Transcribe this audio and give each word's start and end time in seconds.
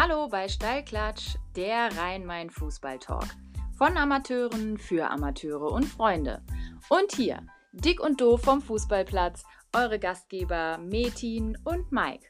Hallo 0.00 0.28
bei 0.28 0.46
Steilklatsch, 0.46 1.34
der 1.56 1.88
Rhein-Main-Fußball-Talk. 1.98 3.24
Von 3.76 3.96
Amateuren 3.96 4.78
für 4.78 5.10
Amateure 5.10 5.72
und 5.72 5.86
Freunde. 5.86 6.40
Und 6.88 7.16
hier, 7.16 7.44
dick 7.72 7.98
und 7.98 8.20
doof 8.20 8.42
vom 8.42 8.62
Fußballplatz, 8.62 9.42
eure 9.74 9.98
Gastgeber 9.98 10.78
Metin 10.78 11.58
und 11.64 11.90
Mike. 11.90 12.28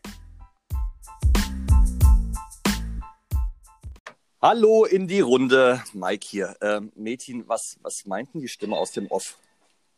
Hallo 4.41 4.87
in 4.87 5.07
die 5.07 5.21
Runde, 5.21 5.83
Mike 5.93 6.27
hier. 6.27 6.57
Ähm, 6.63 6.91
Metin, 6.95 7.47
was, 7.49 7.77
was 7.83 8.07
meinten 8.07 8.41
die 8.41 8.49
Stimme 8.49 8.79
aus 8.79 8.93
dem 8.93 9.09
Off? 9.09 9.37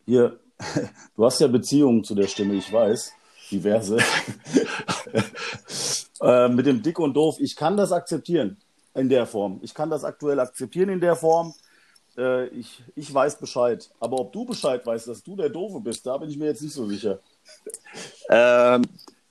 Hier, 0.06 0.40
du 1.14 1.24
hast 1.24 1.40
ja 1.40 1.46
Beziehungen 1.46 2.02
zu 2.02 2.16
der 2.16 2.26
Stimme, 2.26 2.54
ich 2.54 2.72
weiß, 2.72 3.12
diverse. 3.50 3.98
äh, 6.20 6.48
mit 6.48 6.66
dem 6.66 6.82
Dick 6.82 6.98
und 6.98 7.14
Doof, 7.14 7.36
ich 7.40 7.56
kann 7.56 7.76
das 7.76 7.92
akzeptieren 7.92 8.56
in 8.94 9.08
der 9.08 9.26
Form. 9.26 9.60
Ich 9.62 9.74
kann 9.74 9.90
das 9.90 10.04
aktuell 10.04 10.40
akzeptieren 10.40 10.90
in 10.90 11.00
der 11.00 11.16
Form. 11.16 11.54
Äh, 12.16 12.48
ich, 12.48 12.82
ich 12.94 13.12
weiß 13.12 13.38
Bescheid. 13.38 13.88
Aber 14.00 14.20
ob 14.20 14.32
du 14.32 14.44
Bescheid 14.44 14.84
weißt, 14.84 15.08
dass 15.08 15.22
du 15.22 15.36
der 15.36 15.48
Doofe 15.48 15.80
bist, 15.80 16.06
da 16.06 16.16
bin 16.18 16.30
ich 16.30 16.36
mir 16.36 16.46
jetzt 16.46 16.62
nicht 16.62 16.74
so 16.74 16.86
sicher. 16.86 17.20
Ähm, 18.28 18.82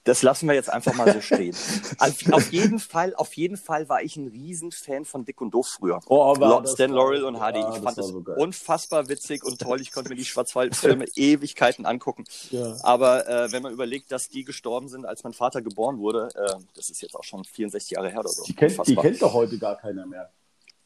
das 0.06 0.22
lassen 0.24 0.48
wir 0.48 0.56
jetzt 0.56 0.72
einfach 0.72 0.94
mal 0.96 1.12
so 1.14 1.22
stehen. 1.22 1.56
auf, 2.00 2.32
auf, 2.32 2.52
jeden 2.52 2.80
Fall, 2.80 3.14
auf 3.16 3.34
jeden 3.34 3.58
Fall 3.58 3.90
war 3.90 4.02
ich 4.02 4.16
ein 4.16 4.28
Riesenfan 4.28 5.06
von 5.06 5.26
Dick 5.26 5.42
und 5.42 5.52
Doof 5.54 5.68
früher. 5.68 6.00
Oh, 6.08 6.24
aber 6.24 6.66
Stan 6.68 6.90
Laurel 6.90 7.24
und 7.24 7.40
Hardy. 7.40 7.60
Ja, 7.60 7.76
ich 7.76 7.82
fand 7.82 7.98
es 7.98 8.08
so 8.08 8.24
unfassbar 8.38 9.10
witzig 9.10 9.44
und 9.44 9.60
toll. 9.60 9.82
Ich 9.82 9.92
konnte 9.92 10.10
mir 10.10 10.16
die 10.16 10.26
Schwarzwaldfilme 10.26 11.06
Ewigkeiten 11.16 11.86
angucken. 11.86 12.24
Ja. 12.50 12.78
Aber 12.84 13.28
äh, 13.28 13.52
wenn 13.52 13.62
man 13.62 13.74
überlegt, 13.74 14.12
dass 14.12 14.30
die 14.30 14.44
gestorben 14.44 14.88
sind, 14.88 15.06
als 15.06 15.24
mein 15.24 15.34
Vater 15.34 15.62
geboren 15.62 16.00
wurde, 16.00 16.30
äh, 16.36 16.56
das 16.76 16.90
ist 16.90 17.02
jetzt 17.02 17.16
auch 17.16 17.24
schon 17.24 17.44
64 17.44 17.92
Jahre 17.92 18.10
her 18.10 18.22
oder 18.22 18.30
so. 18.30 18.44
Die 18.44 18.56
kennt, 18.56 18.88
die 18.88 18.96
kennt 18.96 19.22
doch 19.22 19.34
heute 19.34 19.58
gar 19.58 19.76
keiner 19.76 20.06
mehr. 20.06 20.32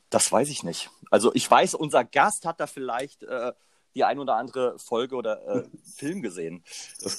Das 0.09 0.31
weiß 0.31 0.49
ich 0.49 0.63
nicht. 0.63 0.89
Also 1.09 1.31
ich 1.33 1.49
weiß, 1.49 1.73
unser 1.75 2.03
Gast 2.03 2.45
hat 2.45 2.59
da 2.59 2.67
vielleicht 2.67 3.23
äh, 3.23 3.51
die 3.95 4.03
ein 4.03 4.19
oder 4.19 4.35
andere 4.35 4.77
Folge 4.79 5.15
oder 5.15 5.41
äh, 5.47 5.63
Film 5.95 6.21
gesehen. 6.21 6.63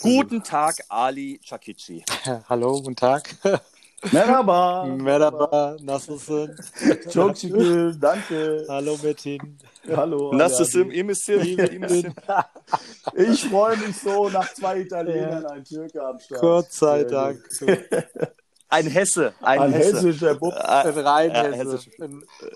Guten 0.03 0.43
Tag, 0.43 0.75
Ali 0.89 1.41
Chakichi. 1.43 2.05
Hallo, 2.49 2.81
guten 2.81 2.97
Tag. 2.97 3.23
Merhaba. 4.13 4.85
Merhaba, 4.85 5.77
nasılsın? 5.81 6.57
Çok 7.13 7.39
şükür, 7.39 8.03
danke. 8.03 8.65
Hallo 8.69 8.97
Metin. 9.05 9.59
Hallo. 9.95 10.39
Nasılsın, 10.39 10.91
iyi 10.91 11.05
misin? 11.05 11.41
İyi 11.41 11.79
misin? 11.79 12.13
Ich 13.19 13.49
freue 13.49 13.77
mich 13.77 13.97
so, 13.97 14.33
nach 14.33 14.55
zwei 14.55 14.81
Italienern 14.81 15.45
ein 15.45 15.65
Türke 15.65 16.03
am 16.03 16.21
Start. 16.21 16.41
Gott 16.41 16.73
sei 16.73 17.11
Dank. 17.11 17.39
Ein 18.75 18.87
Hesse. 18.89 19.35
Ein, 19.41 19.61
ein 19.61 19.73
Hesse. 19.73 19.97
hessischer 19.99 20.35
Bub. 20.35 20.53
Ein 20.55 20.99
rein 20.99 21.31
äh, 21.31 21.57
Hesse. 21.57 21.79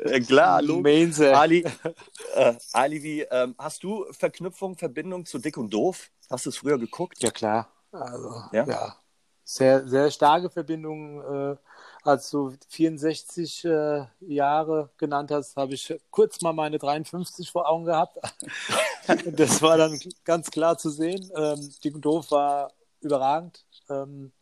Äh, 0.04 0.20
klar, 0.20 0.60
Mainse. 0.62 1.36
Ali, 1.36 1.64
äh, 2.34 2.54
Ali 2.72 3.02
wie, 3.04 3.20
ähm, 3.22 3.54
hast 3.56 3.84
du 3.84 4.04
Verknüpfung, 4.10 4.76
Verbindung 4.76 5.24
zu 5.26 5.38
Dick 5.38 5.56
und 5.56 5.72
Doof? 5.72 6.10
Hast 6.28 6.46
du 6.46 6.50
es 6.50 6.56
früher 6.56 6.76
geguckt? 6.76 7.22
Ja, 7.22 7.30
klar. 7.30 7.68
Also, 7.92 8.34
ja? 8.52 8.66
ja. 8.66 8.96
Sehr, 9.44 9.86
sehr 9.86 10.10
starke 10.10 10.50
Verbindung. 10.50 11.22
Äh, 11.22 11.56
als 12.02 12.30
du 12.30 12.52
64 12.68 13.64
äh, 13.64 14.04
Jahre 14.20 14.90
genannt 14.96 15.30
hast, 15.30 15.56
habe 15.56 15.74
ich 15.74 15.94
kurz 16.10 16.40
mal 16.40 16.52
meine 16.52 16.78
53 16.78 17.48
vor 17.50 17.68
Augen 17.68 17.84
gehabt. 17.84 18.18
das 19.24 19.62
war 19.62 19.76
dann 19.76 19.98
ganz 20.24 20.50
klar 20.50 20.76
zu 20.78 20.90
sehen. 20.90 21.30
Ähm, 21.36 21.72
Dick 21.84 21.94
und 21.94 22.04
Doof 22.04 22.32
war 22.32 22.72
überragend. 23.00 23.64
Ähm, 23.88 24.32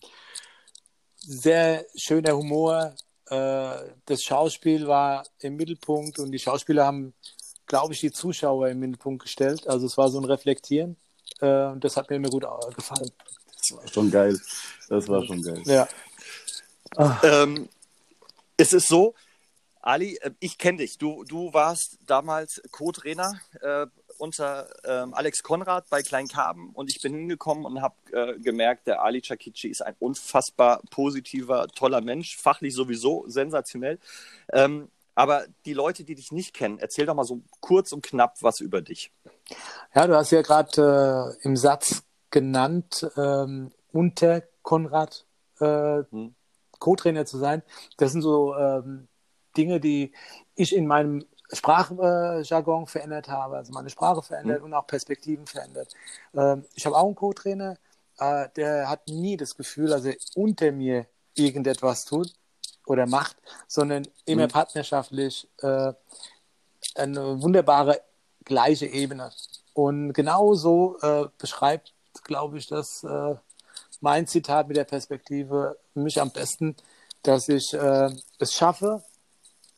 sehr 1.26 1.84
schöner 1.96 2.36
Humor. 2.36 2.94
Äh, 3.28 3.90
das 4.06 4.22
Schauspiel 4.22 4.86
war 4.86 5.24
im 5.40 5.56
Mittelpunkt 5.56 6.18
und 6.18 6.30
die 6.30 6.38
Schauspieler 6.38 6.86
haben, 6.86 7.14
glaube 7.66 7.94
ich, 7.94 8.00
die 8.00 8.12
Zuschauer 8.12 8.68
im 8.68 8.80
Mittelpunkt 8.80 9.22
gestellt. 9.22 9.66
Also 9.66 9.86
es 9.86 9.98
war 9.98 10.08
so 10.08 10.18
ein 10.18 10.24
Reflektieren 10.24 10.96
äh, 11.40 11.66
und 11.66 11.82
das 11.84 11.96
hat 11.96 12.08
mir 12.10 12.16
immer 12.16 12.30
gut 12.30 12.46
gefallen. 12.74 13.10
Das 13.58 13.76
war 13.76 13.88
schon 13.88 14.10
geil. 14.10 14.38
Das 14.88 15.08
war 15.08 15.24
schon 15.24 15.42
geil. 15.42 15.62
Ja. 15.64 15.88
Ähm, 17.22 17.68
es 18.56 18.72
ist 18.72 18.86
so, 18.86 19.14
Ali, 19.80 20.16
äh, 20.16 20.30
ich 20.40 20.58
kenne 20.58 20.78
dich. 20.78 20.98
Du, 20.98 21.24
du 21.24 21.52
warst 21.52 21.98
damals 22.06 22.62
Co-Trainer 22.70 23.40
äh, 23.60 23.86
unter 24.18 24.68
ähm, 24.84 25.14
Alex 25.14 25.42
Konrad 25.42 25.88
bei 25.90 26.02
Kleinkarben 26.02 26.70
und 26.70 26.90
ich 26.90 27.00
bin 27.00 27.14
hingekommen 27.14 27.64
und 27.64 27.82
habe 27.82 27.94
äh, 28.12 28.38
gemerkt, 28.38 28.86
der 28.86 29.02
Ali 29.02 29.20
Chakichi 29.22 29.68
ist 29.68 29.82
ein 29.82 29.94
unfassbar 29.98 30.80
positiver, 30.90 31.68
toller 31.68 32.00
Mensch, 32.00 32.36
fachlich 32.36 32.74
sowieso 32.74 33.24
sensationell. 33.28 33.98
Ähm, 34.52 34.88
aber 35.14 35.46
die 35.64 35.72
Leute, 35.72 36.04
die 36.04 36.14
dich 36.14 36.30
nicht 36.30 36.54
kennen, 36.54 36.78
erzähl 36.78 37.06
doch 37.06 37.14
mal 37.14 37.24
so 37.24 37.40
kurz 37.60 37.92
und 37.92 38.04
knapp 38.04 38.36
was 38.42 38.60
über 38.60 38.82
dich. 38.82 39.10
Ja, 39.94 40.06
du 40.06 40.14
hast 40.14 40.30
ja 40.30 40.42
gerade 40.42 41.36
äh, 41.40 41.46
im 41.46 41.56
Satz 41.56 42.02
genannt, 42.30 43.08
ähm, 43.16 43.72
unter 43.92 44.42
Konrad 44.62 45.24
äh, 45.60 46.02
hm. 46.10 46.34
Co-Trainer 46.78 47.24
zu 47.24 47.38
sein. 47.38 47.62
Das 47.96 48.12
sind 48.12 48.20
so 48.20 48.54
ähm, 48.54 49.08
Dinge, 49.56 49.80
die 49.80 50.12
ich 50.54 50.74
in 50.74 50.86
meinem 50.86 51.24
Sprachjargon 51.52 52.84
äh, 52.84 52.86
verändert 52.86 53.28
habe, 53.28 53.56
also 53.56 53.72
meine 53.72 53.90
Sprache 53.90 54.22
verändert 54.22 54.60
mhm. 54.60 54.66
und 54.66 54.74
auch 54.74 54.86
Perspektiven 54.86 55.46
verändert. 55.46 55.92
Ähm, 56.34 56.64
ich 56.74 56.86
habe 56.86 56.96
auch 56.96 57.06
einen 57.06 57.14
Co-Trainer, 57.14 57.76
äh, 58.18 58.48
der 58.56 58.88
hat 58.88 59.08
nie 59.08 59.36
das 59.36 59.56
Gefühl, 59.56 59.88
dass 59.88 60.04
er 60.04 60.16
unter 60.34 60.72
mir 60.72 61.06
irgendetwas 61.34 62.04
tut 62.04 62.32
oder 62.86 63.06
macht, 63.06 63.36
sondern 63.66 64.06
immer 64.24 64.44
mhm. 64.44 64.50
partnerschaftlich 64.50 65.48
äh, 65.58 65.92
eine 66.94 67.42
wunderbare 67.42 68.00
gleiche 68.44 68.86
Ebene. 68.86 69.30
Und 69.74 70.12
genau 70.14 70.54
so 70.54 70.98
äh, 71.02 71.26
beschreibt, 71.38 71.92
glaube 72.24 72.58
ich, 72.58 72.66
das 72.66 73.04
äh, 73.04 73.34
mein 74.00 74.26
Zitat 74.26 74.68
mit 74.68 74.76
der 74.76 74.84
Perspektive 74.84 75.78
mich 75.94 76.20
am 76.20 76.30
besten, 76.30 76.76
dass 77.22 77.48
ich 77.48 77.74
äh, 77.74 78.10
es 78.38 78.54
schaffe, 78.54 79.02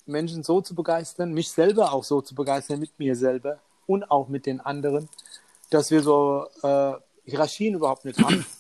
Menschen 0.09 0.43
so 0.43 0.61
zu 0.61 0.75
begeistern, 0.75 1.33
mich 1.33 1.51
selber 1.51 1.93
auch 1.93 2.05
so 2.05 2.21
zu 2.21 2.35
begeistern 2.35 2.81
mit 2.81 2.99
mir 2.99 3.15
selber 3.17 3.59
und 3.87 4.11
auch 4.11 4.29
mit 4.29 4.47
den 4.47 4.61
anderen, 4.61 5.09
dass 5.71 5.91
wir 5.91 6.03
so 6.03 6.47
äh, 6.63 6.93
Hierarchien 7.25 7.75
überhaupt 7.75 8.05
nicht 8.05 8.19
haben. 8.21 8.45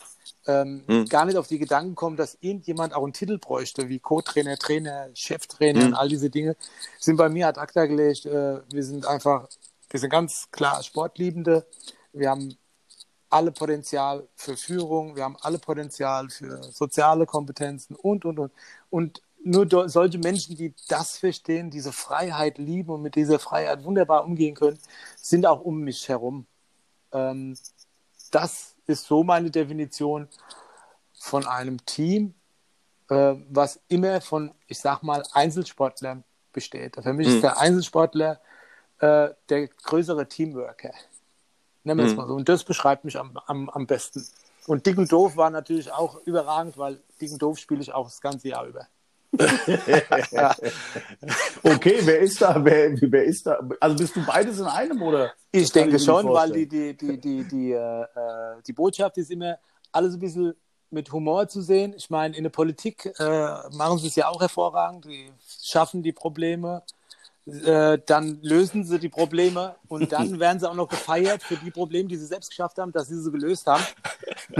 Ähm, 0.47 0.82
hm. 0.87 1.04
Gar 1.06 1.26
nicht 1.26 1.37
auf 1.37 1.47
die 1.47 1.58
Gedanken 1.58 1.94
kommen, 1.94 2.16
dass 2.16 2.38
irgendjemand 2.41 2.94
auch 2.94 3.03
einen 3.03 3.12
Titel 3.12 3.37
bräuchte, 3.37 3.91
wie 3.91 3.98
Co-Trainer, 3.98 4.56
Trainer, 4.56 5.08
Cheftrainer 5.12 5.81
hm. 5.81 5.87
und 5.88 5.94
all 5.94 6.08
diese 6.08 6.31
Dinge, 6.31 6.56
sind 6.98 7.16
bei 7.16 7.28
mir 7.28 7.48
ad 7.48 7.60
acta 7.60 7.84
gelegt. 7.84 8.25
Äh, 8.25 8.60
wir 8.72 8.82
sind 8.82 9.04
einfach, 9.04 9.47
wir 9.91 10.00
sind 10.00 10.08
ganz 10.08 10.50
klar 10.50 10.82
Sportliebende. 10.82 11.66
Wir 12.14 12.31
haben 12.31 12.56
alle 13.28 13.53
Potenzial 13.53 14.26
für 14.37 14.56
Führung, 14.56 15.16
wir 15.16 15.25
haben 15.25 15.37
alle 15.41 15.58
Potenzial 15.58 16.31
für 16.31 16.62
soziale 16.62 17.26
Kompetenzen 17.26 17.94
und, 17.94 18.25
und, 18.25 18.38
und. 18.38 18.53
Und 18.91 19.22
nur 19.48 19.88
solche 19.88 20.19
Menschen, 20.19 20.56
die 20.56 20.75
das 20.88 21.19
verstehen, 21.19 21.70
diese 21.70 21.92
Freiheit 21.92 22.59
lieben 22.59 22.91
und 22.91 23.03
mit 23.03 23.14
dieser 23.14 23.38
Freiheit 23.38 23.84
wunderbar 23.84 24.25
umgehen 24.25 24.54
können, 24.54 24.78
sind 25.16 25.47
auch 25.47 25.60
um 25.60 25.81
mich 25.81 26.09
herum. 26.09 26.47
Ähm, 27.12 27.56
das 28.31 28.75
ist 28.87 29.06
so 29.06 29.25
meine 29.25 29.50
Definition 29.50 30.28
von 31.19 31.47
einem 31.47 31.84
Team, 31.84 32.34
äh, 33.08 33.34
was 33.48 33.81
immer 33.88 34.20
von, 34.20 34.53
ich 34.66 34.78
sag 34.78 35.03
mal, 35.03 35.22
Einzelsportlern 35.32 36.25
besteht. 36.53 36.97
Für 37.03 37.12
mich 37.12 37.26
mhm. 37.26 37.32
ist 37.32 37.37
hm. 37.37 37.42
der 37.42 37.58
Einzelsportler 37.58 38.41
äh, 38.98 39.31
der 39.48 39.69
größere 39.69 40.28
Teamworker. 40.28 40.92
Nennen 41.84 42.00
wir 42.00 42.06
es 42.06 42.12
mhm. 42.12 42.19
mal 42.19 42.28
so. 42.28 42.34
Und 42.34 42.48
das 42.48 42.64
beschreibt 42.64 43.04
mich 43.04 43.19
am, 43.19 43.38
am, 43.46 43.70
am 43.70 43.87
besten. 43.87 44.26
Und 44.67 44.84
Dick 44.84 44.99
und 44.99 45.11
Doof 45.11 45.37
war 45.37 45.49
natürlich 45.49 45.90
auch 45.90 46.20
überragend, 46.26 46.76
weil 46.76 47.00
Dick 47.20 47.32
und 47.32 47.40
Doof 47.40 47.58
spiele 47.58 47.81
ich 47.81 47.93
auch 47.93 48.05
das 48.05 48.20
ganze 48.20 48.49
Jahr 48.49 48.67
über. 48.67 48.87
Okay, 51.62 52.00
wer 52.02 52.20
ist 52.20 52.40
da? 52.40 52.64
Wer, 52.64 52.96
wer 53.00 53.25
ist 53.25 53.46
da? 53.46 53.60
Also 53.80 53.96
bist 53.96 54.16
du 54.16 54.25
beides 54.25 54.58
in 54.58 54.64
einem 54.64 55.02
oder? 55.02 55.32
Ich 55.52 55.70
denke 55.70 55.98
schon, 55.98 56.26
weil 56.28 56.50
die, 56.52 56.66
die, 56.66 56.96
die, 56.96 57.20
die, 57.20 57.44
die, 57.44 57.72
äh, 57.72 58.02
äh, 58.02 58.62
die 58.66 58.72
Botschaft 58.72 59.19
ist 59.19 59.30
immer 59.30 59.58
alles 59.92 60.14
ein 60.14 60.20
bisschen 60.20 60.54
mit 60.90 61.12
Humor 61.12 61.46
zu 61.48 61.60
sehen. 61.60 61.94
Ich 61.96 62.08
meine, 62.10 62.36
in 62.36 62.42
der 62.42 62.50
Politik 62.50 63.12
äh, 63.19 63.69
machen 63.72 63.98
sie 63.98 64.08
es 64.08 64.16
ja 64.16 64.28
auch 64.28 64.40
hervorragend. 64.40 65.04
Die 65.04 65.31
schaffen 65.62 66.02
die 66.02 66.12
Probleme 66.12 66.82
äh, 67.48 67.98
dann 68.04 68.40
lösen 68.42 68.84
sie 68.84 68.98
die 68.98 69.08
Probleme 69.08 69.76
und 69.88 70.12
dann 70.12 70.38
werden 70.38 70.60
sie 70.60 70.68
auch 70.68 70.74
noch 70.74 70.88
gefeiert 70.88 71.42
für 71.42 71.56
die 71.56 71.70
Probleme, 71.70 72.08
die 72.08 72.16
sie 72.16 72.26
selbst 72.26 72.50
geschafft 72.50 72.78
haben, 72.78 72.92
dass 72.92 73.08
sie 73.08 73.20
sie 73.20 73.30
gelöst 73.30 73.66
haben. 73.66 73.84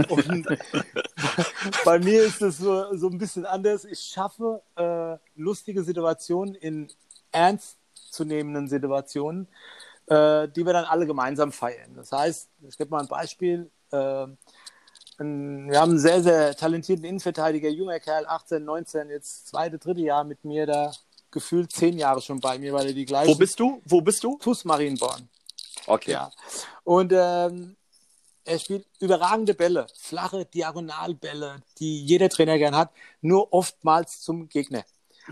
Und 0.09 0.47
bei 1.85 1.99
mir 1.99 2.23
ist 2.23 2.41
es 2.41 2.57
so, 2.57 2.95
so 2.95 3.09
ein 3.09 3.17
bisschen 3.17 3.45
anders. 3.45 3.85
Ich 3.85 3.99
schaffe 3.99 4.61
äh, 4.75 5.17
lustige 5.39 5.83
Situationen 5.83 6.55
in 6.55 6.87
ernstzunehmenden 7.31 8.67
Situationen, 8.67 9.47
äh, 10.07 10.47
die 10.47 10.65
wir 10.65 10.73
dann 10.73 10.85
alle 10.85 11.05
gemeinsam 11.05 11.51
feiern. 11.51 11.93
Das 11.95 12.11
heißt, 12.11 12.49
ich 12.67 12.77
gebe 12.77 12.89
mal 12.89 13.01
ein 13.01 13.07
Beispiel. 13.07 13.69
Äh, 13.91 14.27
wir 15.21 15.79
haben 15.79 15.89
einen 15.91 15.99
sehr, 15.99 16.23
sehr 16.23 16.55
talentierten 16.55 17.03
Innenverteidiger, 17.03 17.67
junger 17.67 17.99
Kerl, 17.99 18.25
18, 18.25 18.63
19, 18.63 19.09
jetzt 19.09 19.47
zweite, 19.47 19.77
dritte 19.77 19.99
Jahr 19.99 20.23
mit 20.23 20.45
mir 20.45 20.65
da, 20.65 20.93
gefühlt 21.31 21.71
zehn 21.71 21.97
Jahre 21.97 22.21
schon 22.21 22.39
bei 22.39 22.57
mir, 22.57 22.73
weil 22.73 22.87
er 22.87 22.93
die 22.93 23.05
gleiche. 23.05 23.31
Wo 23.31 23.35
bist 23.35 23.59
du? 23.59 23.81
Wo 23.85 24.01
bist 24.01 24.23
du? 24.23 24.37
TuS 24.37 24.65
Marienborn. 24.65 25.29
Okay. 25.85 26.11
Ja. 26.11 26.31
Und 26.83 27.11
ähm, 27.13 27.75
er 28.45 28.59
spielt 28.59 28.85
überragende 28.99 29.53
Bälle, 29.53 29.87
flache 29.95 30.45
Diagonalbälle, 30.45 31.61
die 31.77 32.03
jeder 32.05 32.29
Trainer 32.29 32.57
gern 32.57 32.75
hat, 32.75 32.91
nur 33.21 33.53
oftmals 33.53 34.21
zum 34.21 34.49
Gegner. 34.49 34.83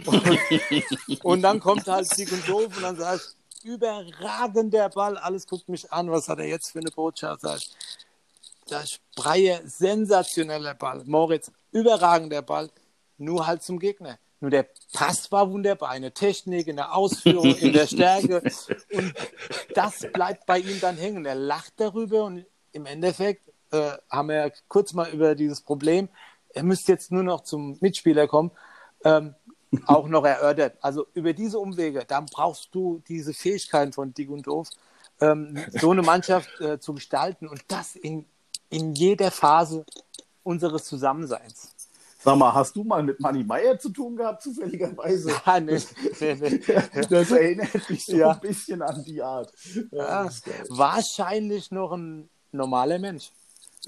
Und, 0.05 0.23
und 1.23 1.41
dann 1.41 1.59
kommt 1.59 1.87
halt 1.87 2.07
Sieg 2.07 2.31
und 2.31 2.47
Doof 2.47 2.75
und 2.75 2.83
dann 2.83 2.97
sagst 2.97 3.35
überragender 3.63 4.89
Ball, 4.89 5.17
alles 5.17 5.47
guckt 5.47 5.67
mich 5.67 5.91
an, 5.91 6.11
was 6.11 6.29
hat 6.29 6.39
er 6.39 6.47
jetzt 6.47 6.71
für 6.71 6.79
eine 6.79 6.91
Botschaft? 6.91 7.41
Sag 7.41 7.57
ich, 7.57 7.71
das 8.67 8.99
Breie, 9.15 9.61
sensationeller 9.65 10.75
Ball. 10.75 11.03
Moritz, 11.05 11.51
überragender 11.71 12.41
Ball, 12.41 12.69
nur 13.17 13.47
halt 13.47 13.63
zum 13.63 13.79
Gegner. 13.79 14.19
Nur 14.39 14.51
der 14.51 14.67
Pass 14.93 15.31
war 15.31 15.51
wunderbar, 15.51 15.89
eine 15.89 16.11
Technik, 16.11 16.67
in 16.67 16.75
der 16.75 16.95
Ausführung, 16.95 17.55
in 17.55 17.73
der 17.73 17.87
Stärke. 17.87 18.41
Und 18.93 19.13
das 19.73 20.05
bleibt 20.13 20.45
bei 20.45 20.59
ihm 20.59 20.79
dann 20.79 20.95
hängen. 20.95 21.25
Er 21.25 21.35
lacht 21.35 21.73
darüber 21.77 22.25
und 22.25 22.45
im 22.71 22.85
Endeffekt 22.85 23.51
äh, 23.71 23.91
haben 24.09 24.29
wir 24.29 24.51
kurz 24.67 24.93
mal 24.93 25.09
über 25.09 25.35
dieses 25.35 25.61
Problem, 25.61 26.09
er 26.49 26.63
müsste 26.63 26.91
jetzt 26.91 27.11
nur 27.11 27.23
noch 27.23 27.41
zum 27.41 27.77
Mitspieler 27.81 28.27
kommen, 28.27 28.51
ähm, 29.03 29.35
auch 29.85 30.07
noch 30.07 30.25
erörtert. 30.25 30.77
Also 30.81 31.07
über 31.13 31.33
diese 31.33 31.59
Umwege, 31.59 32.05
dann 32.07 32.25
brauchst 32.27 32.73
du 32.73 33.01
diese 33.07 33.33
Fähigkeiten 33.33 33.93
von 33.93 34.13
Dick 34.13 34.29
und 34.29 34.47
Doof, 34.47 34.69
ähm, 35.19 35.57
so 35.71 35.91
eine 35.91 36.03
Mannschaft 36.03 36.49
äh, 36.61 36.79
zu 36.79 36.93
gestalten 36.93 37.47
und 37.47 37.63
das 37.67 37.95
in, 37.95 38.25
in 38.69 38.93
jeder 38.93 39.31
Phase 39.31 39.85
unseres 40.43 40.85
Zusammenseins. 40.85 41.73
Sag 42.27 42.35
mal, 42.37 42.53
hast 42.53 42.75
du 42.75 42.83
mal 42.83 43.01
mit 43.03 43.21
Manny 43.21 43.41
Meyer 43.41 43.79
zu 43.79 43.87
tun 43.87 44.17
gehabt, 44.17 44.43
zufälligerweise? 44.43 45.31
Ja, 45.45 45.61
nee, 45.61 45.79
nee, 46.19 46.33
nee. 46.35 46.59
Das 47.09 47.31
erinnert 47.31 47.89
mich 47.89 48.05
so 48.05 48.17
Ja. 48.17 48.31
ein 48.31 48.39
bisschen 48.41 48.81
an 48.81 49.01
die 49.05 49.21
Art. 49.21 49.53
Ja, 49.91 50.27
wahrscheinlich 50.67 51.71
noch 51.71 51.93
ein 51.93 52.29
normaler 52.51 52.99
Mensch. 52.99 53.31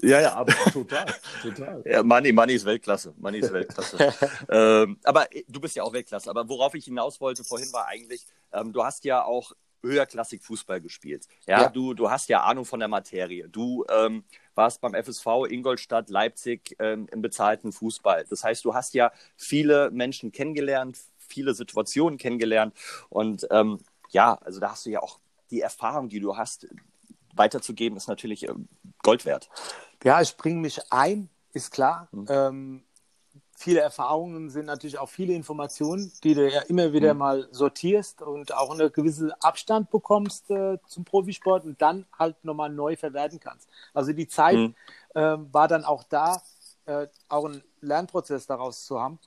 ja, 0.00 0.22
ja, 0.22 0.32
aber 0.36 0.54
total, 0.72 1.04
total. 1.42 1.82
Ja, 1.84 2.02
Money, 2.02 2.32
Money 2.32 2.54
ist 2.54 2.64
Weltklasse. 2.64 3.12
Money 3.18 3.40
ist 3.40 3.52
Weltklasse. 3.52 4.14
ähm, 4.48 4.98
aber 5.04 5.30
äh, 5.36 5.44
du 5.46 5.60
bist 5.60 5.76
ja 5.76 5.82
auch 5.82 5.92
Weltklasse. 5.92 6.30
Aber 6.30 6.48
worauf 6.48 6.74
ich 6.74 6.86
hinaus 6.86 7.20
wollte 7.20 7.44
vorhin 7.44 7.70
war 7.74 7.88
eigentlich, 7.88 8.26
ähm, 8.54 8.72
du 8.72 8.82
hast 8.82 9.04
ja 9.04 9.22
auch 9.22 9.52
höherklassig 9.82 10.42
Fußball 10.42 10.80
gespielt. 10.80 11.26
Ja, 11.46 11.62
Ja. 11.62 11.68
Du, 11.68 11.94
du 11.94 12.10
hast 12.10 12.28
ja 12.28 12.42
Ahnung 12.42 12.64
von 12.64 12.80
der 12.80 12.88
Materie. 12.88 13.48
Du 13.48 13.84
ähm, 13.88 14.24
warst 14.54 14.80
beim 14.80 14.94
FSV 14.94 15.46
Ingolstadt, 15.48 16.10
Leipzig 16.10 16.76
ähm, 16.78 17.08
im 17.10 17.22
bezahlten 17.22 17.72
Fußball. 17.72 18.24
Das 18.28 18.44
heißt, 18.44 18.64
du 18.64 18.74
hast 18.74 18.94
ja 18.94 19.12
viele 19.36 19.90
Menschen 19.90 20.32
kennengelernt, 20.32 20.98
viele 21.18 21.54
Situationen 21.54 22.18
kennengelernt. 22.18 22.74
Und 23.08 23.46
ähm, 23.50 23.78
ja, 24.10 24.34
also 24.34 24.60
da 24.60 24.72
hast 24.72 24.86
du 24.86 24.90
ja 24.90 25.00
auch 25.00 25.18
die 25.50 25.60
Erfahrung, 25.60 26.08
die 26.08 26.20
du 26.20 26.36
hast, 26.36 26.66
weiterzugeben, 27.34 27.96
ist 27.96 28.08
natürlich 28.08 28.48
ähm, 28.48 28.68
Gold 29.02 29.24
wert. 29.24 29.48
Ja, 30.04 30.20
ich 30.20 30.36
bringe 30.36 30.60
mich 30.60 30.80
ein, 30.92 31.30
ist 31.52 31.70
klar. 31.70 32.08
Mhm. 32.12 32.26
Viele 33.62 33.80
Erfahrungen 33.80 34.48
sind 34.48 34.64
natürlich 34.64 34.96
auch 34.98 35.10
viele 35.10 35.34
Informationen, 35.34 36.10
die 36.24 36.32
du 36.34 36.50
ja 36.50 36.62
immer 36.62 36.94
wieder 36.94 37.12
Mhm. 37.12 37.18
mal 37.18 37.48
sortierst 37.50 38.22
und 38.22 38.54
auch 38.54 38.70
einen 38.70 38.90
gewissen 38.90 39.32
Abstand 39.32 39.90
bekommst 39.90 40.50
äh, 40.50 40.78
zum 40.86 41.04
Profisport 41.04 41.66
und 41.66 41.82
dann 41.82 42.06
halt 42.18 42.42
nochmal 42.42 42.70
neu 42.70 42.96
verwerten 42.96 43.38
kannst. 43.38 43.68
Also 43.92 44.14
die 44.14 44.26
Zeit 44.28 44.56
Mhm. 44.56 44.74
ähm, 45.14 45.48
war 45.52 45.68
dann 45.68 45.84
auch 45.84 46.04
da, 46.04 46.40
äh, 46.86 47.06
auch 47.28 47.44
einen 47.44 47.62
Lernprozess 47.82 48.46
daraus 48.46 48.86
zu 48.86 48.98
haben. 48.98 49.18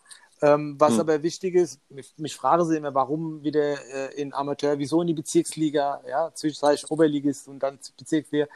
Ähm, 0.41 0.77
was 0.79 0.95
Mhm. 0.95 0.99
aber 1.01 1.21
wichtig 1.21 1.53
ist, 1.53 1.79
mich, 1.91 2.11
mich 2.17 2.35
fragen 2.35 2.65
sie 2.65 2.77
immer, 2.77 2.93
warum 2.95 3.43
wieder 3.43 3.75
äh, 3.93 4.19
in 4.19 4.33
Amateur, 4.33 4.79
wieso 4.79 5.01
in 5.01 5.07
die 5.07 5.13
Bezirksliga, 5.13 6.01
ja, 6.09 6.31
zwischenzeitlich 6.33 6.89
Oberligist 6.89 7.47
und 7.47 7.59
dann 7.59 7.77
Bezirksliga. 7.97 8.47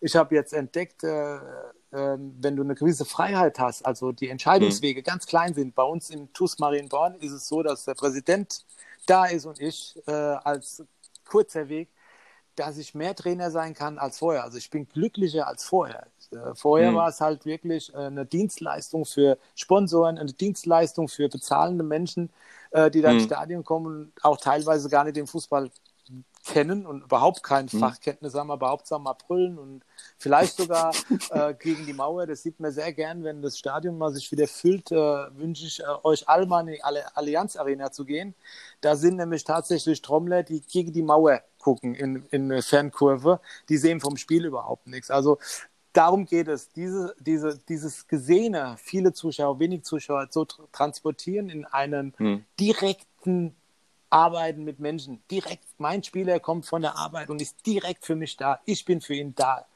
Ich 0.00 0.16
habe 0.16 0.34
jetzt 0.34 0.54
entdeckt, 0.54 1.04
äh, 1.04 1.36
äh, 1.36 1.40
wenn 1.98 2.56
du 2.56 2.62
eine 2.62 2.74
gewisse 2.74 3.04
Freiheit 3.04 3.58
hast, 3.58 3.86
also 3.86 4.12
die 4.12 4.28
Entscheidungswege 4.28 5.02
ganz 5.02 5.26
klein 5.26 5.54
sind. 5.54 5.74
Bei 5.74 5.82
uns 5.84 6.10
im 6.10 6.32
TuS 6.32 6.58
Marienborn 6.58 7.16
ist 7.16 7.32
es 7.32 7.48
so, 7.48 7.62
dass 7.62 7.84
der 7.84 7.94
Präsident 7.94 8.64
da 9.06 9.26
ist 9.26 9.46
und 9.46 9.60
ich 9.60 9.96
äh, 10.06 10.12
als 10.12 10.84
kurzer 11.24 11.68
Weg, 11.68 11.88
dass 12.56 12.78
ich 12.78 12.94
mehr 12.94 13.14
Trainer 13.14 13.50
sein 13.50 13.74
kann 13.74 13.98
als 13.98 14.18
vorher. 14.18 14.44
Also 14.44 14.58
ich 14.58 14.70
bin 14.70 14.88
glücklicher 14.88 15.46
als 15.46 15.64
vorher. 15.64 16.06
Äh, 16.32 16.54
vorher 16.54 16.92
Mhm. 16.92 16.94
war 16.94 17.08
es 17.08 17.20
halt 17.20 17.44
wirklich 17.44 17.92
äh, 17.94 17.98
eine 17.98 18.24
Dienstleistung 18.26 19.04
für 19.04 19.38
Sponsoren, 19.54 20.18
eine 20.18 20.32
Dienstleistung 20.32 21.08
für 21.08 21.28
bezahlende 21.28 21.84
Menschen, 21.84 22.30
äh, 22.70 22.90
die 22.90 23.02
da 23.02 23.12
ins 23.12 23.24
Mhm. 23.24 23.24
Stadion 23.24 23.64
kommen 23.64 23.86
und 23.86 24.24
auch 24.24 24.38
teilweise 24.38 24.88
gar 24.88 25.04
nicht 25.04 25.16
den 25.16 25.26
Fußball 25.26 25.70
kennen 26.46 26.86
und 26.86 27.02
überhaupt 27.04 27.42
kein 27.42 27.68
Mhm. 27.72 27.78
Fachkenntnis 27.80 28.34
haben, 28.34 28.50
aber 28.50 28.70
Hauptsache 28.70 29.00
mal 29.00 29.14
brüllen 29.14 29.58
und 29.58 29.84
vielleicht 30.18 30.56
sogar 30.56 30.98
äh, 31.30 31.54
gegen 31.60 31.86
die 31.86 31.92
Mauer. 31.92 32.26
Das 32.26 32.42
sieht 32.42 32.60
man 32.60 32.72
sehr 32.72 32.92
gern, 32.92 33.24
wenn 33.24 33.42
das 33.42 33.58
Stadion 33.58 33.98
mal 33.98 34.12
sich 34.14 34.30
wieder 34.32 34.48
füllt, 34.48 34.92
äh, 34.92 34.96
wünsche 34.96 35.66
ich 35.66 35.80
äh, 35.80 35.84
euch 36.04 36.28
alle 36.28 36.46
mal 36.46 36.60
in 36.60 36.74
die 36.74 36.82
Allianz 36.84 37.56
Arena 37.56 37.92
zu 37.92 38.04
gehen. 38.04 38.34
Da 38.80 38.96
sind 38.96 39.16
nämlich 39.16 39.44
tatsächlich 39.44 40.02
Trommler, 40.02 40.42
die 40.44 40.60
gegen 40.62 40.92
die 40.92 41.02
Mauer 41.02 41.42
gucken 41.58 41.94
in, 41.94 42.24
in 42.30 42.50
eine 42.52 42.62
Fernkurve. 42.62 43.40
Die 43.68 43.76
sehen 43.78 44.00
vom 44.00 44.16
Spiel 44.16 44.44
überhaupt 44.46 44.86
nichts. 44.86 45.10
Also 45.10 45.38
darum 45.92 46.26
geht 46.26 46.48
es, 46.48 46.70
diese, 46.72 47.14
diese, 47.20 47.58
dieses 47.68 48.06
Gesehene, 48.06 48.76
viele 48.78 49.12
Zuschauer, 49.12 49.58
wenig 49.58 49.84
Zuschauer, 49.84 50.28
so 50.30 50.44
tr 50.44 50.68
transportieren 50.72 51.48
in 51.48 51.64
einen 51.64 52.14
Hm. 52.18 52.44
direkten 52.60 53.56
Arbeiten 54.16 54.64
mit 54.64 54.80
Menschen. 54.80 55.22
Direkt, 55.30 55.64
mein 55.76 56.02
Spieler 56.02 56.40
kommt 56.40 56.64
von 56.64 56.80
der 56.80 56.96
Arbeit 56.96 57.28
und 57.28 57.42
ist 57.42 57.66
direkt 57.66 58.06
für 58.06 58.16
mich 58.16 58.36
da. 58.38 58.60
Ich 58.64 58.86
bin 58.86 59.02
für 59.02 59.14
ihn 59.14 59.34
da. 59.34 59.66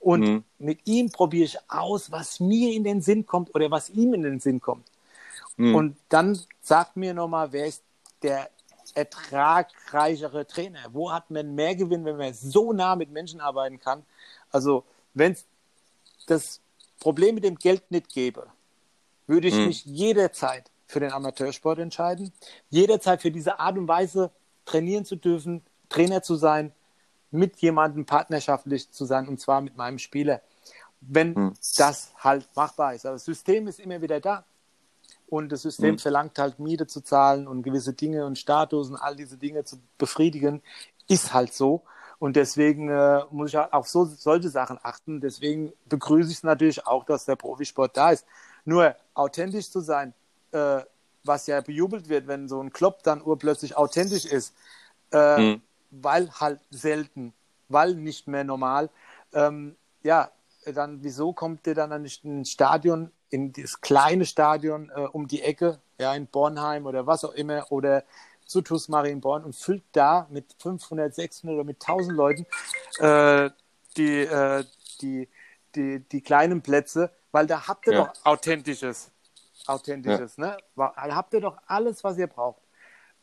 Und 0.00 0.26
Mhm. 0.26 0.44
mit 0.58 0.86
ihm 0.86 1.10
probiere 1.12 1.44
ich 1.44 1.58
aus, 1.68 2.10
was 2.10 2.40
mir 2.40 2.72
in 2.72 2.84
den 2.84 3.02
Sinn 3.02 3.26
kommt 3.26 3.54
oder 3.54 3.70
was 3.70 3.90
ihm 3.90 4.14
in 4.14 4.22
den 4.22 4.40
Sinn 4.40 4.60
kommt. 4.60 4.86
Mhm. 5.58 5.74
Und 5.74 5.96
dann 6.08 6.40
sagt 6.62 6.96
mir 6.96 7.12
nochmal, 7.12 7.52
wer 7.52 7.66
ist 7.66 7.82
der 8.22 8.48
ertragreichere 8.94 10.46
Trainer? 10.46 10.80
Wo 10.92 11.12
hat 11.12 11.30
man 11.30 11.54
mehr 11.54 11.76
Gewinn, 11.76 12.04
wenn 12.06 12.16
man 12.16 12.32
so 12.32 12.72
nah 12.72 12.96
mit 12.96 13.10
Menschen 13.10 13.40
arbeiten 13.42 13.78
kann? 13.78 14.04
Also, 14.50 14.84
wenn 15.12 15.32
es 15.32 15.44
das 16.26 16.60
Problem 16.98 17.34
mit 17.34 17.44
dem 17.44 17.56
Geld 17.56 17.90
nicht 17.90 18.08
gäbe, 18.08 18.46
würde 19.26 19.48
ich 19.48 19.58
Mhm. 19.58 19.66
mich 19.66 19.84
jederzeit 19.84 20.70
für 20.92 21.00
den 21.00 21.12
Amateursport 21.12 21.78
entscheiden, 21.78 22.32
jederzeit 22.70 23.22
für 23.22 23.30
diese 23.30 23.58
Art 23.58 23.78
und 23.78 23.88
Weise 23.88 24.30
trainieren 24.66 25.04
zu 25.04 25.16
dürfen, 25.16 25.62
Trainer 25.88 26.22
zu 26.22 26.36
sein, 26.36 26.72
mit 27.30 27.56
jemandem 27.58 28.04
partnerschaftlich 28.04 28.90
zu 28.90 29.04
sein, 29.06 29.26
und 29.26 29.40
zwar 29.40 29.60
mit 29.62 29.76
meinem 29.76 29.98
Spieler. 29.98 30.42
Wenn 31.00 31.30
Mhm. 31.34 31.54
das 31.76 32.12
halt 32.18 32.48
machbar 32.54 32.94
ist. 32.94 33.06
Aber 33.06 33.14
das 33.14 33.24
System 33.24 33.66
ist 33.66 33.80
immer 33.80 34.00
wieder 34.02 34.20
da. 34.20 34.44
Und 35.28 35.50
das 35.50 35.62
System 35.62 35.94
Mhm. 35.94 35.98
verlangt 35.98 36.38
halt 36.38 36.58
Miete 36.58 36.86
zu 36.86 37.00
zahlen 37.00 37.48
und 37.48 37.62
gewisse 37.62 37.94
Dinge 37.94 38.26
und 38.26 38.38
Status 38.38 38.90
und 38.90 38.96
all 38.96 39.16
diese 39.16 39.38
Dinge 39.38 39.64
zu 39.64 39.78
befriedigen, 39.98 40.62
ist 41.08 41.32
halt 41.32 41.54
so. 41.54 41.82
Und 42.18 42.36
deswegen 42.36 42.88
äh, 42.90 43.22
muss 43.30 43.48
ich 43.50 43.56
halt 43.56 43.72
auf 43.72 43.88
so, 43.88 44.04
solche 44.04 44.50
Sachen 44.50 44.78
achten. 44.82 45.20
Deswegen 45.20 45.72
begrüße 45.88 46.30
ich 46.30 46.36
es 46.38 46.42
natürlich 46.44 46.86
auch, 46.86 47.04
dass 47.04 47.24
der 47.24 47.36
Profisport 47.36 47.96
da 47.96 48.10
ist. 48.10 48.26
Nur 48.64 48.94
authentisch 49.14 49.70
zu 49.70 49.80
sein, 49.80 50.14
äh, 50.52 50.82
was 51.24 51.46
ja 51.46 51.60
bejubelt 51.60 52.08
wird, 52.08 52.26
wenn 52.26 52.48
so 52.48 52.60
ein 52.60 52.72
Klopp 52.72 53.02
dann 53.02 53.22
urplötzlich 53.22 53.76
authentisch 53.76 54.24
ist, 54.24 54.54
äh, 55.12 55.38
Mhm. 55.38 55.62
weil 55.90 56.30
halt 56.32 56.60
selten, 56.70 57.32
weil 57.68 57.94
nicht 57.94 58.26
mehr 58.28 58.44
normal. 58.44 58.90
Ähm, 59.32 59.76
ja, 60.02 60.30
dann 60.66 61.02
wieso 61.02 61.32
kommt 61.32 61.66
der 61.66 61.74
dann 61.74 62.02
nicht 62.02 62.24
in 62.24 62.40
ein 62.40 62.44
Stadion, 62.44 63.10
in 63.30 63.52
das 63.52 63.80
kleine 63.80 64.26
Stadion 64.26 64.90
äh, 64.94 65.00
um 65.00 65.26
die 65.28 65.42
Ecke, 65.42 65.78
ja, 65.98 66.14
in 66.14 66.26
Bornheim 66.26 66.86
oder 66.86 67.06
was 67.06 67.24
auch 67.24 67.32
immer, 67.34 67.70
oder 67.70 68.04
zu 68.44 68.60
TuS 68.60 68.88
Marienborn 68.88 69.44
und 69.44 69.54
füllt 69.56 69.84
da 69.92 70.26
mit 70.30 70.44
500, 70.58 71.14
600 71.14 71.54
oder 71.54 71.64
mit 71.64 71.80
1000 71.80 72.16
Leuten 72.16 72.46
äh, 72.98 73.50
die, 73.96 74.20
äh, 74.20 74.64
die, 75.00 75.28
die, 75.74 76.00
die 76.00 76.20
kleinen 76.20 76.60
Plätze, 76.62 77.10
weil 77.30 77.46
da 77.46 77.66
habt 77.68 77.86
ihr 77.86 77.94
Ja. 77.94 78.04
doch 78.04 78.12
Authentisches. 78.24 79.10
Authentisches, 79.66 80.38
ne? 80.38 80.56
Da 80.76 80.92
habt 80.96 81.32
ihr 81.34 81.40
doch 81.40 81.58
alles, 81.66 82.02
was 82.04 82.18
ihr 82.18 82.26
braucht. 82.26 82.62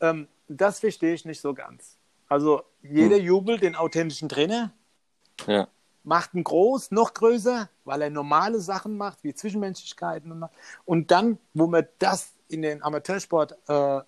Ähm, 0.00 0.28
das 0.48 0.80
verstehe 0.80 1.14
ich 1.14 1.24
nicht 1.24 1.40
so 1.40 1.54
ganz. 1.54 1.98
Also 2.28 2.62
jeder 2.82 3.16
Hm. 3.16 3.24
jubelt 3.24 3.62
den 3.62 3.76
authentischen 3.76 4.28
Trainer, 4.28 4.72
Ja. 5.46 5.68
macht 6.02 6.34
ihn 6.34 6.44
groß, 6.44 6.90
noch 6.92 7.12
größer, 7.12 7.68
weil 7.84 8.02
er 8.02 8.10
normale 8.10 8.60
Sachen 8.60 8.96
macht, 8.96 9.22
wie 9.22 9.34
Zwischenmenschlichkeiten. 9.34 10.32
Und, 10.32 10.48
und 10.86 11.10
dann, 11.10 11.38
wo 11.54 11.66
man 11.66 11.86
das 11.98 12.32
in 12.48 12.62
den 12.62 12.82
Amateursport 12.82 13.56
äh, 13.68 14.00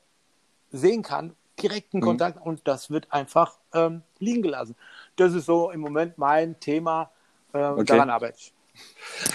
sehen 0.71 1.03
kann, 1.03 1.37
direkten 1.61 1.99
Mhm. 1.99 2.05
Kontakt 2.05 2.41
und 2.45 2.67
das 2.67 2.91
wird 2.91 3.13
einfach 3.13 3.59
ähm, 3.75 4.03
liegen 4.19 4.43
gelassen. 4.43 4.75
Das 5.17 5.35
ist 5.35 5.47
so 5.47 5.71
im 5.71 5.81
Moment 5.81 6.17
mein 6.19 6.59
Thema, 6.61 7.11
äh, 7.53 7.59
Okay. 7.59 7.85
daran 7.85 8.11
arbeite 8.11 8.39
ich. 8.39 8.55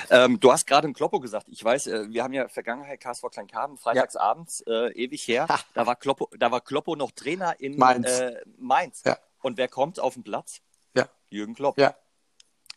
Ähm, 0.09 0.39
du 0.39 0.51
hast 0.51 0.65
gerade 0.65 0.87
im 0.87 0.93
Kloppo 0.93 1.19
gesagt, 1.19 1.47
ich 1.49 1.63
weiß, 1.63 1.87
äh, 1.87 2.09
wir 2.09 2.23
haben 2.23 2.33
ja 2.33 2.47
Vergangenheit 2.47 2.99
KSV 2.99 3.25
Kleinkarben, 3.31 3.77
freitagsabends, 3.77 4.63
ja. 4.65 4.87
äh, 4.87 4.91
ewig 4.93 5.27
her. 5.27 5.47
da 5.73 5.85
war, 5.85 5.95
Kloppo, 5.95 6.29
da 6.37 6.51
war 6.51 6.61
Kloppo 6.61 6.95
noch 6.95 7.11
Trainer 7.11 7.59
in 7.59 7.77
Mainz. 7.77 8.19
Äh, 8.19 8.41
Mainz. 8.57 9.03
Ja. 9.05 9.17
Und 9.41 9.57
wer 9.57 9.67
kommt 9.67 9.99
auf 9.99 10.15
den 10.15 10.23
Platz? 10.23 10.61
Ja. 10.95 11.07
Jürgen 11.29 11.53
Klopp. 11.53 11.77
Ja. 11.77 11.95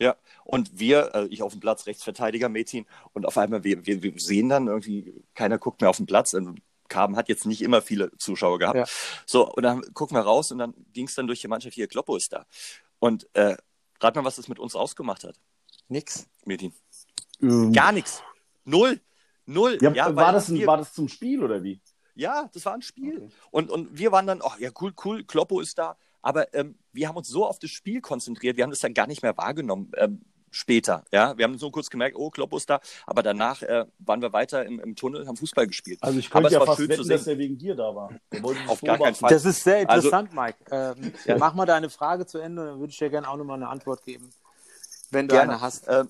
Ja, 0.00 0.16
und 0.44 0.78
wir, 0.78 1.14
äh, 1.14 1.26
ich 1.26 1.42
auf 1.42 1.52
dem 1.52 1.60
Platz, 1.60 1.86
Rechtsverteidiger, 1.86 2.48
Mädchen, 2.48 2.86
und 3.12 3.26
auf 3.26 3.36
einmal, 3.36 3.64
wir, 3.64 3.84
wir, 3.84 4.02
wir 4.02 4.18
sehen 4.18 4.48
dann 4.48 4.66
irgendwie, 4.66 5.22
keiner 5.34 5.58
guckt 5.58 5.82
mehr 5.82 5.90
auf 5.90 5.98
den 5.98 6.06
Platz. 6.06 6.32
Und 6.32 6.62
Karben 6.88 7.16
hat 7.16 7.28
jetzt 7.28 7.44
nicht 7.44 7.60
immer 7.60 7.82
viele 7.82 8.10
Zuschauer 8.16 8.58
gehabt. 8.58 8.76
Ja. 8.76 8.84
So, 9.26 9.46
und 9.52 9.62
dann 9.62 9.82
gucken 9.92 10.16
wir 10.16 10.22
raus 10.22 10.52
und 10.52 10.58
dann 10.58 10.74
ging 10.94 11.06
es 11.06 11.14
dann 11.14 11.26
durch 11.26 11.42
die 11.42 11.48
Mannschaft, 11.48 11.74
hier, 11.74 11.86
Kloppo 11.86 12.16
ist 12.16 12.32
da. 12.32 12.46
Und 12.98 13.28
äh, 13.34 13.56
rat 14.00 14.16
mal, 14.16 14.24
was 14.24 14.36
das 14.36 14.48
mit 14.48 14.58
uns 14.58 14.74
ausgemacht 14.74 15.24
hat. 15.24 15.36
Nix. 15.90 16.26
Mädchen. 16.44 16.72
Ähm. 17.42 17.72
Gar 17.72 17.92
nichts. 17.92 18.22
Null. 18.64 19.00
Null. 19.44 19.78
Ja, 19.80 19.92
ja 19.92 20.14
war, 20.14 20.32
das 20.32 20.48
ein, 20.48 20.64
war 20.66 20.76
das 20.76 20.92
zum 20.92 21.08
Spiel 21.08 21.42
oder 21.42 21.62
wie? 21.62 21.80
Ja, 22.14 22.48
das 22.52 22.64
war 22.64 22.74
ein 22.74 22.82
Spiel. 22.82 23.16
Okay. 23.16 23.30
Und, 23.50 23.70
und 23.70 23.98
wir 23.98 24.12
waren 24.12 24.26
dann, 24.26 24.40
ach 24.42 24.58
ja, 24.58 24.70
cool, 24.80 24.92
cool, 25.04 25.24
Kloppo 25.24 25.60
ist 25.60 25.78
da. 25.78 25.96
Aber 26.22 26.52
ähm, 26.54 26.76
wir 26.92 27.08
haben 27.08 27.16
uns 27.16 27.28
so 27.28 27.46
auf 27.46 27.58
das 27.58 27.70
Spiel 27.70 28.00
konzentriert, 28.00 28.56
wir 28.56 28.64
haben 28.64 28.70
das 28.70 28.80
dann 28.80 28.94
gar 28.94 29.06
nicht 29.06 29.22
mehr 29.22 29.36
wahrgenommen. 29.36 29.90
Ähm, 29.96 30.20
später. 30.50 31.04
Ja, 31.12 31.36
wir 31.38 31.44
haben 31.44 31.58
so 31.58 31.70
kurz 31.70 31.90
gemerkt, 31.90 32.16
oh, 32.16 32.30
Klopp 32.30 32.52
ist 32.54 32.68
da, 32.68 32.80
aber 33.06 33.22
danach 33.22 33.62
äh, 33.62 33.86
waren 33.98 34.20
wir 34.20 34.32
weiter 34.32 34.64
im, 34.66 34.80
im, 34.80 34.96
Tunnel, 34.96 35.26
haben 35.26 35.36
Fußball 35.36 35.66
gespielt. 35.66 35.98
Also 36.02 36.18
ich 36.18 36.30
könnte 36.30 36.52
ja 36.52 36.64
fast 36.64 36.88
wetten, 36.88 37.08
dass 37.08 37.26
er 37.26 37.38
wegen 37.38 37.56
dir 37.56 37.74
da 37.74 37.94
war. 37.94 38.10
Auf 38.66 38.80
gar 38.80 38.98
keinen 38.98 39.14
Fall. 39.14 39.30
Das 39.30 39.44
ist 39.44 39.62
sehr 39.62 39.88
also 39.88 40.08
interessant, 40.08 40.36
also, 40.36 40.40
Mike. 40.40 41.04
Ähm, 41.04 41.12
ja. 41.24 41.38
Mach 41.38 41.54
mal 41.54 41.66
deine 41.66 41.88
Frage 41.88 42.26
zu 42.26 42.38
Ende, 42.38 42.66
dann 42.66 42.80
würde 42.80 42.90
ich 42.90 42.98
dir 42.98 43.10
gerne 43.10 43.28
auch 43.28 43.36
nochmal 43.36 43.56
eine 43.56 43.68
Antwort 43.68 44.04
geben, 44.04 44.30
wenn 45.10 45.28
du 45.28 45.34
gerne. 45.34 45.52
eine 45.52 45.60
hast. 45.60 45.86
Äh, 45.88 46.04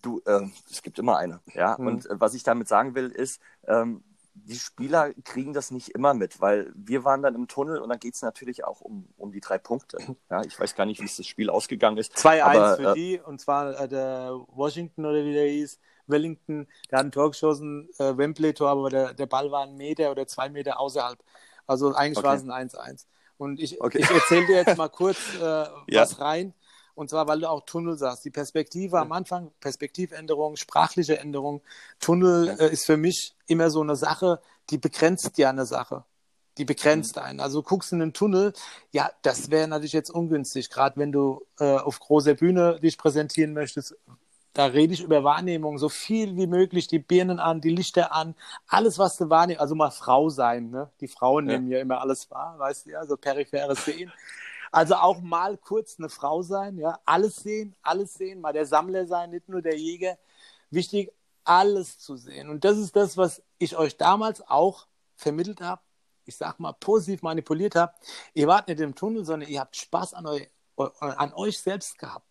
du, 0.00 0.20
äh, 0.26 0.48
es 0.70 0.82
gibt 0.82 0.98
immer 0.98 1.16
eine. 1.16 1.40
Ja, 1.54 1.76
hm. 1.76 1.86
und 1.86 2.06
äh, 2.06 2.20
was 2.20 2.34
ich 2.34 2.42
damit 2.42 2.68
sagen 2.68 2.94
will, 2.94 3.08
ist, 3.08 3.40
ähm, 3.66 4.02
die 4.34 4.58
Spieler 4.58 5.12
kriegen 5.24 5.52
das 5.52 5.70
nicht 5.70 5.90
immer 5.90 6.14
mit, 6.14 6.40
weil 6.40 6.72
wir 6.74 7.04
waren 7.04 7.22
dann 7.22 7.34
im 7.34 7.48
Tunnel 7.48 7.78
und 7.78 7.90
dann 7.90 7.98
geht 7.98 8.14
es 8.14 8.22
natürlich 8.22 8.64
auch 8.64 8.80
um, 8.80 9.08
um 9.18 9.30
die 9.30 9.40
drei 9.40 9.58
Punkte. 9.58 9.98
Ja, 10.30 10.42
ich 10.42 10.58
weiß 10.58 10.74
gar 10.74 10.86
nicht, 10.86 11.00
wie 11.00 11.04
es 11.04 11.16
das 11.16 11.26
Spiel 11.26 11.50
ausgegangen 11.50 11.98
ist. 11.98 12.16
2-1 12.16 12.76
für 12.76 12.90
äh, 12.90 12.94
die 12.94 13.20
und 13.20 13.40
zwar 13.40 13.78
äh, 13.78 13.88
der 13.88 14.40
Washington 14.48 15.04
oder 15.04 15.22
wie 15.24 15.34
der 15.34 15.46
hieß, 15.46 15.78
Wellington, 16.06 16.66
der 16.90 16.98
hat 16.98 17.06
ein 17.06 17.12
Tor 17.12 17.30
geschossen, 17.30 17.88
äh, 17.98 18.16
Wembley-Tor, 18.16 18.70
aber 18.70 18.90
der, 18.90 19.14
der 19.14 19.26
Ball 19.26 19.50
war 19.50 19.64
ein 19.64 19.76
Meter 19.76 20.10
oder 20.10 20.26
zwei 20.26 20.48
Meter 20.48 20.80
außerhalb. 20.80 21.22
Also 21.66 21.94
eigentlich 21.94 22.18
okay. 22.18 22.26
war 22.26 22.34
es 22.34 22.42
ein 22.42 22.68
1-1. 22.96 23.06
Und 23.36 23.60
ich, 23.60 23.80
okay. 23.80 23.98
ich 23.98 24.10
erzähle 24.10 24.46
dir 24.46 24.56
jetzt 24.56 24.76
mal 24.76 24.88
kurz 24.88 25.18
äh, 25.36 25.40
ja. 25.40 26.02
was 26.02 26.20
rein. 26.20 26.54
Und 26.94 27.10
zwar, 27.10 27.26
weil 27.26 27.40
du 27.40 27.48
auch 27.48 27.64
Tunnel 27.64 27.96
sagst. 27.96 28.24
Die 28.24 28.30
Perspektive 28.30 28.98
am 28.98 29.12
Anfang, 29.12 29.50
Perspektivänderung, 29.60 30.56
sprachliche 30.56 31.18
Änderung. 31.18 31.62
Tunnel 32.00 32.56
äh, 32.58 32.72
ist 32.72 32.84
für 32.86 32.96
mich 32.96 33.34
immer 33.46 33.70
so 33.70 33.80
eine 33.80 33.96
Sache, 33.96 34.40
die 34.70 34.78
begrenzt 34.78 35.38
ja 35.38 35.50
eine 35.50 35.66
Sache. 35.66 36.04
Die 36.58 36.64
begrenzt 36.66 37.16
mhm. 37.16 37.22
einen. 37.22 37.40
Also 37.40 37.62
du 37.62 37.68
guckst 37.68 37.92
in 37.92 38.00
den 38.00 38.12
Tunnel, 38.12 38.52
ja, 38.90 39.10
das 39.22 39.50
wäre 39.50 39.68
natürlich 39.68 39.94
jetzt 39.94 40.10
ungünstig, 40.10 40.68
gerade 40.68 40.98
wenn 40.98 41.12
du 41.12 41.46
äh, 41.58 41.76
auf 41.76 41.98
großer 41.98 42.34
Bühne 42.34 42.78
dich 42.80 42.98
präsentieren 42.98 43.54
möchtest. 43.54 43.96
Da 44.52 44.66
rede 44.66 44.92
ich 44.92 45.02
über 45.02 45.24
Wahrnehmung, 45.24 45.78
so 45.78 45.88
viel 45.88 46.36
wie 46.36 46.46
möglich, 46.46 46.86
die 46.86 46.98
Birnen 46.98 47.40
an, 47.40 47.62
die 47.62 47.70
Lichter 47.70 48.12
an, 48.12 48.34
alles, 48.68 48.98
was 48.98 49.16
du 49.16 49.30
wahrnimmst, 49.30 49.62
also 49.62 49.74
mal 49.74 49.90
Frau 49.90 50.28
sein, 50.28 50.68
ne? 50.68 50.90
Die 51.00 51.08
Frauen 51.08 51.48
ja. 51.48 51.54
nehmen 51.54 51.68
ja 51.70 51.80
immer 51.80 52.02
alles 52.02 52.30
wahr, 52.30 52.58
weißt 52.58 52.84
du 52.84 52.90
ja, 52.90 53.06
so 53.06 53.16
peripheres 53.16 53.86
Sehen. 53.86 54.12
Also 54.72 54.94
auch 54.94 55.20
mal 55.20 55.58
kurz 55.58 55.98
eine 55.98 56.08
Frau 56.08 56.42
sein, 56.42 56.78
ja, 56.78 56.98
alles 57.04 57.36
sehen, 57.36 57.76
alles 57.82 58.14
sehen, 58.14 58.40
mal 58.40 58.54
der 58.54 58.64
Sammler 58.64 59.06
sein, 59.06 59.30
nicht 59.30 59.48
nur 59.48 59.60
der 59.60 59.76
Jäger. 59.76 60.18
Wichtig, 60.70 61.12
alles 61.44 61.98
zu 61.98 62.16
sehen. 62.16 62.48
Und 62.48 62.64
das 62.64 62.78
ist 62.78 62.96
das, 62.96 63.18
was 63.18 63.42
ich 63.58 63.76
euch 63.76 63.98
damals 63.98 64.40
auch 64.48 64.86
vermittelt 65.14 65.60
habe. 65.60 65.82
Ich 66.24 66.36
sag 66.36 66.58
mal 66.58 66.72
positiv 66.72 67.22
manipuliert 67.22 67.74
habe. 67.74 67.92
Ihr 68.32 68.46
wart 68.46 68.68
nicht 68.68 68.80
im 68.80 68.94
Tunnel, 68.94 69.26
sondern 69.26 69.50
ihr 69.50 69.60
habt 69.60 69.76
Spaß 69.76 70.14
an, 70.14 70.26
eu 70.26 70.40
an 70.76 71.34
euch 71.34 71.58
selbst 71.58 71.98
gehabt. 71.98 72.26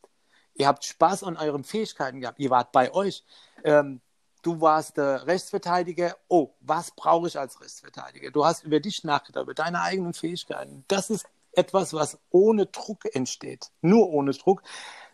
Ihr 0.56 0.68
habt 0.68 0.84
Spaß 0.84 1.24
an 1.24 1.38
euren 1.38 1.64
Fähigkeiten 1.64 2.22
gehabt. 2.22 2.40
Ihr 2.40 2.50
wart 2.50 2.72
bei 2.72 2.92
euch. 2.92 3.24
Ähm, 3.64 4.02
du 4.42 4.60
warst 4.60 4.98
der 4.98 5.28
Rechtsverteidiger. 5.28 6.18
Oh, 6.28 6.56
was 6.60 6.90
brauche 6.92 7.28
ich 7.28 7.38
als 7.38 7.62
Rechtsverteidiger? 7.62 8.32
Du 8.32 8.44
hast 8.44 8.64
über 8.64 8.80
dich 8.80 9.04
nachgedacht, 9.04 9.44
über 9.44 9.54
deine 9.54 9.82
eigenen 9.82 10.14
Fähigkeiten. 10.14 10.84
Das 10.88 11.12
ist 11.12 11.28
etwas, 11.54 11.94
was 11.94 12.18
ohne 12.30 12.66
Druck 12.68 13.14
entsteht. 13.14 13.72
Nur 13.82 14.10
ohne 14.10 14.32
Druck. 14.32 14.64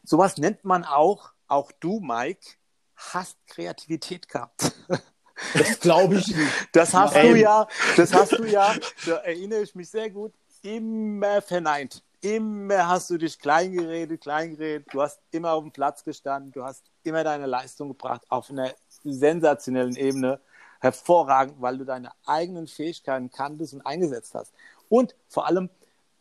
Sowas 0.03 0.38
nennt 0.38 0.63
man 0.63 0.84
auch, 0.84 1.32
auch 1.48 1.72
du, 1.79 2.00
Mike, 2.00 2.46
hast 2.96 3.38
Kreativität 3.48 4.27
gehabt. 4.27 4.74
Das 5.53 5.79
glaube 5.79 6.15
ich 6.15 6.27
nicht. 6.36 6.51
Das 6.72 6.94
hast 6.94 7.13
Nein. 7.13 7.34
du 7.34 7.39
ja, 7.39 7.67
das 7.96 8.13
hast 8.13 8.32
du 8.38 8.46
ja, 8.46 8.74
da 9.06 9.17
erinnere 9.17 9.62
ich 9.62 9.75
mich 9.75 9.89
sehr 9.89 10.10
gut, 10.10 10.34
immer 10.62 11.41
verneint. 11.41 12.03
Immer 12.22 12.88
hast 12.88 13.10
du 13.12 13.17
dich 13.17 13.38
klein 13.38 13.72
geredet, 13.72 14.22
klein 14.22 14.56
geredet. 14.56 14.88
Du 14.91 15.01
hast 15.01 15.20
immer 15.32 15.53
auf 15.53 15.63
dem 15.63 15.72
Platz 15.72 16.03
gestanden. 16.03 16.51
Du 16.51 16.63
hast 16.63 16.84
immer 17.03 17.24
deine 17.24 17.46
Leistung 17.46 17.89
gebracht 17.89 18.24
auf 18.29 18.50
einer 18.50 18.74
sensationellen 19.03 19.96
Ebene. 19.96 20.39
Hervorragend, 20.79 21.62
weil 21.62 21.77
du 21.77 21.86
deine 21.86 22.12
eigenen 22.25 22.67
Fähigkeiten 22.67 23.29
kanntest 23.29 23.74
und 23.74 23.86
eingesetzt 23.86 24.34
hast. 24.34 24.53
Und 24.89 25.15
vor 25.27 25.46
allem, 25.48 25.70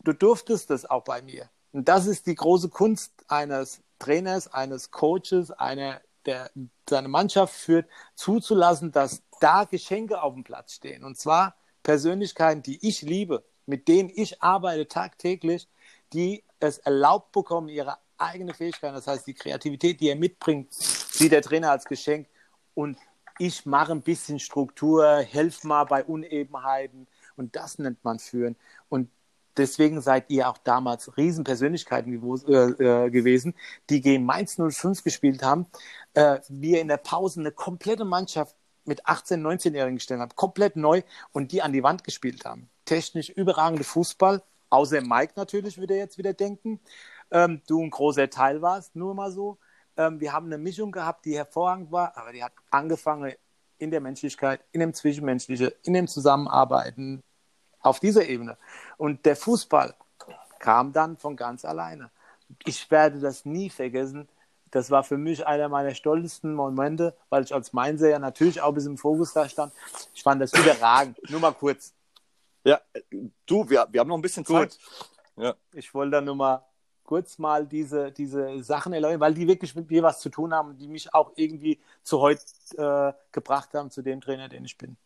du 0.03 0.13
durftest 0.13 0.69
das 0.69 0.85
auch 0.85 1.03
bei 1.03 1.21
mir. 1.21 1.49
Und 1.71 1.87
das 1.87 2.07
ist 2.07 2.27
die 2.27 2.35
große 2.35 2.69
Kunst 2.69 3.11
eines 3.27 3.81
Trainers, 3.99 4.53
eines 4.53 4.91
Coaches, 4.91 5.51
einer, 5.51 6.01
der 6.25 6.49
seine 6.89 7.07
Mannschaft 7.07 7.53
führt, 7.53 7.89
zuzulassen, 8.15 8.91
dass 8.91 9.21
da 9.39 9.65
Geschenke 9.65 10.21
auf 10.21 10.33
dem 10.33 10.43
Platz 10.43 10.73
stehen. 10.73 11.03
Und 11.03 11.17
zwar 11.17 11.55
Persönlichkeiten, 11.83 12.63
die 12.63 12.85
ich 12.87 13.01
liebe, 13.01 13.43
mit 13.65 13.87
denen 13.87 14.11
ich 14.13 14.41
arbeite 14.41 14.87
tagtäglich, 14.87 15.67
die 16.13 16.43
es 16.59 16.79
erlaubt 16.79 17.31
bekommen, 17.31 17.69
ihre 17.69 17.97
eigene 18.17 18.53
Fähigkeit, 18.53 18.95
das 18.95 19.07
heißt 19.07 19.27
die 19.27 19.33
Kreativität, 19.33 19.99
die 19.99 20.09
er 20.09 20.15
mitbringt, 20.15 20.73
sieht 20.73 21.31
der 21.31 21.41
Trainer 21.41 21.71
als 21.71 21.85
Geschenk. 21.85 22.27
Und 22.73 22.97
ich 23.39 23.65
mache 23.65 23.91
ein 23.91 24.01
bisschen 24.01 24.39
Struktur, 24.39 25.19
helfe 25.19 25.67
mal 25.67 25.83
bei 25.83 26.03
Unebenheiten. 26.03 27.07
Und 27.35 27.55
das 27.55 27.77
nennt 27.77 28.03
man 28.03 28.19
Führen. 28.19 28.55
Und 28.89 29.09
Deswegen 29.57 30.01
seid 30.01 30.29
ihr 30.29 30.47
auch 30.49 30.57
damals 30.59 31.17
Riesenpersönlichkeiten 31.17 32.13
äh, 32.47 32.53
äh, 32.53 33.09
gewesen, 33.09 33.55
die 33.89 34.01
gegen 34.01 34.25
Mainz 34.25 34.57
05 34.57 35.03
gespielt 35.03 35.43
haben. 35.43 35.65
Äh, 36.13 36.39
wir 36.47 36.79
in 36.79 36.87
der 36.87 36.97
Pause 36.97 37.39
eine 37.39 37.51
komplette 37.51 38.05
Mannschaft 38.05 38.55
mit 38.85 39.05
18-, 39.05 39.41
19-Jährigen 39.41 39.97
gestellt 39.97 40.21
haben, 40.21 40.35
komplett 40.35 40.75
neu 40.75 41.01
und 41.33 41.51
die 41.51 41.61
an 41.61 41.73
die 41.73 41.83
Wand 41.83 42.03
gespielt 42.03 42.45
haben. 42.45 42.69
Technisch 42.85 43.29
überragende 43.29 43.83
Fußball, 43.83 44.41
außer 44.69 45.01
Mike 45.01 45.33
natürlich, 45.35 45.77
würde 45.77 45.97
jetzt 45.97 46.17
wieder 46.17 46.33
denken. 46.33 46.79
Ähm, 47.31 47.61
du 47.67 47.81
ein 47.81 47.89
großer 47.89 48.29
Teil 48.29 48.61
warst, 48.61 48.95
nur 48.95 49.13
mal 49.13 49.31
so. 49.31 49.57
Ähm, 49.97 50.19
wir 50.21 50.31
haben 50.31 50.45
eine 50.45 50.57
Mischung 50.57 50.91
gehabt, 50.91 51.25
die 51.25 51.35
hervorragend 51.35 51.91
war, 51.91 52.15
aber 52.15 52.31
die 52.31 52.43
hat 52.43 52.53
angefangen 52.69 53.33
in 53.79 53.91
der 53.91 54.01
Menschlichkeit, 54.01 54.61
in 54.71 54.79
dem 54.79 54.93
Zwischenmenschlichen, 54.93 55.71
in 55.83 55.93
dem 55.93 56.07
Zusammenarbeiten, 56.07 57.21
auf 57.87 57.99
dieser 57.99 58.27
Ebene. 58.27 58.57
Und 58.97 59.25
der 59.25 59.35
Fußball 59.35 59.95
kam 60.59 60.93
dann 60.93 61.17
von 61.17 61.35
ganz 61.35 61.65
alleine. 61.65 62.09
Ich 62.65 62.89
werde 62.91 63.19
das 63.19 63.45
nie 63.45 63.69
vergessen. 63.69 64.27
Das 64.71 64.91
war 64.91 65.03
für 65.03 65.17
mich 65.17 65.45
einer 65.47 65.69
meiner 65.69 65.95
stolzesten 65.95 66.53
Momente, 66.53 67.15
weil 67.29 67.43
ich 67.43 67.53
als 67.53 67.73
Mainzer 67.73 68.09
ja 68.09 68.19
natürlich 68.19 68.61
auch 68.61 68.73
bis 68.73 68.85
im 68.85 68.97
Fokus 68.97 69.33
da 69.33 69.47
stand. 69.47 69.73
Ich 70.13 70.23
fand 70.23 70.41
das 70.41 70.53
überragend. 70.53 71.17
Nur 71.29 71.39
mal 71.39 71.53
kurz. 71.53 71.93
Ja, 72.63 72.81
du, 73.45 73.69
wir, 73.69 73.87
wir 73.89 73.99
haben 74.01 74.09
noch 74.09 74.17
ein 74.17 74.21
bisschen 74.21 74.45
Zeit. 74.45 74.77
Ja. 75.37 75.55
Ich 75.73 75.93
wollte 75.93 76.11
da 76.11 76.21
nur 76.21 76.35
mal 76.35 76.65
kurz 77.07 77.37
mal 77.37 77.65
diese, 77.65 78.11
diese 78.11 78.61
Sachen 78.61 78.91
erläutern, 78.91 79.21
weil 79.21 79.33
die 79.33 79.47
wirklich 79.47 79.73
mit 79.73 79.89
mir 79.89 80.03
was 80.03 80.19
zu 80.19 80.29
tun 80.29 80.53
haben, 80.53 80.77
die 80.77 80.87
mich 80.89 81.13
auch 81.13 81.31
irgendwie 81.35 81.79
zu 82.03 82.19
heute 82.19 82.41
äh, 82.77 83.13
gebracht 83.31 83.73
haben, 83.73 83.89
zu 83.89 84.01
dem 84.01 84.19
Trainer, 84.19 84.49
den 84.49 84.65
ich 84.65 84.77
bin. 84.77 84.97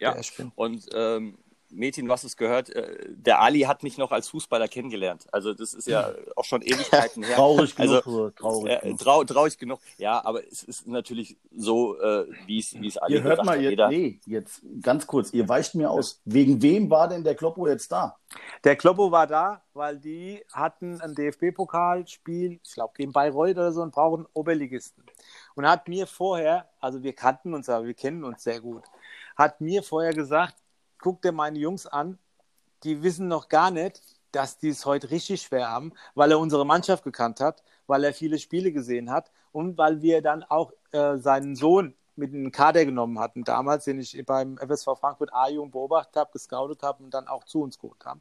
Ja, 0.00 0.16
ich 0.16 0.34
bin. 0.34 0.52
und 0.54 0.86
ähm, 0.94 1.38
Metin, 1.70 2.06
du 2.06 2.12
hast 2.12 2.24
es 2.24 2.36
gehört, 2.36 2.70
äh, 2.70 3.06
der 3.08 3.40
Ali 3.40 3.60
hat 3.60 3.82
mich 3.82 3.98
noch 3.98 4.12
als 4.12 4.28
Fußballer 4.28 4.68
kennengelernt. 4.68 5.26
Also 5.32 5.54
das 5.54 5.74
ist 5.74 5.86
ja 5.86 6.12
auch 6.36 6.44
schon 6.44 6.62
Ewigkeiten 6.62 7.22
her. 7.22 7.36
traurig 7.36 7.76
genug. 7.76 8.06
Also, 8.06 8.30
traurig, 8.30 8.72
äh, 8.82 8.94
trau, 8.94 9.24
traurig 9.24 9.58
genug. 9.58 9.80
Ja, 9.98 10.24
aber 10.24 10.46
es 10.46 10.62
ist 10.62 10.86
natürlich 10.86 11.36
so, 11.54 12.00
äh, 12.00 12.26
wie 12.46 12.58
es 12.58 12.74
wie 12.74 12.88
es 12.88 12.96
Ali 12.96 13.14
Ihr 13.14 13.22
hört 13.22 13.44
mal, 13.44 13.60
jetzt, 13.60 13.88
nee, 13.90 14.20
jetzt 14.26 14.62
ganz 14.82 15.06
kurz, 15.06 15.32
ihr 15.32 15.48
weicht 15.48 15.74
mir 15.74 15.90
aus. 15.90 16.20
Wegen 16.24 16.62
wem 16.62 16.90
war 16.90 17.08
denn 17.08 17.24
der 17.24 17.34
Kloppo 17.34 17.66
jetzt 17.68 17.92
da? 17.92 18.16
Der 18.64 18.76
Kloppo 18.76 19.10
war 19.10 19.26
da, 19.26 19.62
weil 19.72 19.98
die 19.98 20.44
hatten 20.52 21.00
ein 21.00 21.14
DFB-Pokalspiel, 21.14 22.60
ich 22.62 22.74
glaube 22.74 22.92
gegen 22.96 23.12
Bayreuth 23.12 23.56
oder 23.56 23.72
so, 23.72 23.82
und 23.82 23.92
brauchen 23.92 24.26
Oberligisten. 24.32 25.04
Und 25.54 25.66
hat 25.66 25.88
mir 25.88 26.06
vorher, 26.06 26.68
also 26.80 27.02
wir 27.02 27.12
kannten 27.14 27.54
uns, 27.54 27.68
aber 27.68 27.86
wir 27.86 27.94
kennen 27.94 28.24
uns 28.24 28.42
sehr 28.42 28.60
gut, 28.60 28.84
hat 29.36 29.60
mir 29.60 29.82
vorher 29.82 30.12
gesagt, 30.12 30.54
guck 30.98 31.22
dir 31.22 31.32
meine 31.32 31.58
Jungs 31.58 31.86
an, 31.86 32.18
die 32.84 33.02
wissen 33.02 33.28
noch 33.28 33.48
gar 33.48 33.70
nicht, 33.70 34.02
dass 34.32 34.58
die 34.58 34.68
es 34.68 34.86
heute 34.86 35.10
richtig 35.10 35.42
schwer 35.42 35.68
haben, 35.68 35.92
weil 36.14 36.30
er 36.30 36.38
unsere 36.38 36.66
Mannschaft 36.66 37.04
gekannt 37.04 37.40
hat, 37.40 37.62
weil 37.86 38.04
er 38.04 38.12
viele 38.12 38.38
Spiele 38.38 38.72
gesehen 38.72 39.10
hat 39.10 39.30
und 39.52 39.78
weil 39.78 40.02
wir 40.02 40.22
dann 40.22 40.42
auch 40.44 40.72
äh, 40.92 41.16
seinen 41.18 41.56
Sohn 41.56 41.94
mit 42.18 42.32
in 42.32 42.44
den 42.44 42.52
Kader 42.52 42.84
genommen 42.84 43.18
hatten, 43.18 43.44
damals, 43.44 43.84
den 43.84 43.98
ich 44.00 44.24
beim 44.26 44.58
FSV 44.58 44.98
Frankfurt 44.98 45.32
A-Jugend 45.32 45.72
beobachtet 45.72 46.16
habe, 46.16 46.30
gescoutet 46.32 46.82
habe 46.82 47.02
und 47.02 47.14
dann 47.14 47.28
auch 47.28 47.44
zu 47.44 47.62
uns 47.62 47.78
geholt 47.78 48.04
haben. 48.04 48.20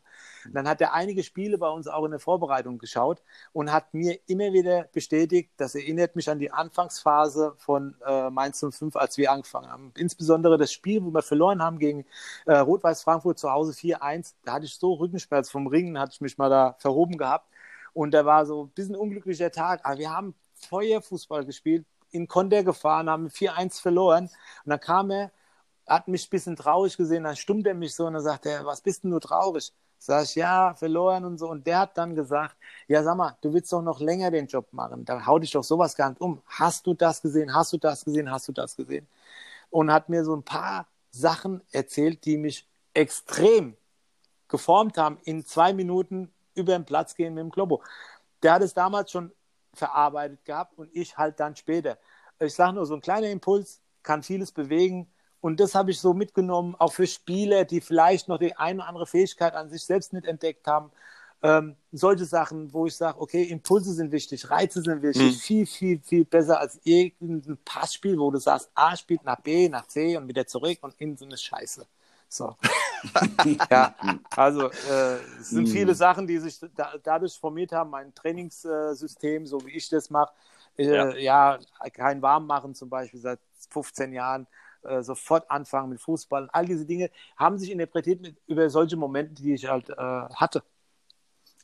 Dann 0.51 0.67
hat 0.67 0.79
er 0.79 0.93
einige 0.93 1.23
Spiele 1.23 1.57
bei 1.57 1.69
uns 1.69 1.87
auch 1.87 2.05
in 2.05 2.11
der 2.11 2.19
Vorbereitung 2.19 2.77
geschaut 2.77 3.21
und 3.53 3.71
hat 3.71 3.93
mir 3.93 4.19
immer 4.27 4.53
wieder 4.53 4.83
bestätigt, 4.93 5.51
das 5.57 5.75
erinnert 5.75 6.15
mich 6.15 6.29
an 6.29 6.39
die 6.39 6.51
Anfangsphase 6.51 7.53
von 7.57 7.95
äh, 8.05 8.29
Mainz 8.29 8.63
05, 8.63 8.95
als 8.95 9.17
wir 9.17 9.31
angefangen 9.31 9.69
haben. 9.69 9.91
Insbesondere 9.97 10.57
das 10.57 10.71
Spiel, 10.71 11.03
wo 11.03 11.11
wir 11.11 11.21
verloren 11.23 11.61
haben 11.61 11.79
gegen 11.79 12.05
äh, 12.45 12.57
Rot-Weiß 12.57 13.03
Frankfurt 13.03 13.39
zu 13.39 13.51
Hause 13.51 13.73
4-1, 13.73 14.35
da 14.45 14.53
hatte 14.53 14.65
ich 14.65 14.75
so 14.75 14.93
Rückenschmerz 14.93 15.49
vom 15.49 15.67
Ringen, 15.67 15.99
hatte 15.99 16.13
ich 16.13 16.21
mich 16.21 16.37
mal 16.37 16.49
da 16.49 16.75
verhoben 16.79 17.17
gehabt. 17.17 17.47
Und 17.93 18.11
da 18.11 18.25
war 18.25 18.45
so 18.45 18.65
ein 18.65 18.69
bisschen 18.69 18.95
unglücklicher 18.95 19.51
Tag. 19.51 19.81
Aber 19.83 19.97
wir 19.97 20.11
haben 20.11 20.35
Feuerfußball 20.53 21.45
gespielt, 21.45 21.85
in 22.11 22.27
Konter 22.27 22.63
gefahren, 22.63 23.09
haben 23.09 23.27
4-1 23.29 23.81
verloren. 23.81 24.25
Und 24.25 24.69
dann 24.69 24.79
kam 24.79 25.11
er, 25.11 25.31
hat 25.87 26.07
mich 26.07 26.27
ein 26.27 26.29
bisschen 26.29 26.55
traurig 26.55 26.97
gesehen, 26.97 27.23
dann 27.23 27.35
stummt 27.35 27.65
er 27.67 27.73
mich 27.73 27.95
so 27.95 28.05
und 28.05 28.13
dann 28.13 28.23
sagt 28.23 28.45
er, 28.45 28.65
was 28.65 28.81
bist 28.81 29.03
denn 29.03 29.11
du 29.11 29.19
traurig? 29.19 29.73
Sag 29.99 30.25
ich, 30.25 30.35
ja, 30.35 30.75
verloren 30.75 31.25
und 31.25 31.37
so. 31.39 31.49
Und 31.49 31.65
der 31.65 31.79
hat 31.79 31.97
dann 31.97 32.13
gesagt, 32.13 32.55
ja, 32.87 33.03
sag 33.03 33.17
mal, 33.17 33.35
du 33.41 33.53
willst 33.53 33.71
doch 33.73 33.81
noch 33.81 33.99
länger 33.99 34.29
den 34.29 34.47
Job 34.47 34.71
machen. 34.71 35.05
Da 35.05 35.25
hau 35.25 35.39
dich 35.39 35.51
doch 35.51 35.63
sowas 35.63 35.95
gar 35.95 36.09
nicht 36.09 36.21
um. 36.21 36.41
Hast 36.45 36.85
du 36.85 36.93
das 36.93 37.21
gesehen? 37.21 37.53
Hast 37.53 37.73
du 37.73 37.77
das 37.77 38.05
gesehen? 38.05 38.29
Hast 38.29 38.47
du 38.47 38.51
das 38.51 38.75
gesehen? 38.75 39.07
Und 39.69 39.91
hat 39.91 40.07
mir 40.09 40.23
so 40.23 40.35
ein 40.35 40.43
paar 40.43 40.87
Sachen 41.09 41.61
erzählt, 41.71 42.25
die 42.25 42.37
mich 42.37 42.67
extrem 42.93 43.75
geformt 44.47 44.97
haben, 44.97 45.17
in 45.23 45.45
zwei 45.45 45.73
Minuten 45.73 46.31
über 46.53 46.73
den 46.73 46.85
Platz 46.85 47.15
gehen 47.15 47.33
mit 47.33 47.41
dem 47.41 47.51
Globo. 47.51 47.81
Der 48.43 48.53
hat 48.53 48.61
es 48.61 48.73
damals 48.73 49.11
schon 49.11 49.31
verarbeitet 49.77 50.43
gehabt 50.45 50.77
und 50.77 50.89
ich 50.93 51.17
halt 51.17 51.39
dann 51.39 51.55
später. 51.55 51.97
Ich 52.39 52.53
sage 52.53 52.73
nur, 52.73 52.85
so 52.85 52.93
ein 52.93 53.01
kleiner 53.01 53.29
Impuls 53.29 53.81
kann 54.03 54.23
vieles 54.23 54.51
bewegen. 54.51 55.07
Und 55.41 55.59
das 55.59 55.75
habe 55.75 55.91
ich 55.91 55.99
so 55.99 56.13
mitgenommen, 56.13 56.75
auch 56.77 56.93
für 56.93 57.07
Spieler, 57.07 57.65
die 57.65 57.81
vielleicht 57.81 58.27
noch 58.27 58.39
die 58.39 58.55
eine 58.55 58.79
oder 58.79 58.87
andere 58.89 59.07
Fähigkeit 59.07 59.53
an 59.53 59.69
sich 59.69 59.85
selbst 59.85 60.13
nicht 60.13 60.25
entdeckt 60.25 60.65
haben. 60.67 60.91
Ähm, 61.43 61.75
solche 61.91 62.25
Sachen, 62.25 62.73
wo 62.73 62.87
ich 62.87 62.95
sage, 62.95 63.21
okay, 63.21 63.43
Impulse 63.43 63.93
sind 63.93 64.11
wichtig, 64.11 64.49
Reize 64.49 64.81
sind 64.81 65.03
wichtig, 65.03 65.35
mhm. 65.35 65.39
viel, 65.39 65.65
viel, 65.67 66.01
viel 66.01 66.25
besser 66.25 66.59
als 66.59 66.79
irgendein 66.83 67.57
Passspiel, 67.63 68.17
wo 68.17 68.31
du 68.31 68.39
sagst, 68.39 68.71
A 68.73 68.95
spielt 68.95 69.23
nach 69.23 69.39
B, 69.41 69.69
nach 69.69 69.87
C 69.87 70.17
und 70.17 70.27
wieder 70.27 70.47
zurück 70.47 70.79
und 70.81 70.95
innen 70.97 71.15
so 71.15 71.25
eine 71.25 71.37
Scheiße. 71.37 71.85
So. 72.29 72.55
ja, 73.71 73.95
also 74.35 74.69
äh, 74.69 75.15
es 75.39 75.49
sind 75.49 75.67
viele 75.67 75.91
hm. 75.91 75.97
Sachen, 75.97 76.27
die 76.27 76.37
sich 76.39 76.59
da, 76.75 76.93
dadurch 77.01 77.39
formiert 77.39 77.71
haben. 77.71 77.89
Mein 77.89 78.13
Trainingssystem, 78.13 79.45
so 79.45 79.65
wie 79.65 79.71
ich 79.71 79.89
das 79.89 80.09
mache, 80.09 80.33
äh, 80.77 81.23
ja. 81.23 81.57
ja. 81.57 81.89
kein 81.93 82.21
Warmmachen 82.21 82.75
zum 82.75 82.89
Beispiel 82.89 83.19
seit 83.19 83.39
15 83.69 84.13
Jahren, 84.13 84.47
äh, 84.83 85.01
sofort 85.01 85.49
anfangen 85.49 85.89
mit 85.89 86.01
Fußball. 86.01 86.49
All 86.51 86.65
diese 86.65 86.85
Dinge 86.85 87.09
haben 87.35 87.57
sich 87.57 87.71
interpretiert 87.71 88.21
mit, 88.21 88.37
über 88.47 88.69
solche 88.69 88.97
Momente, 88.97 89.33
die 89.41 89.53
ich 89.53 89.67
halt 89.67 89.89
äh, 89.89 89.93
hatte. 89.95 90.63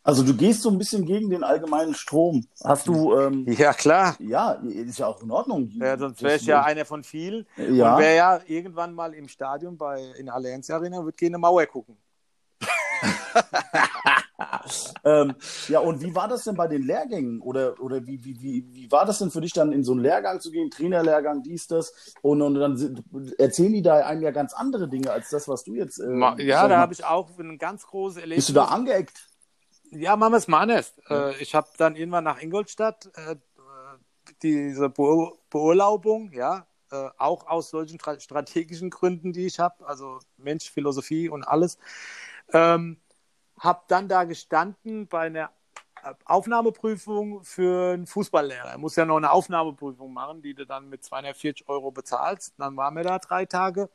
Also 0.05 0.23
du 0.23 0.35
gehst 0.35 0.61
so 0.61 0.69
ein 0.69 0.77
bisschen 0.77 1.05
gegen 1.05 1.29
den 1.29 1.45
allgemeinen 1.45 1.93
Strom. 1.93 2.45
Hast 2.61 2.87
du? 2.87 3.17
Ähm, 3.17 3.45
ja 3.47 3.73
klar. 3.73 4.17
Ja, 4.19 4.51
ist 4.51 4.99
ja 4.99 5.07
auch 5.07 5.21
in 5.21 5.31
Ordnung. 5.31 5.71
Ja, 5.75 5.97
sonst 5.97 6.21
wäre 6.21 6.35
ich 6.35 6.45
ja 6.45 6.63
einer 6.63 6.83
von 6.83 7.03
vielen. 7.03 7.47
Ja. 7.55 7.95
Und 7.95 8.01
wäre 8.01 8.15
ja 8.15 8.41
irgendwann 8.45 8.93
mal 8.93 9.13
im 9.13 9.29
Stadion 9.29 9.77
bei 9.77 10.03
in 10.17 10.29
Allianz 10.29 10.69
Arena, 10.69 11.03
würde 11.03 11.15
gehen 11.15 11.29
eine 11.29 11.37
Mauer 11.37 11.65
gucken. 11.67 11.97
ähm, 15.05 15.35
ja, 15.69 15.79
und 15.79 16.01
wie 16.01 16.13
war 16.13 16.27
das 16.27 16.43
denn 16.43 16.55
bei 16.55 16.67
den 16.67 16.83
Lehrgängen? 16.83 17.39
Oder, 17.39 17.81
oder 17.81 18.05
wie, 18.05 18.23
wie, 18.23 18.41
wie, 18.41 18.65
wie 18.71 18.91
war 18.91 19.05
das 19.05 19.19
denn 19.19 19.31
für 19.31 19.41
dich 19.41 19.53
dann 19.53 19.71
in 19.71 19.83
so 19.83 19.93
einen 19.93 20.01
Lehrgang 20.01 20.41
zu 20.41 20.51
gehen, 20.51 20.69
Trainerlehrgang, 20.69 21.43
dies, 21.43 21.67
das? 21.67 22.13
Und, 22.21 22.41
und 22.41 22.55
dann 22.55 23.03
erzählen 23.37 23.71
die 23.71 23.81
da 23.81 24.05
einem 24.05 24.21
ja 24.21 24.31
ganz 24.31 24.53
andere 24.53 24.89
Dinge 24.89 25.11
als 25.11 25.29
das, 25.29 25.47
was 25.47 25.63
du 25.63 25.75
jetzt. 25.75 25.99
Äh, 25.99 26.43
ja, 26.43 26.67
da 26.67 26.77
habe 26.77 26.93
ich 26.93 27.05
auch 27.05 27.29
ein 27.39 27.57
ganz 27.57 27.87
großes 27.87 28.17
Erlebnis. 28.17 28.47
Bist 28.47 28.49
du 28.49 28.53
da 28.53 28.65
angeeckt? 28.65 29.32
Ja, 29.95 30.15
machen 30.15 30.33
wir 30.33 30.37
es 30.37 30.47
mal 30.47 30.65
nicht. 30.65 30.93
Äh, 31.09 31.37
ich 31.37 31.53
habe 31.53 31.69
dann 31.77 31.95
irgendwann 31.95 32.23
nach 32.23 32.41
Ingolstadt 32.41 33.11
äh, 33.15 33.35
diese 34.41 34.89
Be 34.89 35.31
Beurlaubung, 35.49 36.31
ja, 36.31 36.65
äh, 36.91 37.09
auch 37.17 37.45
aus 37.47 37.69
solchen 37.69 37.99
strategischen 37.99 38.89
Gründen, 38.89 39.33
die 39.33 39.45
ich 39.45 39.59
habe, 39.59 39.85
also 39.85 40.19
Mensch, 40.37 40.71
Philosophie 40.71 41.29
und 41.29 41.43
alles. 41.43 41.77
Ähm, 42.51 42.97
habe 43.59 43.83
dann 43.87 44.07
da 44.07 44.23
gestanden 44.23 45.07
bei 45.07 45.27
einer 45.27 45.51
Aufnahmeprüfung 46.25 47.43
für 47.43 47.93
einen 47.93 48.07
Fußballlehrer. 48.07 48.71
Er 48.71 48.77
muss 48.77 48.95
ja 48.95 49.05
noch 49.05 49.17
eine 49.17 49.31
Aufnahmeprüfung 49.31 50.11
machen, 50.11 50.41
die 50.41 50.53
du 50.53 50.65
dann 50.65 50.89
mit 50.89 51.03
240 51.03 51.69
Euro 51.69 51.91
bezahlst. 51.91 52.55
Dann 52.57 52.75
waren 52.75 52.95
wir 52.95 53.03
da 53.03 53.19
drei 53.19 53.45
Tage. 53.45 53.89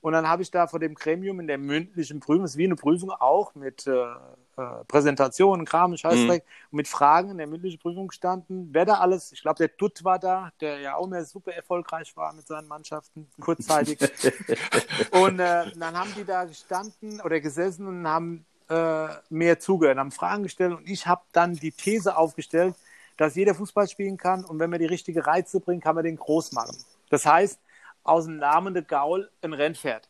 Und 0.00 0.14
dann 0.14 0.28
habe 0.28 0.42
ich 0.42 0.50
da 0.50 0.66
vor 0.66 0.80
dem 0.80 0.94
Gremium 0.94 1.40
in 1.40 1.46
der 1.46 1.58
mündlichen 1.58 2.20
Prüfung, 2.20 2.42
das 2.42 2.52
ist 2.52 2.56
wie 2.56 2.64
eine 2.64 2.76
Prüfung 2.76 3.10
auch 3.10 3.54
mit 3.54 3.86
äh, 3.86 4.14
äh, 4.56 4.84
Präsentationen, 4.86 5.64
Kram, 5.64 5.96
Scheißdreck, 5.96 6.44
mhm. 6.44 6.76
mit 6.76 6.88
Fragen 6.88 7.30
in 7.30 7.38
der 7.38 7.46
mündlichen 7.46 7.78
Prüfung 7.78 8.08
gestanden. 8.08 8.68
Wer 8.72 8.84
da 8.84 8.94
alles, 8.94 9.32
ich 9.32 9.40
glaube, 9.40 9.58
der 9.58 9.68
Dutt 9.68 10.04
war 10.04 10.18
da, 10.18 10.52
der 10.60 10.78
ja 10.78 10.96
auch 10.96 11.06
mehr 11.06 11.24
super 11.24 11.52
erfolgreich 11.52 12.14
war 12.16 12.32
mit 12.34 12.46
seinen 12.46 12.68
Mannschaften, 12.68 13.28
kurzzeitig. 13.40 13.98
und 15.12 15.40
äh, 15.40 15.70
dann 15.74 15.98
haben 15.98 16.12
die 16.16 16.24
da 16.24 16.44
gestanden 16.44 17.20
oder 17.22 17.40
gesessen 17.40 17.86
und 17.86 18.06
haben 18.06 18.44
äh, 18.68 19.08
mehr 19.30 19.58
zugehört, 19.58 19.98
haben 19.98 20.12
Fragen 20.12 20.42
gestellt 20.42 20.72
und 20.72 20.88
ich 20.88 21.06
habe 21.06 21.22
dann 21.32 21.54
die 21.54 21.72
These 21.72 22.16
aufgestellt, 22.16 22.74
dass 23.16 23.34
jeder 23.34 23.54
Fußball 23.54 23.88
spielen 23.88 24.16
kann 24.16 24.44
und 24.44 24.58
wenn 24.58 24.70
man 24.70 24.80
die 24.80 24.86
richtige 24.86 25.26
Reize 25.26 25.60
bringt, 25.60 25.82
kann 25.82 25.94
man 25.94 26.04
den 26.04 26.16
groß 26.16 26.52
machen. 26.52 26.76
Das 27.10 27.26
heißt, 27.26 27.58
aus 28.04 28.24
dem 28.24 28.36
Namen 28.36 28.74
der 28.74 28.82
Gaul 28.82 29.30
ein 29.42 29.52
Rennpferd. 29.52 30.08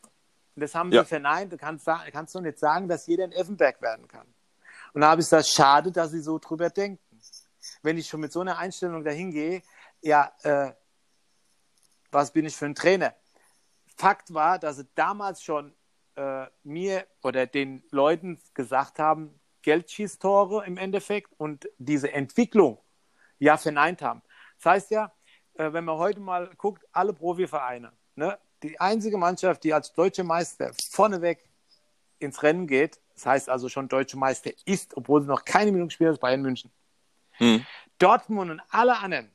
Und 0.55 0.61
das 0.61 0.75
haben 0.75 0.93
ja. 0.93 1.03
sie 1.03 1.09
verneint. 1.09 1.53
Du 1.53 1.57
kannst, 1.57 1.87
kannst 1.87 2.35
doch 2.35 2.41
nicht 2.41 2.59
sagen, 2.59 2.89
dass 2.89 3.07
jeder 3.07 3.25
ein 3.25 3.33
Effenberg 3.33 3.81
werden 3.81 4.07
kann. 4.09 4.27
Und 4.93 5.01
da 5.01 5.11
habe 5.11 5.21
ich 5.21 5.27
gesagt, 5.27 5.47
schade, 5.47 5.93
dass 5.93 6.11
sie 6.11 6.21
so 6.21 6.39
drüber 6.39 6.71
denken. 6.71 7.03
Wenn 7.83 7.97
ich 7.97 8.09
schon 8.09 8.21
mit 8.21 8.33
so 8.33 8.41
einer 8.41 8.59
Einstellung 8.59 9.05
dahin 9.05 9.31
gehe, 9.31 9.63
ja, 10.01 10.33
äh, 10.43 10.73
was 12.11 12.33
bin 12.33 12.45
ich 12.45 12.57
für 12.57 12.67
ein 12.67 12.75
Trainer? 12.75 13.15
Fakt 13.97 14.35
war, 14.35 14.59
dass 14.59 14.77
sie 14.77 14.89
damals 14.95 15.43
schon 15.43 15.75
äh, 16.17 16.47
mir 16.63 17.07
oder 17.23 17.47
den 17.47 17.83
Leuten 17.91 18.41
gesagt 18.55 18.99
haben, 18.99 19.41
Geldschießtore 19.63 20.67
im 20.67 20.77
Endeffekt 20.77 21.33
und 21.39 21.69
diese 21.79 22.13
Entwicklung 22.13 22.79
ja 23.39 23.57
verneint 23.57 24.03
haben. 24.03 24.23
Das 24.59 24.73
heißt 24.73 24.91
ja, 24.91 25.13
äh, 25.55 25.73
wenn 25.73 25.85
man 25.85 25.99
heute 25.99 26.21
mal 26.21 26.51
guckt, 26.57 26.85
alle 26.93 27.13
Profivereine, 27.13 27.93
ne, 28.17 28.39
die 28.63 28.81
einzige 28.81 29.19
Mannschaft, 29.19 29.65
die 29.65 29.75
als 29.75 29.93
deutsche 29.93 30.25
Meister 30.25 30.73
vorneweg 30.91 31.45
ins 32.19 32.43
Rennen 32.43 32.67
geht, 32.67 33.01
das 33.15 33.27
heißt 33.27 33.49
also 33.49 33.69
schon 33.69 33.89
deutsche 33.89 34.17
Meister 34.17 34.51
ist, 34.65 34.97
obwohl 34.97 35.23
sie 35.23 35.29
noch 35.29 35.45
keine 35.45 35.73
Minute 35.73 35.93
spielen, 35.93 36.13
ist 36.13 36.21
Bayern 36.21 36.43
München. 36.43 36.71
Hm. 37.33 37.65
Dortmund 37.99 38.51
und 38.51 38.63
alle 38.71 38.99
anderen, 38.99 39.31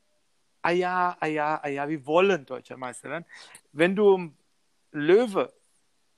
ah 0.62 0.72
ja, 0.72 1.18
ah 1.20 1.26
ja, 1.26 1.60
ah 1.62 1.68
ja, 1.68 1.88
wir 1.88 2.06
wollen 2.06 2.46
deutscher 2.46 2.78
Meister 2.78 3.10
werden. 3.10 3.26
Wenn 3.72 3.96
du 3.96 4.32
Löwe 4.92 5.54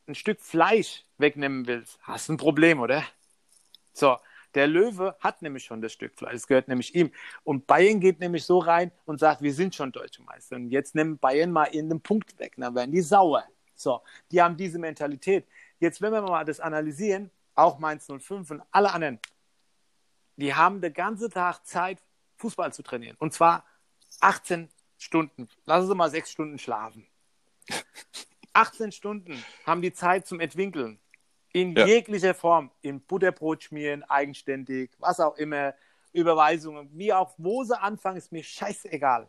ein 0.07 0.15
Stück 0.15 0.41
Fleisch 0.41 1.05
wegnehmen 1.17 1.67
willst, 1.67 1.99
hast 2.01 2.29
du 2.29 2.33
ein 2.33 2.37
Problem, 2.37 2.79
oder? 2.79 3.03
So, 3.93 4.17
der 4.55 4.67
Löwe 4.67 5.15
hat 5.19 5.41
nämlich 5.41 5.63
schon 5.63 5.81
das 5.81 5.93
Stück 5.93 6.15
Fleisch, 6.17 6.35
es 6.35 6.47
gehört 6.47 6.67
nämlich 6.67 6.95
ihm. 6.95 7.11
Und 7.43 7.67
Bayern 7.67 7.99
geht 7.99 8.19
nämlich 8.19 8.43
so 8.45 8.59
rein 8.59 8.91
und 9.05 9.19
sagt, 9.19 9.41
wir 9.41 9.53
sind 9.53 9.75
schon 9.75 9.91
deutsche 9.91 10.23
Meister. 10.23 10.55
Und 10.55 10.69
jetzt 10.69 10.95
nehmen 10.95 11.17
Bayern 11.17 11.51
mal 11.51 11.65
in 11.65 11.89
den 11.89 12.01
Punkt 12.01 12.37
weg, 12.39 12.55
dann 12.57 12.75
werden 12.75 12.91
die 12.91 13.01
sauer. 13.01 13.43
So, 13.75 14.01
die 14.31 14.41
haben 14.41 14.57
diese 14.57 14.79
Mentalität. 14.79 15.47
Jetzt, 15.79 16.01
wenn 16.01 16.11
wir 16.11 16.21
mal 16.21 16.43
das 16.43 16.59
analysieren, 16.59 17.31
auch 17.55 17.79
Mainz 17.79 18.07
05 18.07 18.51
und 18.51 18.61
alle 18.71 18.91
anderen, 18.91 19.19
die 20.35 20.53
haben 20.53 20.81
den 20.81 20.93
ganzen 20.93 21.29
Tag 21.29 21.65
Zeit, 21.65 21.99
Fußball 22.37 22.73
zu 22.73 22.83
trainieren. 22.83 23.17
Und 23.19 23.33
zwar 23.33 23.65
18 24.21 24.69
Stunden. 24.97 25.49
Lassen 25.65 25.87
Sie 25.87 25.95
mal 25.95 26.09
sechs 26.09 26.31
Stunden 26.31 26.57
schlafen. 26.57 27.05
18 28.53 28.91
Stunden 28.91 29.43
haben 29.65 29.81
die 29.81 29.93
Zeit 29.93 30.27
zum 30.27 30.39
Entwickeln. 30.39 30.99
In 31.51 31.75
ja. 31.75 31.85
jeglicher 31.85 32.33
Form. 32.33 32.71
In 32.81 33.01
Butterbrot 33.01 33.63
schmieren, 33.63 34.03
eigenständig, 34.03 34.91
was 34.99 35.19
auch 35.19 35.35
immer. 35.37 35.73
Überweisungen, 36.11 36.89
wie 36.93 37.13
auch, 37.13 37.33
wo 37.37 37.63
sie 37.63 37.79
anfangen, 37.79 38.17
ist 38.17 38.31
mir 38.31 38.43
scheißegal. 38.43 39.27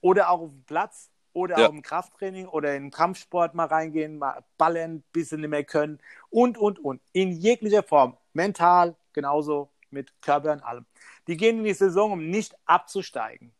Oder 0.00 0.30
auch 0.30 0.40
auf 0.40 0.50
dem 0.50 0.64
Platz 0.64 1.10
oder 1.32 1.58
ja. 1.58 1.68
auch 1.68 1.72
im 1.72 1.82
Krafttraining 1.82 2.46
oder 2.48 2.74
in 2.74 2.84
den 2.84 2.90
Kampfsport 2.90 3.54
mal 3.54 3.66
reingehen, 3.66 4.18
mal 4.18 4.42
ballern, 4.56 5.02
bis 5.12 5.28
sie 5.28 5.36
nicht 5.36 5.50
mehr 5.50 5.64
können 5.64 5.98
und, 6.30 6.58
und, 6.58 6.78
und. 6.78 7.00
In 7.12 7.32
jeglicher 7.32 7.82
Form. 7.82 8.16
Mental, 8.32 8.96
genauso 9.12 9.70
mit 9.90 10.12
Körper 10.22 10.52
und 10.52 10.62
allem. 10.62 10.86
Die 11.26 11.36
gehen 11.36 11.58
in 11.58 11.64
die 11.64 11.74
Saison, 11.74 12.12
um 12.12 12.30
nicht 12.30 12.54
abzusteigen. 12.64 13.52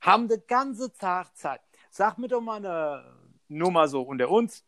Haben 0.00 0.28
den 0.28 0.42
ganzen 0.46 0.92
Tag 0.94 1.36
Zeit. 1.36 1.60
Sag 1.90 2.18
mir 2.18 2.28
doch 2.28 2.40
mal 2.40 2.56
eine 2.56 3.04
Nummer 3.48 3.88
so 3.88 4.02
unter 4.02 4.28
uns. 4.28 4.64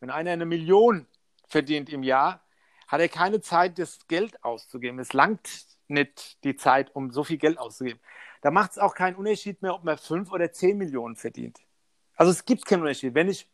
Wenn 0.00 0.10
einer 0.10 0.32
eine 0.32 0.46
Million 0.46 1.06
verdient 1.46 1.90
im 1.90 2.02
Jahr, 2.02 2.42
hat 2.86 3.00
er 3.00 3.08
keine 3.08 3.40
Zeit, 3.40 3.78
das 3.78 4.06
Geld 4.08 4.42
auszugeben. 4.44 4.98
Es 4.98 5.12
langt 5.12 5.66
nicht 5.88 6.42
die 6.44 6.56
Zeit, 6.56 6.94
um 6.94 7.10
so 7.10 7.24
viel 7.24 7.38
Geld 7.38 7.58
auszugeben. 7.58 8.00
Da 8.40 8.50
macht 8.50 8.72
es 8.72 8.78
auch 8.78 8.94
keinen 8.94 9.16
Unterschied 9.16 9.62
mehr, 9.62 9.74
ob 9.74 9.84
man 9.84 9.98
fünf 9.98 10.30
oder 10.30 10.52
zehn 10.52 10.78
Millionen 10.78 11.16
verdient. 11.16 11.58
Also 12.16 12.32
es 12.32 12.44
gibt 12.44 12.66
keinen 12.66 12.80
Unterschied. 12.80 13.14
Wenn 13.14 13.28
ich, 13.28 13.48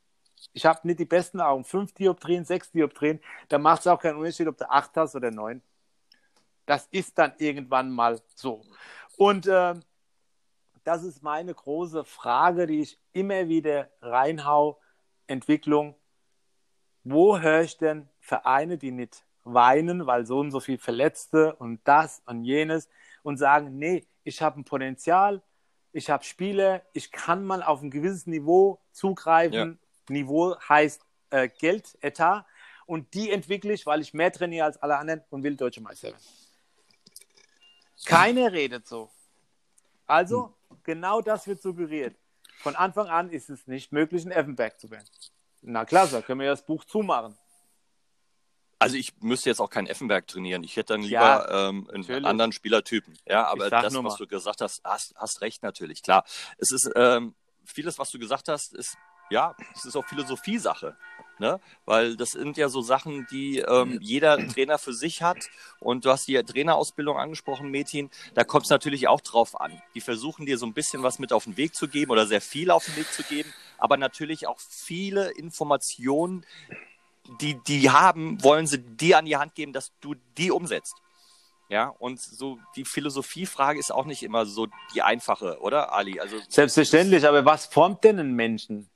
ich 0.52 0.66
habe 0.66 0.86
nicht 0.86 1.00
die 1.00 1.04
besten 1.04 1.40
Augen, 1.40 1.64
fünf 1.64 1.92
Dioptrien, 1.94 2.44
sechs 2.44 2.70
Dioptrien, 2.70 3.20
dann 3.48 3.62
macht 3.62 3.80
es 3.80 3.86
auch 3.86 4.00
keinen 4.00 4.16
Unterschied, 4.16 4.48
ob 4.48 4.58
du 4.58 4.70
acht 4.70 4.96
hast 4.96 5.14
oder 5.14 5.30
neun. 5.30 5.62
Das 6.66 6.88
ist 6.90 7.18
dann 7.18 7.32
irgendwann 7.38 7.90
mal 7.90 8.20
so. 8.34 8.62
Und 9.16 9.46
äh, 9.46 9.74
das 10.84 11.02
ist 11.02 11.22
meine 11.22 11.54
große 11.54 12.04
Frage, 12.04 12.66
die 12.66 12.80
ich 12.80 12.98
immer 13.12 13.48
wieder 13.48 13.90
reinhau. 14.00 14.80
Entwicklung. 15.26 15.94
Wo 17.04 17.38
höre 17.38 17.62
ich 17.62 17.76
denn 17.76 18.08
Vereine, 18.20 18.78
die 18.78 18.90
nicht 18.90 19.24
weinen, 19.44 20.06
weil 20.06 20.26
so 20.26 20.40
und 20.40 20.50
so 20.50 20.60
viel 20.60 20.78
Verletzte 20.78 21.54
und 21.56 21.80
das 21.84 22.22
und 22.26 22.44
jenes 22.44 22.88
und 23.22 23.36
sagen, 23.36 23.78
nee, 23.78 24.06
ich 24.24 24.40
habe 24.40 24.60
ein 24.60 24.64
Potenzial, 24.64 25.42
ich 25.92 26.10
habe 26.10 26.24
Spiele, 26.24 26.82
ich 26.92 27.12
kann 27.12 27.44
mal 27.44 27.62
auf 27.62 27.82
ein 27.82 27.90
gewisses 27.90 28.26
Niveau 28.26 28.80
zugreifen. 28.90 29.78
Ja. 30.08 30.12
Niveau 30.14 30.56
heißt 30.68 31.02
äh, 31.30 31.48
Geld, 31.48 31.96
Etat. 32.00 32.46
Und 32.86 33.14
die 33.14 33.30
entwickle 33.30 33.72
ich, 33.72 33.86
weil 33.86 34.00
ich 34.00 34.12
mehr 34.12 34.32
trainiere 34.32 34.66
als 34.66 34.82
alle 34.82 34.98
anderen 34.98 35.22
und 35.30 35.42
will 35.42 35.56
Deutsche 35.56 35.80
Meister 35.80 36.08
werden. 36.08 36.22
Keiner 38.04 38.52
redet 38.52 38.86
so. 38.86 39.10
Also, 40.06 40.54
hm. 40.68 40.78
genau 40.82 41.20
das 41.20 41.46
wird 41.46 41.62
suggeriert. 41.62 42.16
Von 42.58 42.76
Anfang 42.76 43.08
an 43.08 43.30
ist 43.30 43.48
es 43.48 43.66
nicht 43.66 43.92
möglich, 43.92 44.24
ein 44.24 44.32
Effenberg 44.32 44.78
zu 44.78 44.90
werden. 44.90 45.06
Na 45.66 45.84
klasse, 45.84 46.22
können 46.22 46.40
wir 46.40 46.46
ja 46.46 46.52
das 46.52 46.64
Buch 46.64 46.84
zumachen. 46.84 47.36
Also 48.78 48.96
ich 48.96 49.14
müsste 49.20 49.48
jetzt 49.48 49.60
auch 49.60 49.70
keinen 49.70 49.86
Effenberg 49.86 50.26
trainieren. 50.26 50.62
Ich 50.62 50.76
hätte 50.76 50.92
dann 50.92 51.02
lieber 51.02 51.20
ja, 51.20 51.68
ähm, 51.68 51.88
einen 51.90 52.26
anderen 52.26 52.52
Spielertypen. 52.52 53.16
Ja, 53.26 53.46
aber 53.46 53.70
das, 53.70 53.94
was 53.94 54.16
du 54.16 54.26
gesagt 54.26 54.60
hast, 54.60 54.82
hast, 54.84 55.14
hast 55.16 55.40
recht 55.40 55.62
natürlich. 55.62 56.02
Klar, 56.02 56.24
es 56.58 56.70
ist 56.70 56.90
ähm, 56.94 57.34
vieles, 57.64 57.98
was 57.98 58.10
du 58.10 58.18
gesagt 58.18 58.48
hast, 58.48 58.74
ist 58.74 58.98
ja, 59.30 59.54
es 59.74 59.84
ist 59.84 59.96
auch 59.96 60.04
Philosophie-Sache. 60.04 60.96
Ne? 61.38 61.58
Weil 61.84 62.16
das 62.16 62.32
sind 62.32 62.56
ja 62.56 62.68
so 62.68 62.80
Sachen, 62.80 63.26
die 63.30 63.58
ähm, 63.58 63.98
jeder 64.00 64.38
Trainer 64.48 64.78
für 64.78 64.92
sich 64.92 65.22
hat. 65.22 65.38
Und 65.80 66.04
du 66.04 66.10
hast 66.10 66.28
die 66.28 66.40
Trainerausbildung 66.40 67.16
angesprochen, 67.16 67.70
Metin. 67.70 68.10
Da 68.34 68.44
kommt 68.44 68.64
es 68.64 68.70
natürlich 68.70 69.08
auch 69.08 69.20
drauf 69.20 69.60
an. 69.60 69.82
Die 69.94 70.00
versuchen 70.00 70.46
dir 70.46 70.58
so 70.58 70.66
ein 70.66 70.74
bisschen 70.74 71.02
was 71.02 71.18
mit 71.18 71.32
auf 71.32 71.44
den 71.44 71.56
Weg 71.56 71.74
zu 71.74 71.88
geben 71.88 72.12
oder 72.12 72.26
sehr 72.26 72.40
viel 72.40 72.70
auf 72.70 72.84
den 72.84 72.96
Weg 72.96 73.12
zu 73.12 73.24
geben, 73.24 73.52
aber 73.78 73.96
natürlich 73.96 74.46
auch 74.46 74.60
viele 74.60 75.30
Informationen, 75.32 76.46
die 77.40 77.58
die 77.66 77.90
haben, 77.90 78.42
wollen 78.44 78.66
sie 78.66 78.78
dir 78.78 79.18
an 79.18 79.24
die 79.24 79.36
Hand 79.36 79.54
geben, 79.54 79.72
dass 79.72 79.92
du 80.00 80.14
die 80.38 80.50
umsetzt. 80.50 80.94
Ja, 81.70 81.88
und 81.88 82.20
so 82.20 82.58
die 82.76 82.84
Philosophiefrage 82.84 83.80
ist 83.80 83.90
auch 83.90 84.04
nicht 84.04 84.22
immer 84.22 84.44
so 84.46 84.68
die 84.94 85.02
einfache, 85.02 85.58
oder, 85.60 85.92
Ali? 85.92 86.20
Also, 86.20 86.36
Selbstverständlich, 86.48 87.26
aber 87.26 87.44
was 87.44 87.66
formt 87.66 88.04
denn 88.04 88.20
einen 88.20 88.34
Menschen? 88.34 88.88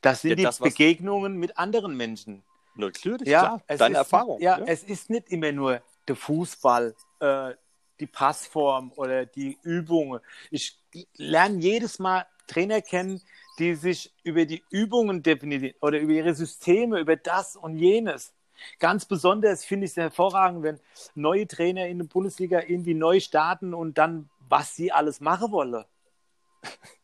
Das 0.00 0.22
sind 0.22 0.38
ja, 0.38 0.46
das, 0.46 0.58
die 0.58 0.64
Begegnungen 0.64 1.36
mit 1.36 1.58
anderen 1.58 1.96
Menschen. 1.96 2.42
Natürlich, 2.74 3.28
ja. 3.28 3.60
Deine 3.66 3.98
Erfahrung. 3.98 4.40
Ja, 4.40 4.58
ja, 4.58 4.64
es 4.64 4.82
ist 4.82 5.10
nicht 5.10 5.28
immer 5.28 5.52
nur 5.52 5.82
der 6.08 6.16
Fußball, 6.16 6.94
äh, 7.20 7.54
die 7.98 8.06
Passform 8.06 8.92
oder 8.96 9.26
die 9.26 9.58
Übungen. 9.62 10.20
Ich 10.50 10.78
lerne 11.16 11.58
jedes 11.58 11.98
Mal 11.98 12.26
Trainer 12.46 12.80
kennen, 12.80 13.20
die 13.58 13.74
sich 13.74 14.12
über 14.24 14.44
die 14.44 14.62
Übungen 14.70 15.22
definieren 15.22 15.74
oder 15.80 15.98
über 15.98 16.12
ihre 16.12 16.34
Systeme, 16.34 16.98
über 16.98 17.16
das 17.16 17.56
und 17.56 17.76
jenes. 17.76 18.32
Ganz 18.78 19.04
besonders 19.04 19.64
finde 19.64 19.86
ich 19.86 19.92
es 19.92 19.96
hervorragend, 19.96 20.62
wenn 20.62 20.80
neue 21.14 21.46
Trainer 21.46 21.86
in 21.86 21.98
der 21.98 22.06
Bundesliga 22.06 22.60
irgendwie 22.66 22.94
neu 22.94 23.20
starten 23.20 23.72
und 23.74 23.98
dann, 23.98 24.28
was 24.48 24.74
sie 24.74 24.92
alles 24.92 25.20
machen 25.20 25.52
wollen. 25.52 25.84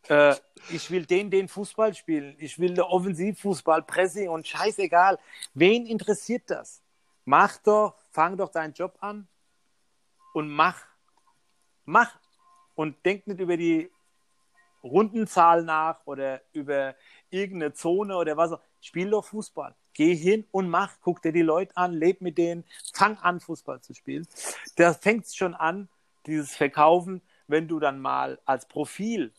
Äh, 0.09 0.35
ich 0.71 0.91
will 0.91 1.07
den, 1.07 1.31
den 1.31 1.49
Fußball 1.49 1.95
spielen. 1.95 2.35
Ich 2.39 2.59
will 2.59 2.75
der 2.75 2.89
Offensivfußball, 2.89 3.83
Pressing 3.83 4.29
und 4.29 4.47
scheißegal. 4.47 5.19
Wen 5.55 5.87
interessiert 5.87 6.45
das? 6.47 6.83
Mach 7.25 7.57
doch, 7.59 7.95
fang 8.11 8.37
doch 8.37 8.51
deinen 8.51 8.73
Job 8.73 8.97
an 9.01 9.27
und 10.33 10.49
mach. 10.49 10.83
Mach. 11.85 12.19
Und 12.75 13.05
denk 13.05 13.27
nicht 13.27 13.41
über 13.41 13.57
die 13.57 13.91
Rundenzahl 14.83 15.63
nach 15.63 16.07
oder 16.07 16.43
über 16.53 16.95
irgendeine 17.31 17.73
Zone 17.73 18.17
oder 18.17 18.37
was. 18.37 18.53
Spiel 18.81 19.11
doch 19.11 19.25
Fußball. 19.25 19.75
Geh 19.93 20.15
hin 20.15 20.47
und 20.51 20.69
mach. 20.69 20.93
Guck 21.01 21.23
dir 21.23 21.33
die 21.33 21.43
Leute 21.43 21.77
an, 21.77 21.95
leb 21.95 22.21
mit 22.21 22.39
denen, 22.39 22.65
fang 22.93 23.17
an, 23.19 23.41
Fußball 23.41 23.81
zu 23.81 23.95
spielen. 23.95 24.29
Da 24.77 24.93
fängt 24.93 25.25
es 25.25 25.35
schon 25.35 25.55
an, 25.55 25.89
dieses 26.27 26.55
Verkaufen, 26.55 27.23
wenn 27.49 27.67
du 27.67 27.81
dann 27.81 28.01
mal 28.01 28.39
als 28.45 28.67
Profil 28.67 29.33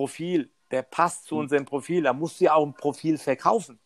Profil, 0.00 0.48
der 0.70 0.80
passt 0.80 1.26
zu 1.26 1.34
hm. 1.34 1.40
unserem 1.42 1.64
Profil. 1.66 2.02
Da 2.02 2.14
musst 2.14 2.40
du 2.40 2.44
ja 2.44 2.54
auch 2.54 2.64
ein 2.64 2.72
Profil 2.72 3.18
verkaufen. 3.18 3.78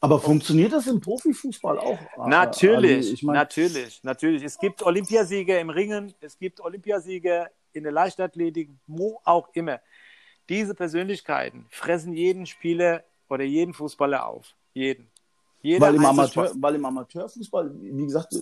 Aber 0.00 0.18
funktioniert 0.18 0.72
das 0.72 0.88
im 0.88 1.00
Profifußball 1.00 1.78
auch? 1.78 1.98
Natürlich, 2.26 2.96
also, 2.96 3.12
ich 3.12 3.22
mein... 3.22 3.34
natürlich, 3.34 4.02
natürlich. 4.02 4.42
Es 4.42 4.58
gibt 4.58 4.82
Olympiasieger 4.82 5.60
im 5.60 5.70
Ringen, 5.70 6.12
es 6.20 6.36
gibt 6.36 6.60
Olympiasieger 6.60 7.50
in 7.72 7.84
der 7.84 7.92
Leichtathletik, 7.92 8.70
wo 8.88 9.20
auch 9.24 9.48
immer. 9.52 9.78
Diese 10.48 10.74
Persönlichkeiten 10.74 11.66
fressen 11.70 12.12
jeden 12.14 12.46
Spieler 12.46 13.04
oder 13.28 13.44
jeden 13.44 13.72
Fußballer 13.72 14.26
auf. 14.26 14.56
Jeden. 14.72 15.10
Jeder 15.62 15.86
weil, 15.86 15.94
im 15.94 16.06
Amateur, 16.06 16.50
weil 16.56 16.74
im 16.74 16.84
Amateurfußball, 16.86 17.70
wie 17.78 18.06
gesagt, 18.06 18.34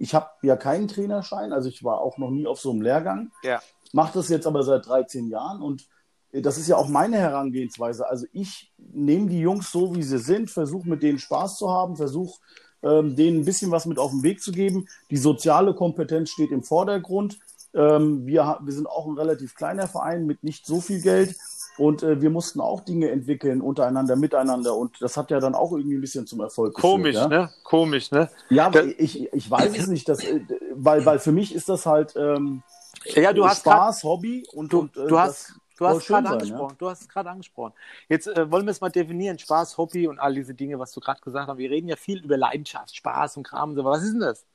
ich 0.00 0.14
habe 0.14 0.30
ja 0.42 0.56
keinen 0.56 0.88
Trainerschein, 0.88 1.52
also 1.52 1.68
ich 1.68 1.84
war 1.84 2.00
auch 2.00 2.16
noch 2.18 2.30
nie 2.30 2.46
auf 2.46 2.58
so 2.58 2.70
einem 2.70 2.80
Lehrgang. 2.80 3.30
Ja 3.44 3.60
mache 3.94 4.14
das 4.14 4.28
jetzt 4.28 4.46
aber 4.46 4.62
seit 4.62 4.86
13 4.86 5.28
Jahren 5.28 5.62
und 5.62 5.86
äh, 6.32 6.42
das 6.42 6.58
ist 6.58 6.68
ja 6.68 6.76
auch 6.76 6.88
meine 6.88 7.16
Herangehensweise. 7.16 8.08
Also 8.08 8.26
ich 8.32 8.72
nehme 8.76 9.28
die 9.28 9.40
Jungs 9.40 9.70
so, 9.70 9.94
wie 9.94 10.02
sie 10.02 10.18
sind, 10.18 10.50
versuche 10.50 10.88
mit 10.88 11.02
denen 11.02 11.18
Spaß 11.18 11.56
zu 11.56 11.70
haben, 11.70 11.96
versuche 11.96 12.38
ähm, 12.82 13.16
denen 13.16 13.40
ein 13.40 13.44
bisschen 13.44 13.70
was 13.70 13.86
mit 13.86 13.98
auf 13.98 14.10
den 14.10 14.22
Weg 14.22 14.42
zu 14.42 14.52
geben. 14.52 14.86
Die 15.10 15.16
soziale 15.16 15.74
Kompetenz 15.74 16.30
steht 16.30 16.50
im 16.50 16.62
Vordergrund. 16.62 17.38
Ähm, 17.72 18.26
wir, 18.26 18.58
wir 18.62 18.72
sind 18.72 18.86
auch 18.86 19.06
ein 19.06 19.16
relativ 19.16 19.54
kleiner 19.54 19.86
Verein 19.86 20.26
mit 20.26 20.42
nicht 20.42 20.66
so 20.66 20.80
viel 20.80 21.00
Geld. 21.00 21.36
Und 21.76 22.02
äh, 22.04 22.20
wir 22.20 22.30
mussten 22.30 22.60
auch 22.60 22.80
Dinge 22.80 23.10
entwickeln 23.10 23.60
untereinander, 23.60 24.14
miteinander. 24.16 24.76
Und 24.76 25.00
das 25.00 25.16
hat 25.16 25.30
ja 25.30 25.40
dann 25.40 25.54
auch 25.54 25.72
irgendwie 25.72 25.96
ein 25.96 26.00
bisschen 26.00 26.26
zum 26.26 26.40
Erfolg 26.40 26.74
Komisch, 26.74 27.14
geführt. 27.14 27.30
Komisch, 27.30 27.32
ja? 27.32 27.42
ne? 27.46 27.50
Komisch, 27.64 28.10
ne? 28.10 28.30
Ja, 28.50 28.70
das... 28.70 28.86
ich, 28.98 29.32
ich 29.32 29.50
weiß 29.50 29.76
es 29.76 29.86
nicht, 29.86 30.08
dass, 30.08 30.22
äh, 30.22 30.40
weil, 30.72 31.04
weil 31.06 31.18
für 31.18 31.32
mich 31.32 31.54
ist 31.54 31.68
das 31.68 31.86
halt, 31.86 32.14
ähm, 32.16 32.62
ja, 33.04 33.32
du 33.32 33.44
hast 33.44 33.60
Spaß, 33.60 34.00
grad, 34.00 34.04
Hobby 34.04 34.46
und 34.52 34.72
du, 34.72 34.80
und, 34.80 34.96
äh, 34.96 35.06
du 35.06 35.18
hast 35.18 35.54
Du 35.76 35.86
hast 35.86 36.02
es 36.02 36.06
gerade 36.06 36.28
angesprochen. 36.28 36.72
Ja? 36.72 36.76
Du 36.78 36.88
hast 36.88 37.00
es 37.00 37.08
gerade 37.08 37.30
angesprochen. 37.30 37.72
Jetzt 38.08 38.28
äh, 38.28 38.50
wollen 38.50 38.64
wir 38.64 38.70
es 38.70 38.80
mal 38.80 38.90
definieren. 38.90 39.38
Spaß, 39.38 39.76
Hobby 39.76 40.06
und 40.06 40.18
all 40.20 40.34
diese 40.34 40.54
Dinge, 40.54 40.78
was 40.78 40.92
du 40.92 41.00
gerade 41.00 41.20
gesagt 41.20 41.48
hast. 41.48 41.58
Wir 41.58 41.70
reden 41.70 41.88
ja 41.88 41.96
viel 41.96 42.22
über 42.22 42.36
Leidenschaft, 42.36 42.94
Spaß 42.94 43.38
und 43.38 43.42
Kram 43.42 43.70
und 43.70 43.76
so. 43.76 43.84
Was 43.84 44.02
ist 44.02 44.12
denn 44.12 44.20
das? 44.20 44.46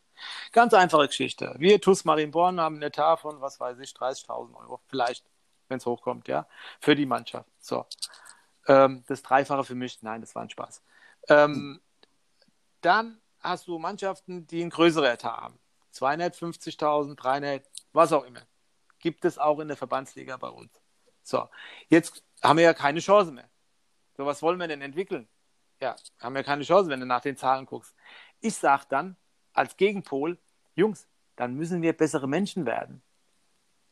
Ganz 0.51 0.73
einfache 0.73 1.07
Geschichte. 1.07 1.55
Wir 1.57 1.79
TUS 1.81 2.05
Marienborn 2.05 2.59
haben 2.59 2.75
einen 2.75 2.83
Etat 2.83 3.17
von, 3.17 3.41
was 3.41 3.59
weiß 3.59 3.79
ich, 3.79 3.91
30.000 3.91 4.55
Euro. 4.55 4.79
Vielleicht, 4.87 5.25
wenn 5.67 5.77
es 5.77 5.85
hochkommt, 5.85 6.27
ja. 6.27 6.47
Für 6.79 6.95
die 6.95 7.05
Mannschaft. 7.05 7.49
So. 7.59 7.85
Ähm, 8.67 9.03
das 9.07 9.21
Dreifache 9.21 9.63
für 9.63 9.75
mich. 9.75 10.01
Nein, 10.01 10.21
das 10.21 10.35
war 10.35 10.43
ein 10.43 10.49
Spaß. 10.49 10.81
Ähm, 11.27 11.81
dann 12.81 13.19
hast 13.39 13.67
du 13.67 13.77
Mannschaften, 13.77 14.47
die 14.47 14.61
einen 14.61 14.69
größeren 14.69 15.05
Etat 15.05 15.41
haben. 15.41 15.59
250.000, 15.93 17.15
300, 17.15 17.68
was 17.93 18.13
auch 18.13 18.23
immer. 18.23 18.41
Gibt 18.99 19.25
es 19.25 19.37
auch 19.37 19.59
in 19.59 19.67
der 19.67 19.77
Verbandsliga 19.77 20.37
bei 20.37 20.49
uns. 20.49 20.71
So, 21.23 21.47
jetzt 21.89 22.23
haben 22.41 22.57
wir 22.57 22.65
ja 22.65 22.73
keine 22.73 22.99
Chance 22.99 23.31
mehr. 23.31 23.49
So, 24.17 24.25
was 24.25 24.41
wollen 24.41 24.59
wir 24.59 24.67
denn 24.67 24.81
entwickeln? 24.81 25.27
Ja, 25.79 25.95
haben 26.19 26.35
wir 26.35 26.43
keine 26.43 26.63
Chance, 26.63 26.89
wenn 26.89 26.99
du 26.99 27.05
nach 27.05 27.21
den 27.21 27.37
Zahlen 27.37 27.65
guckst. 27.65 27.95
Ich 28.41 28.55
sage 28.55 28.83
dann 28.89 29.15
als 29.53 29.77
Gegenpol, 29.77 30.37
Jungs, 30.75 31.07
dann 31.35 31.55
müssen 31.55 31.81
wir 31.81 31.93
bessere 31.93 32.27
Menschen 32.27 32.65
werden. 32.65 33.01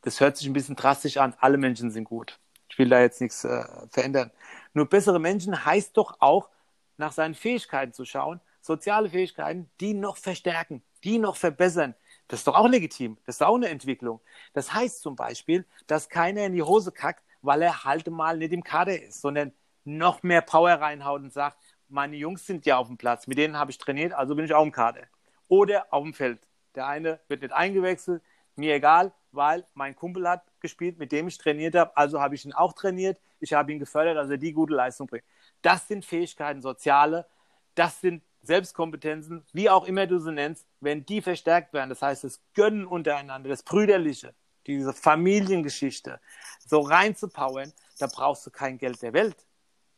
Das 0.02 0.20
hört 0.20 0.36
sich 0.36 0.46
ein 0.46 0.52
bisschen 0.52 0.76
drastisch 0.76 1.16
an. 1.16 1.34
Alle 1.38 1.56
Menschen 1.56 1.90
sind 1.90 2.04
gut. 2.04 2.38
Ich 2.68 2.78
will 2.78 2.88
da 2.88 3.00
jetzt 3.00 3.20
nichts 3.20 3.44
äh, 3.44 3.64
verändern. 3.90 4.30
Nur 4.74 4.86
bessere 4.86 5.18
Menschen 5.18 5.64
heißt 5.64 5.96
doch 5.96 6.16
auch, 6.20 6.50
nach 6.98 7.12
seinen 7.12 7.34
Fähigkeiten 7.34 7.92
zu 7.92 8.04
schauen, 8.04 8.40
soziale 8.60 9.08
Fähigkeiten, 9.08 9.70
die 9.80 9.94
noch 9.94 10.16
verstärken, 10.16 10.82
die 11.04 11.18
noch 11.18 11.36
verbessern, 11.36 11.94
das 12.28 12.40
ist 12.40 12.46
doch 12.46 12.54
auch 12.54 12.68
legitim. 12.68 13.18
Das 13.24 13.36
ist 13.36 13.42
auch 13.42 13.56
eine 13.56 13.68
Entwicklung. 13.68 14.20
Das 14.52 14.72
heißt 14.72 15.00
zum 15.00 15.16
Beispiel, 15.16 15.66
dass 15.86 16.08
keiner 16.08 16.44
in 16.44 16.52
die 16.52 16.62
Hose 16.62 16.92
kackt, 16.92 17.24
weil 17.42 17.62
er 17.62 17.84
halt 17.84 18.08
mal 18.08 18.36
nicht 18.36 18.52
im 18.52 18.62
Kader 18.62 19.02
ist, 19.02 19.20
sondern 19.20 19.52
noch 19.84 20.22
mehr 20.22 20.42
Power 20.42 20.74
reinhaut 20.74 21.22
und 21.22 21.32
sagt, 21.32 21.56
meine 21.88 22.16
Jungs 22.16 22.46
sind 22.46 22.66
ja 22.66 22.76
auf 22.76 22.88
dem 22.88 22.98
Platz, 22.98 23.26
mit 23.26 23.38
denen 23.38 23.58
habe 23.58 23.70
ich 23.70 23.78
trainiert, 23.78 24.12
also 24.12 24.34
bin 24.34 24.44
ich 24.44 24.52
auch 24.54 24.62
im 24.62 24.72
Kader. 24.72 25.06
Oder 25.48 25.86
auf 25.90 26.02
dem 26.02 26.12
Feld. 26.12 26.40
Der 26.74 26.86
eine 26.86 27.20
wird 27.28 27.40
nicht 27.40 27.52
eingewechselt, 27.52 28.22
mir 28.56 28.74
egal, 28.74 29.12
weil 29.32 29.66
mein 29.74 29.96
Kumpel 29.96 30.28
hat 30.28 30.44
gespielt, 30.60 30.98
mit 30.98 31.12
dem 31.12 31.28
ich 31.28 31.38
trainiert 31.38 31.74
habe, 31.74 31.96
also 31.96 32.20
habe 32.20 32.34
ich 32.34 32.44
ihn 32.44 32.52
auch 32.52 32.74
trainiert, 32.74 33.18
ich 33.40 33.54
habe 33.54 33.72
ihn 33.72 33.78
gefördert, 33.78 34.16
dass 34.16 34.28
er 34.28 34.36
die 34.36 34.52
gute 34.52 34.74
Leistung 34.74 35.06
bringt. 35.06 35.24
Das 35.62 35.88
sind 35.88 36.04
Fähigkeiten, 36.04 36.60
soziale, 36.60 37.26
das 37.74 38.00
sind 38.00 38.22
Selbstkompetenzen, 38.48 39.44
wie 39.52 39.70
auch 39.70 39.84
immer 39.84 40.06
du 40.06 40.18
sie 40.18 40.32
nennst, 40.32 40.66
wenn 40.80 41.06
die 41.06 41.22
verstärkt 41.22 41.72
werden, 41.72 41.90
das 41.90 42.02
heißt 42.02 42.24
das 42.24 42.40
Gönnen 42.54 42.86
untereinander, 42.86 43.48
das 43.48 43.62
Brüderliche, 43.62 44.34
diese 44.66 44.92
Familiengeschichte, 44.92 46.18
so 46.66 46.80
reinzupowern, 46.80 47.72
da 47.98 48.06
brauchst 48.06 48.46
du 48.46 48.50
kein 48.50 48.78
Geld 48.78 49.00
der 49.02 49.12
Welt. 49.12 49.36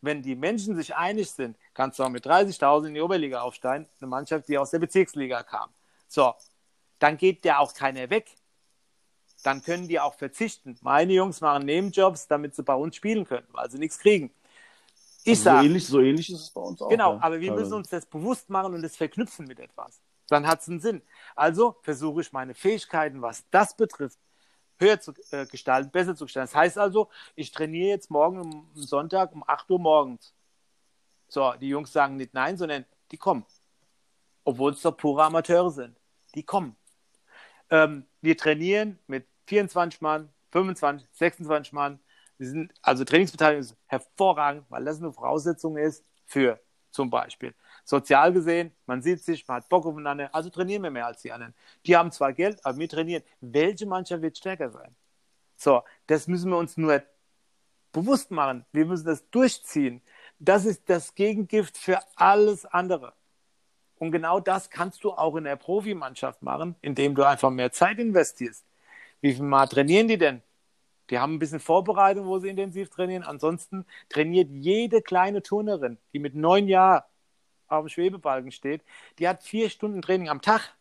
Wenn 0.03 0.23
die 0.23 0.35
Menschen 0.35 0.77
sich 0.77 0.95
einig 0.95 1.31
sind, 1.31 1.57
kannst 1.75 1.99
du 1.99 2.03
auch 2.03 2.09
mit 2.09 2.27
30.000 2.27 2.89
in 2.89 2.95
die 2.95 3.01
Oberliga 3.01 3.41
aufsteigen, 3.41 3.87
eine 4.01 4.09
Mannschaft, 4.09 4.49
die 4.49 4.59
aus 4.59 4.71
der 4.71 4.79
Bezirksliga 4.79 5.43
kam. 5.43 5.71
So, 6.09 6.35
dann 6.99 7.17
geht 7.17 7.45
der 7.45 7.61
auch 7.61 7.73
keiner 7.73 8.11
weg. 8.11 8.37
Dann 9.43 9.63
können 9.63 9.89
die 9.89 10.01
auch 10.01 10.15
verzichten. 10.15 10.77
Meine 10.83 11.13
Jungs 11.13 11.41
machen 11.41 11.65
Nebenjobs, 11.65 12.27
damit 12.27 12.55
sie 12.55 12.63
bei 12.63 12.75
uns 12.75 12.97
spielen 12.97 13.25
können, 13.25 13.47
weil 13.53 13.71
sie 13.71 13.79
nichts 13.79 13.99
kriegen. 13.99 14.33
Ich 15.25 15.41
sage. 15.41 15.59
So 15.59 15.65
ähnlich, 15.67 15.87
so 15.87 16.01
ähnlich 16.01 16.31
ist 16.31 16.41
es 16.41 16.51
bei 16.51 16.61
uns 16.61 16.81
auch. 16.81 16.89
Genau, 16.89 17.15
ja, 17.15 17.23
aber 17.23 17.41
wir 17.41 17.53
müssen 17.53 17.75
uns 17.75 17.89
das 17.89 18.07
bewusst 18.07 18.49
machen 18.49 18.75
und 18.75 18.83
das 18.83 18.97
verknüpfen 18.97 19.47
mit 19.47 19.61
etwas. 19.61 20.01
Dann 20.29 20.47
hat 20.47 20.61
es 20.61 20.69
einen 20.69 20.81
Sinn. 20.81 21.03
Also 21.35 21.77
versuche 21.83 22.21
ich 22.21 22.33
meine 22.33 22.55
Fähigkeiten, 22.55 23.21
was 23.21 23.45
das 23.51 23.77
betrifft, 23.77 24.19
höher 24.79 25.01
zu 25.01 25.13
äh, 25.31 25.47
gestalten, 25.47 25.91
besser 25.91 26.15
zu 26.17 26.25
gestalten. 26.25 26.53
Das 26.53 26.57
heißt 26.57 26.79
also, 26.79 27.09
ich 27.35 27.51
trainiere 27.51 27.89
jetzt 27.89 28.11
morgen 28.11 28.39
am 28.39 28.69
Sonntag 28.75 29.33
um 29.33 29.45
8 29.47 29.71
Uhr 29.71 29.79
morgens. 29.79 30.33
So, 31.29 31.53
die 31.61 31.69
Jungs 31.69 31.93
sagen 31.93 32.17
nicht 32.17 32.33
nein, 32.35 32.57
sondern 32.57 32.85
die 33.11 33.17
kommen. 33.17 33.45
Obwohl 34.45 34.73
es 34.73 34.83
doch 34.83 34.97
pure 34.97 35.25
Amateure 35.25 35.71
sind. 35.71 35.97
Die 36.35 36.43
kommen. 36.43 36.77
Ähm, 37.69 38.07
wir 38.21 38.37
trainieren 38.37 38.99
mit 39.07 39.27
24 39.47 40.01
Mann, 40.01 40.29
25, 40.53 41.09
26 41.13 41.73
Mann. 41.73 42.01
Sind, 42.47 42.73
also 42.81 43.05
Trainingsbeteiligung 43.05 43.61
ist 43.61 43.77
hervorragend, 43.87 44.65
weil 44.71 44.85
das 44.85 44.99
eine 44.99 45.13
Voraussetzung 45.13 45.77
ist 45.77 46.05
für 46.25 46.59
zum 46.91 47.11
Beispiel. 47.11 47.55
Sozial 47.85 48.33
gesehen, 48.33 48.73
man 48.87 49.03
sieht 49.03 49.23
sich, 49.23 49.47
man 49.47 49.59
hat 49.59 49.69
Bock 49.69 49.87
aufeinander, 49.87 50.35
also 50.35 50.51
trainieren 50.51 50.83
wir 50.83 50.91
mehr 50.91 51.07
als 51.07 51.23
die 51.23 51.33
anderen. 51.33 51.55
Die 51.87 51.97
haben 51.97 52.11
zwar 52.11 52.33
Geld, 52.33 52.65
aber 52.65 52.79
wir 52.79 52.89
trainieren. 52.89 53.23
Welche 53.41 53.87
Mannschaft 53.87 54.23
wird 54.23 54.39
stärker 54.39 54.71
sein? 54.71 54.95
So, 55.57 55.83
das 56.07 56.27
müssen 56.27 56.51
wir 56.51 56.57
uns 56.57 56.77
nur 56.77 57.03
bewusst 57.93 58.31
machen. 58.31 58.65
Wir 58.73 58.87
müssen 58.87 59.07
das 59.07 59.29
durchziehen. 59.31 60.01
Das 60.39 60.65
ist 60.65 60.89
das 60.89 61.15
Gegengift 61.15 61.77
für 61.77 61.99
alles 62.17 62.65
andere. 62.65 63.13
Und 63.97 64.13
genau 64.13 64.41
das 64.41 64.71
kannst 64.71 65.05
du 65.05 65.13
auch 65.13 65.37
in 65.37 65.45
der 65.45 65.57
Profimannschaft 65.57 66.43
machen, 66.43 66.75
indem 66.81 67.15
du 67.15 67.23
einfach 67.23 67.51
mehr 67.51 67.71
Zeit 67.71 67.99
investierst. 67.99 68.65
Wie 69.21 69.35
viel 69.35 69.45
Mal 69.45 69.67
trainieren 69.67 70.09
die 70.09 70.17
denn? 70.17 70.43
Die 71.11 71.19
haben 71.19 71.35
ein 71.35 71.39
bisschen 71.39 71.61
Vorbereitung, 71.61 72.27
wo 72.27 72.39
sie 72.39 72.49
intensiv 72.49 72.89
trainieren. 72.91 73.25
Ansonsten 73.25 73.85
trainiert 74.09 74.51
jede 74.51 75.03
kleine 75.03 75.43
Turnerin, 75.43 75.99
die 76.13 76.19
mit 76.21 76.35
neun 76.35 76.69
Jahren 76.69 77.03
auf 77.71 77.85
dem 77.85 77.89
Schwebebalken 77.89 78.53
steht, 78.53 78.83
die 79.19 79.29
hat 79.29 79.43
vier 79.43 79.71
Stunden 79.71 80.03
Training 80.03 80.29
am 80.29 80.43
Tag, 80.43 80.75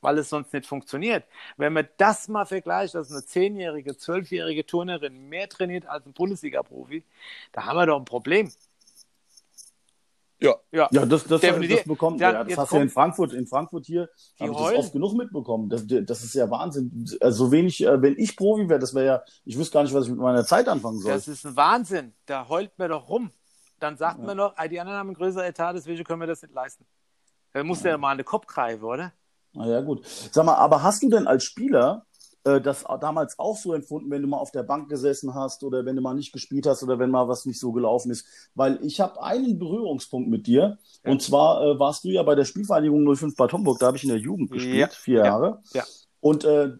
weil 0.00 0.18
es 0.18 0.28
sonst 0.28 0.52
nicht 0.52 0.66
funktioniert. 0.66 1.24
Wenn 1.56 1.72
man 1.72 1.88
das 1.96 2.28
mal 2.28 2.46
vergleicht, 2.46 2.94
dass 2.94 3.10
eine 3.10 3.24
zehnjährige, 3.24 3.96
zwölfjährige 3.96 4.64
Turnerin 4.66 5.28
mehr 5.28 5.48
trainiert 5.48 5.86
als 5.86 6.06
ein 6.06 6.12
Bundesliga-Profi, 6.12 7.04
da 7.52 7.64
haben 7.66 7.76
wir 7.76 7.86
doch 7.86 7.98
ein 7.98 8.04
Problem. 8.04 8.50
Ja, 10.42 10.56
ja, 10.72 10.88
ja 10.90 11.06
das, 11.06 11.24
das, 11.24 11.40
das 11.40 11.84
bekommt, 11.84 12.20
ja, 12.20 12.32
ja 12.32 12.44
das 12.44 12.58
hast 12.58 12.72
du 12.72 12.76
ja 12.76 12.82
in 12.82 12.90
Frankfurt, 12.90 13.32
in 13.32 13.46
Frankfurt 13.46 13.86
hier, 13.86 14.08
habe 14.40 14.52
ich 14.52 14.58
das 14.58 14.74
oft 14.74 14.92
genug 14.92 15.14
mitbekommen. 15.14 15.68
Das, 15.68 15.84
das 15.86 16.24
ist 16.24 16.34
ja 16.34 16.50
Wahnsinn. 16.50 17.08
Also 17.20 17.46
so 17.46 17.52
wenig, 17.52 17.84
äh, 17.84 18.02
wenn 18.02 18.18
ich 18.18 18.36
Profi 18.36 18.68
wäre, 18.68 18.78
das 18.78 18.94
wäre 18.94 19.06
ja, 19.06 19.22
ich 19.44 19.56
wüsste 19.56 19.74
gar 19.74 19.82
nicht, 19.82 19.94
was 19.94 20.04
ich 20.04 20.10
mit 20.10 20.20
meiner 20.20 20.44
Zeit 20.44 20.68
anfangen 20.68 20.98
soll. 20.98 21.12
Das 21.12 21.28
ist 21.28 21.44
ein 21.46 21.56
Wahnsinn. 21.56 22.12
Da 22.26 22.48
heult 22.48 22.78
mir 22.78 22.88
doch 22.88 23.08
rum. 23.08 23.30
Dann 23.78 23.96
sagt 23.96 24.18
ja. 24.20 24.26
man 24.26 24.36
noch, 24.36 24.54
die 24.70 24.80
anderen 24.80 24.98
haben 24.98 25.10
ein 25.10 25.14
größeres 25.14 25.48
Etat, 25.48 25.72
deswegen 25.72 26.04
können 26.04 26.20
wir 26.20 26.26
das 26.26 26.42
nicht 26.42 26.54
leisten. 26.54 26.86
Da 27.52 27.64
muss 27.64 27.78
ja. 27.78 27.90
der 27.90 27.98
mal 27.98 28.10
eine 28.10 28.24
Kopf 28.24 28.46
greifen, 28.46 28.84
oder? 28.84 29.12
Na 29.54 29.66
ja, 29.66 29.80
gut. 29.80 30.06
Sag 30.06 30.46
mal, 30.46 30.54
aber 30.54 30.82
hast 30.82 31.02
du 31.02 31.10
denn 31.10 31.26
als 31.26 31.44
Spieler 31.44 32.06
das 32.44 32.84
damals 33.00 33.38
auch 33.38 33.56
so 33.56 33.72
empfunden, 33.72 34.10
wenn 34.10 34.22
du 34.22 34.28
mal 34.28 34.38
auf 34.38 34.50
der 34.50 34.64
Bank 34.64 34.88
gesessen 34.88 35.34
hast 35.34 35.62
oder 35.62 35.84
wenn 35.84 35.94
du 35.94 36.02
mal 36.02 36.14
nicht 36.14 36.32
gespielt 36.32 36.66
hast 36.66 36.82
oder 36.82 36.98
wenn 36.98 37.10
mal 37.10 37.28
was 37.28 37.46
nicht 37.46 37.60
so 37.60 37.70
gelaufen 37.70 38.10
ist. 38.10 38.26
Weil 38.54 38.80
ich 38.82 39.00
habe 39.00 39.22
einen 39.22 39.58
Berührungspunkt 39.58 40.28
mit 40.28 40.46
dir. 40.46 40.78
Ja. 41.04 41.12
Und 41.12 41.22
zwar 41.22 41.62
äh, 41.62 41.78
warst 41.78 42.02
du 42.04 42.08
ja 42.08 42.22
bei 42.24 42.34
der 42.34 42.44
Spielvereinigung 42.44 43.14
05 43.14 43.36
Bad 43.36 43.52
Homburg, 43.52 43.78
da 43.78 43.86
habe 43.86 43.96
ich 43.96 44.02
in 44.02 44.10
der 44.10 44.18
Jugend 44.18 44.50
gespielt, 44.50 44.76
ja. 44.76 44.88
vier 44.88 45.24
Jahre. 45.24 45.62
Ja. 45.72 45.84
Und 46.20 46.44
äh, 46.44 46.72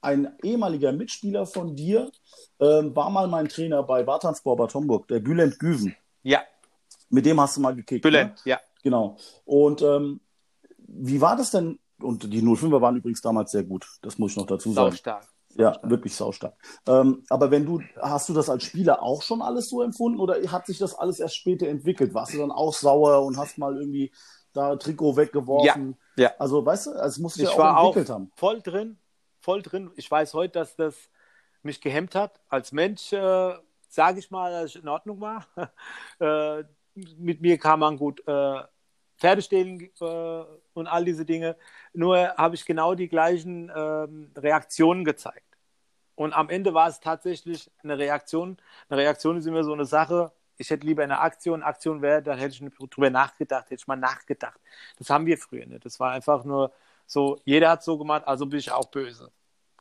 ein 0.00 0.32
ehemaliger 0.42 0.92
Mitspieler 0.92 1.46
von 1.46 1.76
dir 1.76 2.10
äh, 2.58 2.64
war 2.64 3.10
mal 3.10 3.28
mein 3.28 3.48
Trainer 3.48 3.82
bei 3.82 4.02
Bartanspor 4.02 4.56
Bad 4.56 4.74
Homburg, 4.74 5.08
der 5.08 5.20
Bülent 5.20 5.58
Güven. 5.58 5.94
Ja. 6.22 6.40
Mit 7.10 7.26
dem 7.26 7.40
hast 7.40 7.56
du 7.56 7.60
mal 7.60 7.74
gekickt. 7.74 8.02
Bülent, 8.02 8.34
ne? 8.46 8.52
ja. 8.52 8.60
Genau. 8.82 9.16
Und 9.44 9.82
ähm, 9.82 10.20
wie 10.78 11.20
war 11.20 11.36
das 11.36 11.50
denn 11.50 11.78
und 12.02 12.32
die 12.32 12.42
05er 12.42 12.80
waren 12.80 12.96
übrigens 12.96 13.20
damals 13.20 13.52
sehr 13.52 13.64
gut, 13.64 13.86
das 14.02 14.18
muss 14.18 14.32
ich 14.32 14.36
noch 14.36 14.46
dazu 14.46 14.72
sagen. 14.72 14.90
Saustark. 14.90 15.26
Ja, 15.54 15.78
wirklich 15.82 16.14
saustark. 16.14 16.54
Ähm, 16.86 17.24
aber 17.28 17.50
wenn 17.50 17.66
du, 17.66 17.82
hast 18.00 18.28
du 18.28 18.32
das 18.32 18.48
als 18.48 18.64
Spieler 18.64 19.02
auch 19.02 19.22
schon 19.22 19.42
alles 19.42 19.68
so 19.68 19.82
empfunden 19.82 20.18
oder 20.18 20.36
hat 20.50 20.66
sich 20.66 20.78
das 20.78 20.94
alles 20.94 21.20
erst 21.20 21.36
später 21.36 21.68
entwickelt? 21.68 22.14
Warst 22.14 22.32
du 22.32 22.38
dann 22.38 22.50
auch 22.50 22.72
sauer 22.72 23.24
und 23.24 23.36
hast 23.36 23.58
mal 23.58 23.76
irgendwie 23.76 24.12
da 24.54 24.76
Trikot 24.76 25.16
weggeworfen? 25.16 25.96
Ja. 26.16 26.24
ja. 26.24 26.32
Also, 26.38 26.64
weißt 26.64 26.86
du, 26.86 26.90
es 26.92 27.18
muss 27.18 27.34
sich 27.34 27.44
ich 27.44 27.54
ja 27.54 27.76
auch 27.76 27.88
entwickelt 27.88 28.10
auch 28.10 28.14
haben. 28.14 28.32
Voll 28.36 28.62
drin, 28.62 28.98
voll 29.40 29.62
drin. 29.62 29.90
Ich 29.96 30.10
weiß 30.10 30.32
heute, 30.34 30.58
dass 30.58 30.74
das 30.76 30.94
mich 31.62 31.80
gehemmt 31.80 32.14
hat. 32.14 32.40
Als 32.48 32.72
Mensch, 32.72 33.12
äh, 33.12 33.54
sage 33.88 34.18
ich 34.18 34.30
mal, 34.30 34.50
dass 34.50 34.70
ich 34.70 34.82
in 34.82 34.88
Ordnung 34.88 35.20
war. 35.20 35.46
äh, 36.18 36.64
mit 36.94 37.40
mir 37.40 37.58
kann 37.58 37.80
man 37.80 37.98
gut 37.98 38.22
äh, 38.26 38.62
Pferde 39.22 39.40
stehlen 39.42 39.80
äh, 40.00 40.44
und 40.74 40.86
all 40.88 41.04
diese 41.04 41.24
Dinge. 41.24 41.56
Nur 41.92 42.16
habe 42.36 42.56
ich 42.56 42.64
genau 42.66 42.94
die 42.96 43.08
gleichen 43.08 43.70
ähm, 43.74 44.32
Reaktionen 44.36 45.04
gezeigt. 45.04 45.46
Und 46.16 46.32
am 46.32 46.50
Ende 46.50 46.74
war 46.74 46.88
es 46.88 46.98
tatsächlich 47.00 47.70
eine 47.82 47.98
Reaktion. 47.98 48.56
Eine 48.88 49.00
Reaktion 49.00 49.36
ist 49.38 49.46
immer 49.46 49.62
so 49.64 49.72
eine 49.72 49.84
Sache. 49.84 50.32
Ich 50.58 50.70
hätte 50.70 50.86
lieber 50.86 51.04
eine 51.04 51.20
Aktion. 51.20 51.62
Aktion 51.62 52.02
wäre, 52.02 52.20
dann 52.22 52.38
hätte 52.38 52.54
ich 52.64 52.88
drüber 52.90 53.10
nachgedacht, 53.10 53.66
hätte 53.66 53.76
ich 53.76 53.86
mal 53.86 53.96
nachgedacht. 53.96 54.60
Das 54.98 55.08
haben 55.08 55.26
wir 55.26 55.38
früher 55.38 55.66
nicht. 55.66 55.84
Das 55.84 56.00
war 56.00 56.10
einfach 56.12 56.44
nur 56.44 56.72
so, 57.06 57.40
jeder 57.44 57.70
hat 57.70 57.84
so 57.84 57.98
gemacht, 57.98 58.24
also 58.26 58.46
bin 58.46 58.58
ich 58.58 58.72
auch 58.72 58.86
böse. 58.90 59.30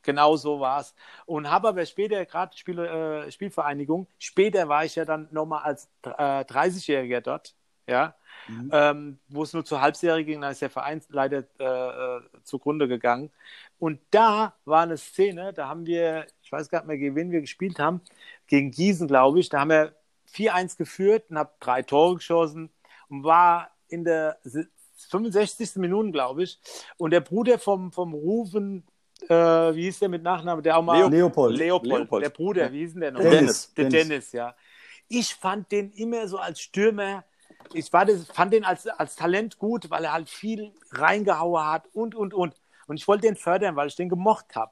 Genau 0.03 0.35
so 0.37 0.59
war 0.59 0.81
es. 0.81 0.95
Und 1.25 1.49
habe 1.49 1.67
aber 1.69 1.85
später, 1.85 2.25
gerade 2.25 2.55
Spiel, 2.57 2.79
äh, 2.79 3.31
Spielvereinigung, 3.31 4.07
später 4.19 4.67
war 4.69 4.85
ich 4.85 4.95
ja 4.95 5.05
dann 5.05 5.27
nochmal 5.31 5.63
als 5.63 5.89
äh, 6.03 6.43
30-Jähriger 6.43 7.21
dort. 7.21 7.55
Ja, 7.91 8.15
mhm. 8.47 8.69
ähm, 8.71 9.19
wo 9.27 9.43
es 9.43 9.53
nur 9.53 9.65
zur 9.65 9.81
Halbserie 9.81 10.23
ging, 10.23 10.39
dann 10.39 10.51
ist 10.51 10.61
der 10.61 10.69
Verein 10.69 11.01
leider 11.09 11.43
äh, 11.59 11.63
äh, 11.63 12.21
zugrunde 12.43 12.87
gegangen. 12.87 13.31
Und 13.79 13.99
da 14.11 14.53
war 14.63 14.83
eine 14.83 14.97
Szene, 14.97 15.51
da 15.51 15.67
haben 15.67 15.85
wir, 15.85 16.25
ich 16.41 16.51
weiß 16.51 16.69
gar 16.69 16.79
nicht 16.79 16.87
mehr, 16.87 16.97
gegen 16.97 17.15
wen 17.15 17.31
wir 17.31 17.41
gespielt 17.41 17.79
haben, 17.79 18.01
gegen 18.47 18.71
Gießen, 18.71 19.07
glaube 19.07 19.39
ich, 19.39 19.49
da 19.49 19.59
haben 19.59 19.71
wir 19.71 19.95
4-1 20.33 20.77
geführt 20.77 21.25
und 21.29 21.37
habe 21.37 21.51
drei 21.59 21.81
Tore 21.81 22.15
geschossen 22.15 22.69
und 23.09 23.25
war 23.25 23.71
in 23.89 24.05
der 24.05 24.37
65. 25.09 25.75
Minute, 25.75 26.11
glaube 26.11 26.43
ich. 26.43 26.59
Und 26.97 27.11
der 27.11 27.19
Bruder 27.19 27.59
vom, 27.59 27.91
vom 27.91 28.13
Rufen, 28.13 28.85
äh, 29.27 29.35
wie 29.35 29.83
hieß 29.83 29.99
der 29.99 30.09
mit 30.09 30.23
Nachnamen? 30.23 30.63
Der 30.63 30.77
auch 30.77 30.83
mal 30.83 31.09
Leopold. 31.11 31.57
Leopold. 31.57 31.89
Leopold. 31.89 32.23
Der 32.23 32.29
Bruder, 32.29 32.71
wie 32.71 32.79
hieß 32.79 32.93
denn 32.93 33.01
der 33.01 33.11
noch? 33.11 33.21
Dennis. 33.21 33.73
Der 33.73 33.89
Dennis. 33.89 34.07
Dennis, 34.07 34.31
ja. 34.31 34.55
Ich 35.07 35.35
fand 35.35 35.71
den 35.71 35.91
immer 35.91 36.27
so 36.27 36.37
als 36.37 36.61
Stürmer 36.61 37.25
ich 37.73 37.91
war 37.93 38.05
das, 38.05 38.25
fand 38.27 38.53
den 38.53 38.65
als, 38.65 38.87
als 38.87 39.15
Talent 39.15 39.57
gut, 39.57 39.89
weil 39.89 40.03
er 40.03 40.13
halt 40.13 40.29
viel 40.29 40.73
reingehauen 40.91 41.65
hat 41.65 41.87
und, 41.93 42.15
und, 42.15 42.33
und. 42.33 42.55
Und 42.87 42.97
ich 42.97 43.07
wollte 43.07 43.27
den 43.27 43.35
fördern, 43.35 43.75
weil 43.75 43.87
ich 43.87 43.95
den 43.95 44.09
gemocht 44.09 44.55
habe. 44.55 44.71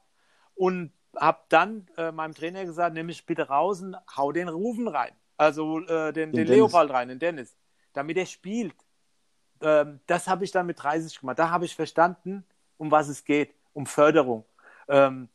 Und 0.54 0.92
habe 1.16 1.40
dann 1.48 1.86
äh, 1.96 2.12
meinem 2.12 2.34
Trainer 2.34 2.64
gesagt, 2.64 2.94
nimm 2.94 3.06
mich 3.06 3.24
bitte 3.26 3.48
raus 3.48 3.80
und 3.82 3.96
hau 4.16 4.32
den 4.32 4.48
Rufen 4.48 4.88
rein. 4.88 5.12
Also 5.36 5.80
äh, 5.80 6.12
den, 6.12 6.32
den, 6.32 6.46
den 6.46 6.48
Leopold 6.48 6.90
rein, 6.90 7.08
den 7.08 7.18
Dennis, 7.18 7.56
damit 7.92 8.16
er 8.16 8.26
spielt. 8.26 8.74
Ähm, 9.62 10.00
das 10.06 10.28
habe 10.28 10.44
ich 10.44 10.50
dann 10.50 10.66
mit 10.66 10.82
30 10.82 11.18
gemacht. 11.20 11.38
Da 11.38 11.50
habe 11.50 11.64
ich 11.64 11.74
verstanden, 11.74 12.44
um 12.76 12.90
was 12.90 13.08
es 13.08 13.24
geht, 13.24 13.54
um 13.72 13.86
Förderung. 13.86 14.44
Ähm, 14.88 15.28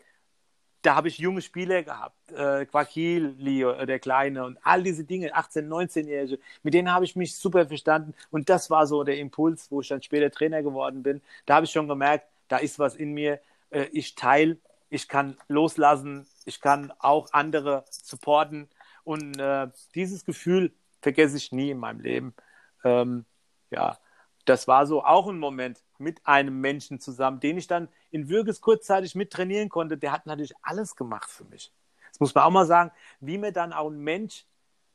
da 0.85 0.95
habe 0.95 1.07
ich 1.07 1.17
junge 1.17 1.41
Spieler 1.41 1.83
gehabt, 1.83 2.31
äh, 2.31 2.65
Quakil, 2.65 3.35
Leo, 3.39 3.71
äh, 3.71 3.85
der 3.85 3.99
Kleine 3.99 4.45
und 4.45 4.59
all 4.63 4.83
diese 4.83 5.03
Dinge, 5.03 5.35
18-, 5.35 5.67
19-Jährige, 5.67 6.39
mit 6.61 6.73
denen 6.73 6.93
habe 6.93 7.05
ich 7.05 7.15
mich 7.15 7.35
super 7.35 7.65
verstanden 7.65 8.13
und 8.29 8.49
das 8.49 8.69
war 8.69 8.85
so 8.85 9.03
der 9.03 9.17
Impuls, 9.17 9.71
wo 9.71 9.81
ich 9.81 9.87
dann 9.87 10.01
später 10.03 10.29
Trainer 10.29 10.61
geworden 10.61 11.01
bin. 11.01 11.21
Da 11.45 11.55
habe 11.55 11.65
ich 11.65 11.71
schon 11.71 11.87
gemerkt, 11.87 12.27
da 12.47 12.57
ist 12.57 12.77
was 12.77 12.95
in 12.95 13.13
mir, 13.13 13.39
äh, 13.71 13.85
ich 13.93 14.15
teile, 14.15 14.57
ich 14.89 15.07
kann 15.07 15.37
loslassen, 15.47 16.27
ich 16.45 16.61
kann 16.61 16.93
auch 16.99 17.33
andere 17.33 17.83
supporten 17.89 18.69
und 19.03 19.39
äh, 19.39 19.67
dieses 19.95 20.23
Gefühl 20.23 20.71
vergesse 21.01 21.37
ich 21.37 21.51
nie 21.51 21.71
in 21.71 21.79
meinem 21.79 21.99
Leben. 22.01 22.35
Ähm, 22.83 23.25
ja, 23.71 23.97
das 24.45 24.67
war 24.67 24.85
so 24.87 25.03
auch 25.03 25.27
ein 25.27 25.39
Moment 25.39 25.81
mit 25.97 26.25
einem 26.25 26.61
Menschen 26.61 26.99
zusammen, 26.99 27.39
den 27.39 27.57
ich 27.57 27.67
dann 27.67 27.89
in 28.11 28.29
Würges 28.29 28.61
kurzzeitig 28.61 29.15
mit 29.15 29.31
trainieren 29.31 29.69
konnte. 29.69 29.97
Der 29.97 30.11
hat 30.11 30.25
natürlich 30.25 30.53
alles 30.61 30.95
gemacht 30.95 31.29
für 31.29 31.45
mich. 31.45 31.71
Das 32.11 32.19
muss 32.19 32.35
man 32.35 32.43
auch 32.45 32.51
mal 32.51 32.65
sagen, 32.65 32.91
wie 33.19 33.37
mir 33.37 33.51
dann 33.51 33.73
auch 33.73 33.89
ein 33.89 33.99
Mensch 33.99 34.45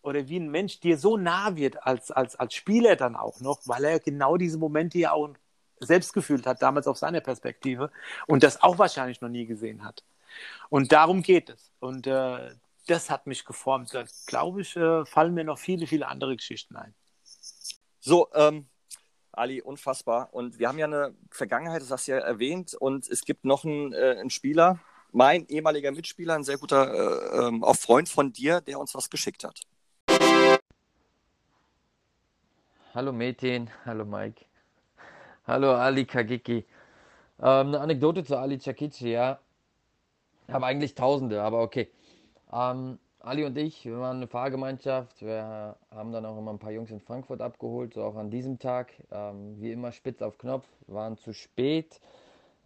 oder 0.03 0.29
wie 0.29 0.39
ein 0.39 0.51
Mensch 0.51 0.81
dir 0.81 0.97
so 0.97 1.17
nah 1.17 1.57
wird 1.57 1.87
als, 1.87 2.11
als, 2.11 2.37
als 2.37 2.55
Spieler 2.55 2.97
dann 2.97 3.17
auch 3.17 3.41
noch, 3.41 3.61
weil 3.67 3.85
er 3.85 4.01
genau 4.01 4.37
diese 4.37 4.57
Momente 4.57 4.99
ja 4.99 5.13
auch 5.13 5.29
selbst 5.81 6.13
gefühlt 6.13 6.47
hat, 6.47 6.63
damals 6.63 6.87
auf 6.87 6.99
seiner 6.99 7.21
Perspektive 7.21 7.91
und 8.27 8.43
das 8.43 8.63
auch 8.63 8.79
wahrscheinlich 8.79 9.21
noch 9.21 9.29
nie 9.29 9.47
gesehen 9.47 9.85
hat. 9.85 10.05
Und 10.69 10.93
darum 10.93 11.23
geht 11.23 11.51
es. 11.51 11.73
Und 11.81 12.07
äh, 12.07 12.55
das 12.87 13.11
hat 13.11 13.27
mich 13.27 13.45
geformt. 13.45 13.93
Da 13.95 14.05
glaube 14.27 14.63
ich, 14.63 14.77
äh, 14.77 15.05
fallen 15.05 15.35
mir 15.35 15.45
noch 15.45 15.59
viele, 15.59 15.87
viele 15.87 16.09
andere 16.09 16.37
Geschichten 16.37 16.77
ein. 16.77 16.95
So, 18.01 18.29
ähm, 18.35 18.70
Ali, 19.40 19.62
unfassbar. 19.62 20.29
Und 20.33 20.59
wir 20.59 20.68
haben 20.68 20.79
ja 20.79 20.87
eine 20.87 21.14
Vergangenheit, 21.31 21.81
das 21.81 21.90
hast 21.90 22.07
du 22.07 22.12
ja 22.12 22.18
erwähnt. 22.18 22.74
Und 22.74 23.09
es 23.09 23.24
gibt 23.24 23.44
noch 23.44 23.64
einen, 23.64 23.92
äh, 23.92 24.16
einen 24.20 24.31
Spieler, 24.31 24.79
mein 25.12 25.46
ehemaliger 25.48 25.90
Mitspieler, 25.92 26.35
ein 26.35 26.44
sehr 26.44 26.59
guter 26.59 26.92
äh, 26.92 27.48
ähm, 27.48 27.64
auch 27.64 27.76
Freund 27.76 28.09
von 28.09 28.33
dir, 28.33 28.61
der 28.61 28.79
uns 28.79 28.94
was 28.94 29.11
geschickt 29.11 29.44
hat. 29.44 29.62
Hallo 32.92 33.12
Metin, 33.12 33.70
hallo 33.85 34.05
Mike, 34.05 34.44
hallo 35.46 35.74
Ali 35.74 36.05
Kagiki. 36.05 36.66
Ähm, 37.38 37.68
eine 37.68 37.81
Anekdote 37.81 38.24
zu 38.24 38.37
Ali 38.37 38.59
Chakichi, 38.59 39.12
ja. 39.12 39.38
Ich 40.46 40.53
habe 40.53 40.66
eigentlich 40.66 40.94
Tausende, 40.94 41.42
aber 41.42 41.62
okay. 41.62 41.88
Ähm, 42.53 42.98
Ali 43.23 43.45
und 43.45 43.59
ich, 43.59 43.85
wir 43.85 44.01
waren 44.01 44.17
eine 44.17 44.27
Fahrgemeinschaft. 44.27 45.21
Wir 45.21 45.77
haben 45.91 46.11
dann 46.11 46.25
auch 46.25 46.39
immer 46.39 46.53
ein 46.53 46.59
paar 46.59 46.73
Jungs 46.73 46.91
in 46.91 47.01
Frankfurt 47.01 47.43
abgeholt, 47.43 47.93
so 47.93 48.03
auch 48.03 48.17
an 48.17 48.31
diesem 48.31 48.59
Tag. 48.59 48.95
Ähm, 49.11 49.61
wie 49.61 49.73
immer 49.73 49.93
spitz 49.93 50.23
auf 50.23 50.39
Knopf, 50.39 50.67
waren 50.87 51.19
zu 51.19 51.35
spät. 51.35 52.01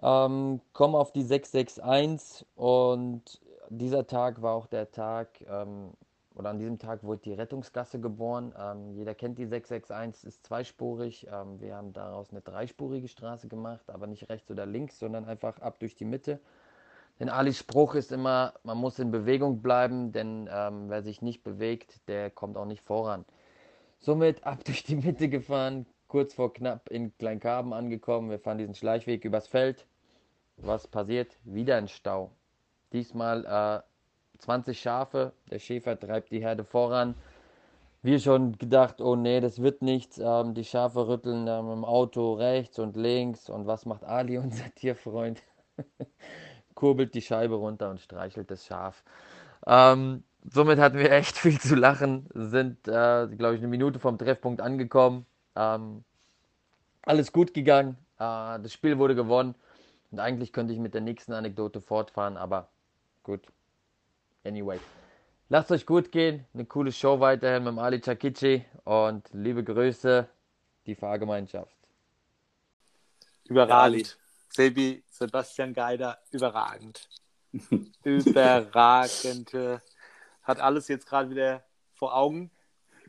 Ähm, 0.01 0.61
kommen 0.73 0.95
auf 0.95 1.11
die 1.11 1.23
661 1.23 2.47
und 2.55 3.41
dieser 3.69 4.07
Tag 4.07 4.43
war 4.43 4.55
auch 4.55 4.67
der 4.67 4.93
Tag, 4.93 5.29
ähm, 5.49 5.91
oder 6.37 6.51
an 6.51 6.59
diesem 6.59 6.79
Tag 6.79 7.03
wurde 7.03 7.23
die 7.23 7.33
Rettungsgasse 7.33 7.99
geboren. 7.99 8.55
Ähm, 8.57 8.93
jeder 8.95 9.17
kennt 9.17 9.39
die 9.39 9.47
661, 9.47 10.29
ist 10.29 10.47
zweispurig. 10.47 11.27
Ähm, 11.33 11.61
wir 11.61 11.75
haben 11.75 11.93
daraus 11.93 12.31
eine 12.31 12.43
dreispurige 12.43 13.09
Straße 13.09 13.49
gemacht, 13.49 13.91
aber 13.91 14.07
nicht 14.07 14.29
rechts 14.29 14.49
oder 14.53 14.67
links, 14.67 15.01
sondern 15.01 15.25
einfach 15.25 15.59
ab 15.61 15.81
durch 15.81 15.97
die 15.97 16.05
Mitte. 16.05 16.39
Denn 17.21 17.29
Alis 17.29 17.59
Spruch 17.59 17.95
ist 17.95 18.11
immer, 18.11 18.55
man 18.65 18.79
muss 18.79 18.99
in 18.99 19.11
Bewegung 19.11 19.63
bleiben, 19.63 20.13
denn 20.13 20.49
ähm, 20.53 20.91
wer 20.91 21.03
sich 21.03 21.23
nicht 21.23 21.43
bewegt, 21.45 22.09
der 22.09 22.31
kommt 22.31 22.57
auch 22.57 22.67
nicht 22.67 22.83
voran. 22.83 23.25
Somit 24.01 24.45
ab 24.45 24.65
durch 24.65 24.83
die 24.83 24.97
Mitte 24.97 25.29
gefahren, 25.29 25.87
kurz 26.09 26.35
vor 26.35 26.53
knapp 26.53 26.91
in 26.91 27.17
Kleinkarben 27.17 27.73
angekommen. 27.73 28.31
Wir 28.31 28.39
fahren 28.39 28.59
diesen 28.59 28.75
Schleichweg 28.75 29.25
übers 29.25 29.49
Feld. 29.49 29.87
Was 30.57 30.87
passiert? 30.87 31.37
Wieder 31.45 31.77
ein 31.77 31.89
Stau. 31.89 32.31
Diesmal 32.93 33.45
äh, 33.45 34.39
20 34.39 34.81
Schafe. 34.81 35.33
Der 35.51 35.59
Schäfer 35.59 35.99
treibt 35.99 36.31
die 36.31 36.41
Herde 36.41 36.65
voran. 36.65 37.15
Wir 38.03 38.21
schon 38.21 38.59
gedacht, 38.59 39.01
oh 39.01 39.17
nee, 39.17 39.41
das 39.41 39.63
wird 39.63 39.81
nichts. 39.81 40.19
Ähm, 40.19 40.55
die 40.55 40.65
Schafe 40.65 41.09
rütteln 41.09 41.47
ähm, 41.49 41.71
im 41.71 41.85
Auto 41.85 42.35
rechts 42.35 42.79
und 42.79 42.97
links. 42.97 43.49
Und 43.49 43.67
was 43.67 43.87
macht 43.87 44.05
Ali, 44.05 44.37
unser 44.39 44.73
Tierfreund? 44.75 45.43
Kurbelt 46.85 47.15
die 47.15 47.23
Scheibe 47.23 47.55
runter 47.55 47.89
und 47.89 47.99
streichelt 47.99 48.51
das 48.51 48.67
Schaf. 48.67 49.03
Ähm, 49.67 50.23
somit 50.53 50.79
hatten 50.79 50.99
wir 50.99 51.11
echt 51.11 51.35
viel 51.45 51.59
zu 51.59 51.77
lachen, 51.77 52.27
sind, 52.35 52.87
äh, 52.87 53.27
glaube 53.39 53.55
ich, 53.55 53.61
eine 53.61 53.69
Minute 53.69 53.99
vom 53.99 54.19
Treffpunkt 54.19 54.61
angekommen. 54.61 55.25
Ähm, 55.57 56.05
alles 57.01 57.33
gut 57.33 57.55
gegangen, 57.55 57.97
äh, 58.19 58.61
das 58.61 58.71
Spiel 58.75 58.99
wurde 58.99 59.15
gewonnen 59.15 59.55
und 60.11 60.21
eigentlich 60.21 60.53
könnte 60.53 60.75
ich 60.75 60.79
mit 60.79 60.93
der 60.93 61.01
nächsten 61.01 61.33
Anekdote 61.33 61.81
fortfahren, 61.81 62.37
aber 62.37 62.69
gut. 63.23 63.41
Anyway. 64.45 64.79
Lasst 65.49 65.73
euch 65.73 65.87
gut 65.87 66.13
gehen, 66.13 66.45
eine 66.53 66.67
coole 66.67 66.93
Show 66.93 67.19
weiterhin 67.19 67.65
mit 67.65 67.79
Ali 67.79 68.03
Chakichi 68.03 68.63
und 68.85 69.27
liebe 69.33 69.65
Grüße, 69.65 70.29
die 70.85 70.95
Fahrgemeinschaft. 70.95 71.75
Überragend. 73.49 74.19
Sebi, 74.55 75.03
Sebastian 75.11 75.75
Geider, 75.75 76.19
überragend. 76.31 77.09
überragend. 78.05 79.53
Hat 80.43 80.61
alles 80.61 80.89
jetzt 80.89 81.07
gerade 81.07 81.31
wieder 81.31 81.65
vor 81.95 82.15
Augen. 82.17 82.51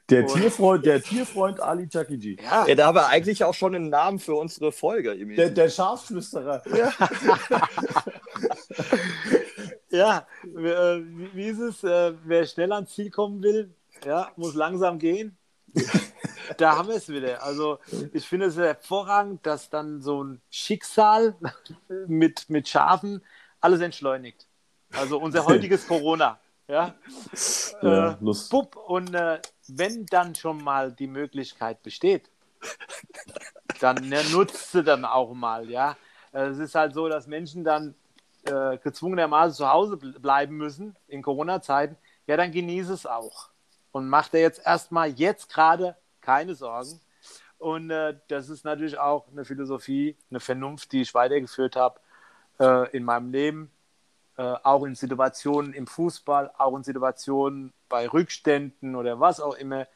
Der 0.10 0.28
Tierfreund, 0.28 0.86
der 0.86 1.02
Tierfreund 1.02 1.60
Ali 1.60 1.88
Chakiji. 1.92 2.38
Ja. 2.42 2.68
ja, 2.68 2.76
da 2.76 2.88
haben 2.88 2.96
wir 2.96 3.08
eigentlich 3.08 3.44
auch 3.44 3.56
schon 3.56 3.74
einen 3.76 3.90
Namen 3.90 4.20
für 4.20 4.36
unsere 4.36 4.72
Folge. 4.72 5.16
Der, 5.36 5.50
der 5.50 5.70
Schafsflüsterer. 5.70 6.62
Ja, 6.76 6.94
ja 9.90 10.28
äh, 10.44 11.02
wie, 11.04 11.30
wie 11.34 11.46
ist 11.48 11.60
es? 11.60 11.84
Äh, 11.84 12.14
wer 12.24 12.46
schnell 12.46 12.72
ans 12.72 12.94
Ziel 12.94 13.10
kommen 13.10 13.42
will, 13.42 13.74
ja, 14.06 14.32
muss 14.36 14.54
langsam 14.54 15.00
gehen 15.00 15.38
da 16.58 16.78
haben 16.78 16.90
wir 16.90 16.96
es 16.96 17.10
wieder. 17.10 17.44
Also 17.44 17.80
ich 18.14 18.28
finde 18.28 18.48
es 18.48 18.58
hervorragend, 18.58 19.46
dass 19.46 19.70
dann 19.70 20.02
so 20.02 20.24
ein 20.24 20.42
Schicksal 20.50 21.36
mit, 22.08 22.50
mit 22.50 22.68
Schafen 22.68 23.24
alles 23.62 23.82
entschleunigt. 23.82 24.48
Also 24.92 25.20
unser 25.20 25.46
heutiges 25.48 25.88
Corona. 25.88 26.40
Ja, 26.68 26.96
ja 27.82 28.14
äh, 28.14 28.18
Bub, 28.50 28.76
und 28.76 29.14
äh, 29.14 29.40
wenn 29.68 30.06
dann 30.08 30.34
schon 30.34 30.64
mal 30.64 30.92
die 30.92 31.08
Möglichkeit 31.08 31.84
besteht, 31.84 32.30
dann 33.80 33.98
ne, 34.10 34.24
nutzt 34.32 34.72
sie 34.72 34.84
dann 34.84 35.06
auch 35.06 35.34
mal, 35.34 35.70
ja. 35.70 35.96
Es 36.32 36.58
ist 36.58 36.76
halt 36.76 36.94
so, 36.94 37.08
dass 37.08 37.28
Menschen 37.28 37.64
dann 37.64 37.96
äh, 38.46 38.78
gezwungenermaßen 38.80 39.56
zu 39.56 39.70
Hause 39.70 39.96
bleiben 39.98 40.58
müssen 40.58 40.96
in 41.08 41.22
Corona-Zeiten. 41.22 41.96
Ja, 42.28 42.36
dann 42.36 42.52
genieße 42.52 42.94
es 42.94 43.06
auch 43.06 43.50
und 43.96 44.10
macht 44.10 44.34
er 44.34 44.42
jetzt 44.42 44.60
erstmal 44.66 45.10
jetzt 45.12 45.54
gerade 45.54 45.96
keine 46.26 46.56
Sorgen. 46.56 47.00
Und 47.58 47.90
äh, 47.92 48.18
das 48.28 48.50
ist 48.50 48.66
natürlich 48.66 48.98
auch 48.98 49.28
eine 49.32 49.46
Philosophie, 49.46 50.18
eine 50.30 50.40
Vernunft, 50.40 50.92
die 50.92 51.02
ich 51.02 51.14
weitergeführt 51.14 51.76
habe 51.76 52.00
äh, 52.60 52.90
in 52.96 53.04
meinem 53.04 53.32
Leben, 53.32 53.72
äh, 54.38 54.56
auch 54.64 54.84
in 54.84 54.96
Situationen 54.96 55.74
im 55.74 55.88
Fußball, 55.88 56.52
auch 56.58 56.76
in 56.76 56.84
Situationen 56.84 57.74
bei 57.88 58.08
Rückständen 58.08 58.96
oder 58.96 59.20
was 59.20 59.40
auch 59.40 59.56
immer, 59.56 59.88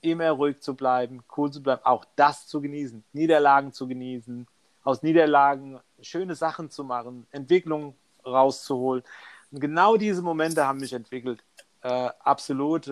immer 0.00 0.30
ruhig 0.30 0.60
zu 0.60 0.76
bleiben, 0.76 1.24
cool 1.36 1.50
zu 1.50 1.62
bleiben, 1.62 1.82
auch 1.84 2.04
das 2.14 2.46
zu 2.46 2.60
genießen, 2.60 3.02
Niederlagen 3.12 3.72
zu 3.72 3.88
genießen, 3.88 4.46
aus 4.84 5.02
Niederlagen 5.02 5.80
schöne 6.00 6.34
Sachen 6.34 6.70
zu 6.70 6.84
machen, 6.84 7.26
Entwicklung 7.32 7.96
rauszuholen. 8.24 9.02
Und 9.50 9.60
genau 9.60 9.96
diese 9.96 10.22
Momente 10.22 10.66
haben 10.66 10.78
mich 10.78 10.92
entwickelt. 10.92 11.42
Äh, 11.82 12.10
absolut. 12.20 12.88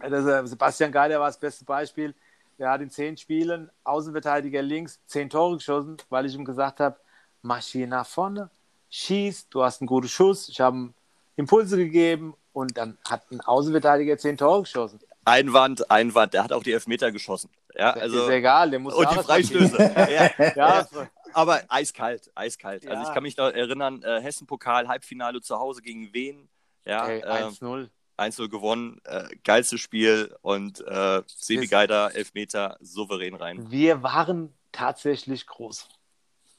Äh, 0.00 0.46
Sebastian 0.46 0.92
Geider 0.92 1.20
war 1.20 1.26
das 1.26 1.38
beste 1.38 1.64
Beispiel. 1.64 2.14
Er 2.58 2.70
hat 2.70 2.80
in 2.80 2.90
zehn 2.90 3.16
Spielen 3.16 3.70
Außenverteidiger 3.84 4.62
links 4.62 5.00
zehn 5.06 5.30
Tore 5.30 5.56
geschossen, 5.56 5.96
weil 6.08 6.26
ich 6.26 6.34
ihm 6.34 6.44
gesagt 6.44 6.80
habe, 6.80 6.96
mach 7.42 7.62
hier 7.62 7.86
nach 7.86 8.06
vorne, 8.06 8.50
schieß, 8.90 9.48
du 9.48 9.62
hast 9.62 9.80
einen 9.80 9.86
guten 9.86 10.08
Schuss. 10.08 10.48
Ich 10.48 10.60
habe 10.60 10.92
Impulse 11.36 11.76
gegeben 11.76 12.34
und 12.52 12.76
dann 12.76 12.98
hat 13.08 13.30
ein 13.30 13.40
Außenverteidiger 13.40 14.18
zehn 14.18 14.36
Tore 14.36 14.62
geschossen. 14.62 14.98
Einwand, 15.24 15.90
Einwand, 15.90 16.34
der 16.34 16.42
hat 16.44 16.52
auch 16.52 16.62
die 16.62 16.72
Elfmeter 16.72 17.12
geschossen. 17.12 17.50
Ja, 17.76 17.92
also, 17.92 18.24
ist 18.24 18.30
egal, 18.30 18.70
der 18.70 18.80
muss 18.80 18.94
Und 18.94 19.10
die 19.10 19.18
Freistöße. 19.18 19.76
ja, 20.36 20.52
ja, 20.56 20.88
aber 21.32 21.62
eiskalt, 21.68 22.30
eiskalt. 22.34 22.88
Also 22.88 23.02
ich 23.02 23.14
kann 23.14 23.22
mich 23.22 23.36
noch 23.36 23.50
erinnern, 23.52 24.02
äh, 24.02 24.20
Hessen-Pokal, 24.20 24.88
Halbfinale 24.88 25.40
zu 25.40 25.58
Hause 25.58 25.82
gegen 25.82 26.12
Wen. 26.12 26.48
Ja, 26.84 27.06
hey, 27.06 27.22
1-0. 27.22 27.84
Äh, 27.84 27.88
1-0 28.18 28.48
gewonnen, 28.48 29.00
äh, 29.04 29.28
geilstes 29.44 29.80
Spiel 29.80 30.34
und 30.42 30.80
äh, 30.86 31.22
Sebi 31.26 31.66
Geider, 31.66 32.14
Elfmeter, 32.14 32.76
souverän 32.80 33.34
rein. 33.34 33.70
Wir 33.70 34.02
waren 34.02 34.52
tatsächlich 34.72 35.46
groß. 35.46 35.88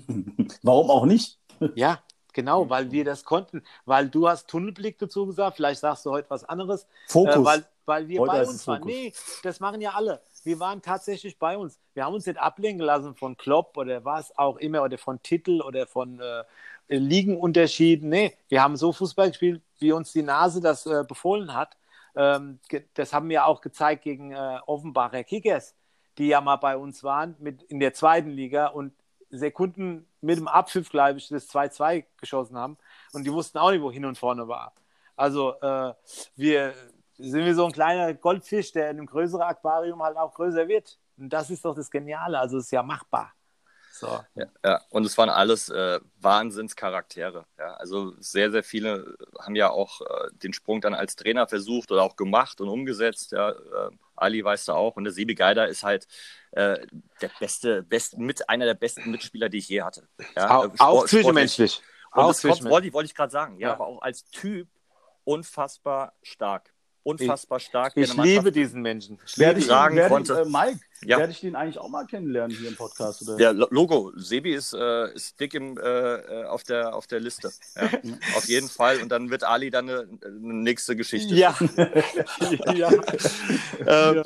Warum 0.63 0.89
auch 0.89 1.05
nicht? 1.05 1.39
ja, 1.75 2.01
genau, 2.33 2.69
weil 2.69 2.91
wir 2.91 3.05
das 3.05 3.23
konnten. 3.23 3.63
Weil 3.85 4.09
du 4.09 4.27
hast 4.27 4.47
Tunnelblick 4.47 4.97
dazu 4.99 5.25
gesagt, 5.25 5.57
vielleicht 5.57 5.81
sagst 5.81 6.05
du 6.05 6.11
heute 6.11 6.29
was 6.29 6.43
anderes. 6.43 6.87
Fokus. 7.07 7.35
Äh, 7.35 7.45
weil, 7.45 7.65
weil 7.85 8.07
wir 8.07 8.21
heute 8.21 8.31
bei 8.31 8.45
uns 8.45 8.67
waren. 8.67 8.83
Nee, 8.83 9.13
das 9.43 9.59
machen 9.59 9.81
ja 9.81 9.91
alle. 9.91 10.21
Wir 10.43 10.59
waren 10.59 10.81
tatsächlich 10.81 11.37
bei 11.39 11.57
uns. 11.57 11.79
Wir 11.93 12.05
haben 12.05 12.13
uns 12.13 12.25
nicht 12.25 12.39
ablenken 12.39 12.85
lassen 12.85 13.15
von 13.15 13.35
Klopp 13.37 13.77
oder 13.77 14.05
was 14.05 14.37
auch 14.37 14.57
immer 14.57 14.83
oder 14.83 14.97
von 14.97 15.21
Titel 15.21 15.61
oder 15.61 15.87
von 15.87 16.19
äh, 16.19 16.43
Ligenunterschieden. 16.87 18.09
Nee, 18.09 18.37
wir 18.49 18.61
haben 18.61 18.77
so 18.77 18.91
Fußball 18.93 19.29
gespielt, 19.29 19.61
wie 19.79 19.91
uns 19.91 20.13
die 20.13 20.23
Nase 20.23 20.61
das 20.61 20.85
äh, 20.85 21.03
befohlen 21.07 21.53
hat. 21.53 21.77
Ähm, 22.15 22.59
das 22.93 23.13
haben 23.13 23.29
wir 23.29 23.45
auch 23.45 23.61
gezeigt 23.61 24.03
gegen 24.03 24.31
äh, 24.31 24.59
Offenbacher 24.65 25.23
Kickers, 25.23 25.75
die 26.17 26.27
ja 26.27 26.41
mal 26.41 26.55
bei 26.55 26.77
uns 26.77 27.03
waren 27.03 27.35
mit, 27.39 27.63
in 27.63 27.79
der 27.79 27.93
zweiten 27.93 28.29
Liga 28.29 28.67
und 28.67 28.93
Sekunden 29.29 30.07
mit 30.21 30.37
dem 30.37 30.47
Abpfiff, 30.47 30.89
glaube 30.89 31.19
ich, 31.19 31.27
das 31.27 31.49
2-2 31.49 32.05
geschossen 32.17 32.57
haben. 32.57 32.77
Und 33.13 33.25
die 33.25 33.31
wussten 33.31 33.57
auch 33.57 33.71
nicht, 33.71 33.81
wo 33.81 33.91
hin 33.91 34.05
und 34.05 34.17
vorne 34.17 34.47
war. 34.47 34.73
Also 35.15 35.59
äh, 35.61 35.93
wir 36.35 36.73
sind 37.17 37.45
wie 37.45 37.53
so 37.53 37.65
ein 37.65 37.71
kleiner 37.71 38.13
Goldfisch, 38.13 38.71
der 38.71 38.89
in 38.91 38.97
einem 38.97 39.07
größeren 39.07 39.41
Aquarium 39.41 40.01
halt 40.01 40.17
auch 40.17 40.33
größer 40.33 40.67
wird. 40.67 40.97
Und 41.17 41.29
das 41.29 41.49
ist 41.49 41.65
doch 41.65 41.75
das 41.75 41.89
Geniale. 41.91 42.39
Also 42.39 42.57
es 42.57 42.65
ist 42.65 42.71
ja 42.71 42.83
machbar. 42.83 43.33
So. 43.99 44.23
Ja, 44.35 44.45
ja, 44.63 44.81
und 44.89 45.05
es 45.05 45.17
waren 45.17 45.29
alles 45.29 45.69
äh, 45.69 45.99
Wahnsinnscharaktere. 46.19 47.45
Ja. 47.57 47.73
Also 47.75 48.13
sehr, 48.19 48.51
sehr 48.51 48.63
viele 48.63 49.17
haben 49.39 49.55
ja 49.55 49.71
auch 49.71 50.01
äh, 50.01 50.29
den 50.33 50.53
Sprung 50.53 50.81
dann 50.81 50.93
als 50.93 51.15
Trainer 51.15 51.47
versucht 51.47 51.91
oder 51.91 52.03
auch 52.03 52.15
gemacht 52.15 52.61
und 52.61 52.69
umgesetzt. 52.69 53.31
Ja. 53.31 53.49
Äh, 53.51 53.89
Ali 54.15 54.43
weißt 54.43 54.67
du 54.67 54.73
auch. 54.73 54.95
Und 54.97 55.05
der 55.05 55.13
Sebi 55.13 55.33
Geider 55.33 55.67
ist 55.67 55.83
halt 55.83 56.07
äh, 56.51 56.85
der 57.21 57.31
beste, 57.39 57.81
best, 57.81 58.17
mit 58.17 58.47
einer 58.49 58.65
der 58.65 58.75
besten 58.75 59.09
Mitspieler, 59.09 59.49
die 59.49 59.57
ich 59.57 59.69
je 59.69 59.81
hatte. 59.81 60.07
Ja. 60.35 60.57
Auch, 60.57 60.63
Sport, 60.65 60.81
auch 60.81 61.05
zwischenmenschlich. 61.07 61.81
Auch 62.11 62.27
das 62.27 62.43
wollte, 62.43 62.93
wollte 62.93 63.07
ich 63.07 63.15
gerade 63.15 63.31
sagen. 63.31 63.59
Ja, 63.59 63.69
ja, 63.69 63.73
aber 63.73 63.87
auch 63.87 64.01
als 64.01 64.25
Typ 64.25 64.67
unfassbar 65.23 66.13
stark 66.21 66.73
unfassbar 67.07 67.59
stark. 67.59 67.93
Ich, 67.95 68.09
ich 68.09 68.17
liebe 68.17 68.51
diesen 68.51 68.81
Menschen. 68.81 69.17
Ich 69.25 69.37
werde 69.37 69.59
ich 69.59 69.65
sagen 69.65 69.95
werde 69.95 70.13
konnte. 70.13 70.33
Ich, 70.33 70.39
äh, 70.39 70.49
Mike, 70.49 70.79
ja. 71.03 71.17
werde 71.17 71.31
ich 71.31 71.39
den 71.39 71.55
eigentlich 71.55 71.79
auch 71.79 71.89
mal 71.89 72.05
kennenlernen 72.05 72.55
hier 72.55 72.69
im 72.69 72.75
Podcast? 72.75 73.21
Oder? 73.21 73.39
Ja, 73.39 73.51
Logo. 73.51 74.11
Sebi 74.15 74.53
ist, 74.53 74.73
äh, 74.73 75.13
ist 75.13 75.39
dick 75.39 75.53
im, 75.53 75.77
äh, 75.77 75.81
äh 75.81 76.45
auf, 76.45 76.63
der, 76.63 76.95
auf 76.95 77.07
der 77.07 77.19
Liste. 77.19 77.51
Ja, 77.75 77.89
auf 78.35 78.45
jeden 78.45 78.67
Fall. 78.67 79.01
Und 79.01 79.09
dann 79.09 79.29
wird 79.29 79.43
Ali 79.43 79.71
dann 79.71 79.89
eine, 79.89 80.07
eine 80.23 80.53
nächste 80.53 80.95
Geschichte. 80.95 81.33
Ja. 81.33 81.57
ja. 82.75 82.91
ähm, 83.85 84.23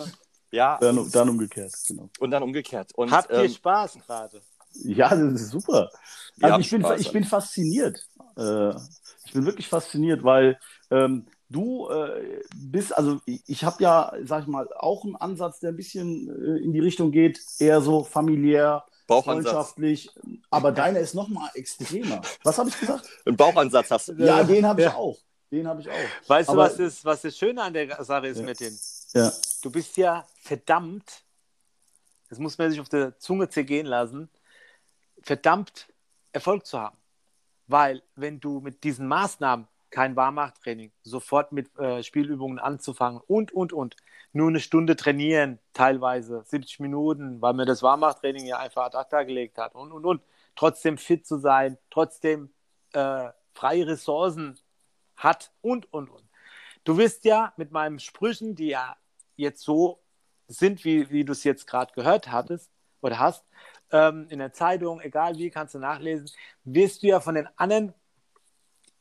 ja. 0.51 0.77
Dann, 0.81 1.11
dann, 1.11 1.29
umgekehrt. 1.29 1.73
Genau. 1.87 2.09
Und 2.19 2.31
dann 2.31 2.43
umgekehrt. 2.43 2.91
Und, 2.95 3.11
Habt 3.11 3.31
ihr 3.31 3.43
ähm, 3.43 3.51
Spaß 3.51 3.99
gerade? 4.05 4.41
Ja, 4.73 5.09
das 5.09 5.41
ist 5.41 5.51
super. 5.51 5.91
Also 6.41 6.59
ich 6.59 6.71
bin, 6.71 6.85
ich 6.97 7.11
bin 7.11 7.23
fasziniert. 7.25 8.07
Äh, 8.37 8.73
ich 9.25 9.33
bin 9.33 9.45
wirklich 9.45 9.67
fasziniert, 9.67 10.23
weil 10.23 10.57
ähm, 10.89 11.27
Du 11.51 11.89
äh, 11.89 12.41
bist, 12.55 12.97
also 12.97 13.19
ich, 13.25 13.41
ich 13.45 13.63
habe 13.65 13.83
ja, 13.83 14.13
sag 14.23 14.43
ich 14.43 14.47
mal, 14.47 14.69
auch 14.77 15.03
einen 15.03 15.17
Ansatz, 15.17 15.59
der 15.59 15.71
ein 15.71 15.75
bisschen 15.75 16.29
äh, 16.29 16.63
in 16.63 16.71
die 16.71 16.79
Richtung 16.79 17.11
geht, 17.11 17.41
eher 17.59 17.81
so 17.81 18.03
familiär, 18.03 18.85
freundschaftlich, 19.05 20.09
aber 20.49 20.71
deiner 20.71 20.99
ist 20.99 21.13
noch 21.13 21.27
mal 21.27 21.49
extremer. 21.53 22.21
Was 22.43 22.57
habe 22.57 22.69
ich 22.69 22.79
gesagt? 22.79 23.05
Ein 23.25 23.35
Bauchansatz 23.35 23.91
hast 23.91 24.07
du. 24.07 24.13
Ja, 24.13 24.43
den 24.43 24.65
habe 24.65 24.81
ich 24.81 24.87
ja. 24.87 24.95
auch. 24.95 25.17
Den 25.51 25.67
habe 25.67 25.81
ich 25.81 25.89
auch. 25.89 26.29
Weißt 26.29 26.49
aber, 26.49 26.69
du, 26.69 26.71
was, 26.71 26.79
ist, 26.79 27.03
was 27.03 27.21
das 27.21 27.37
Schöne 27.37 27.61
an 27.61 27.73
der 27.73 28.01
Sache 28.05 28.27
ist 28.27 28.39
ja. 28.39 28.45
mit 28.45 28.59
dem? 28.61 28.79
Ja. 29.13 29.33
Du 29.61 29.69
bist 29.69 29.97
ja 29.97 30.25
verdammt, 30.41 31.23
das 32.29 32.39
muss 32.39 32.57
man 32.57 32.71
sich 32.71 32.79
auf 32.79 32.87
der 32.87 33.19
Zunge 33.19 33.49
zergehen 33.49 33.87
lassen, 33.87 34.29
verdammt 35.21 35.87
Erfolg 36.31 36.65
zu 36.65 36.79
haben. 36.79 36.95
Weil 37.67 38.01
wenn 38.15 38.39
du 38.39 38.61
mit 38.61 38.85
diesen 38.85 39.07
Maßnahmen 39.07 39.67
kein 39.91 40.15
Warmmachttraining, 40.15 40.91
sofort 41.03 41.51
mit 41.51 41.77
äh, 41.77 42.01
Spielübungen 42.03 42.59
anzufangen 42.59 43.21
und, 43.27 43.51
und, 43.51 43.73
und. 43.73 43.95
Nur 44.33 44.47
eine 44.47 44.61
Stunde 44.61 44.95
trainieren, 44.95 45.59
teilweise 45.73 46.43
70 46.45 46.79
Minuten, 46.79 47.41
weil 47.41 47.53
mir 47.53 47.65
das 47.65 47.83
Warmmachttraining 47.83 48.45
ja 48.45 48.59
einfach 48.59 48.85
ad 48.85 48.97
acta 48.97 49.23
gelegt 49.23 49.57
hat 49.57 49.75
und, 49.75 49.91
und, 49.91 50.05
und. 50.05 50.21
Trotzdem 50.55 50.97
fit 50.97 51.27
zu 51.27 51.37
sein, 51.37 51.77
trotzdem 51.89 52.53
äh, 52.93 53.29
freie 53.53 53.87
Ressourcen 53.87 54.57
hat 55.15 55.51
und, 55.61 55.91
und, 55.93 56.09
und. 56.09 56.23
Du 56.83 56.97
wirst 56.97 57.25
ja 57.25 57.53
mit 57.57 57.71
meinen 57.71 57.99
Sprüchen, 57.99 58.55
die 58.55 58.69
ja 58.69 58.95
jetzt 59.35 59.61
so 59.61 60.01
sind, 60.47 60.83
wie, 60.83 61.09
wie 61.09 61.25
du 61.25 61.33
es 61.33 61.43
jetzt 61.43 61.67
gerade 61.67 61.93
gehört 61.93 62.31
hattest 62.31 62.71
oder 63.01 63.19
hast, 63.19 63.45
ähm, 63.91 64.27
in 64.29 64.39
der 64.39 64.53
Zeitung, 64.53 65.01
egal 65.01 65.37
wie, 65.37 65.49
kannst 65.49 65.75
du 65.75 65.79
nachlesen, 65.79 66.29
wirst 66.63 67.03
du 67.03 67.07
ja 67.07 67.19
von 67.19 67.35
den 67.35 67.47
anderen 67.57 67.93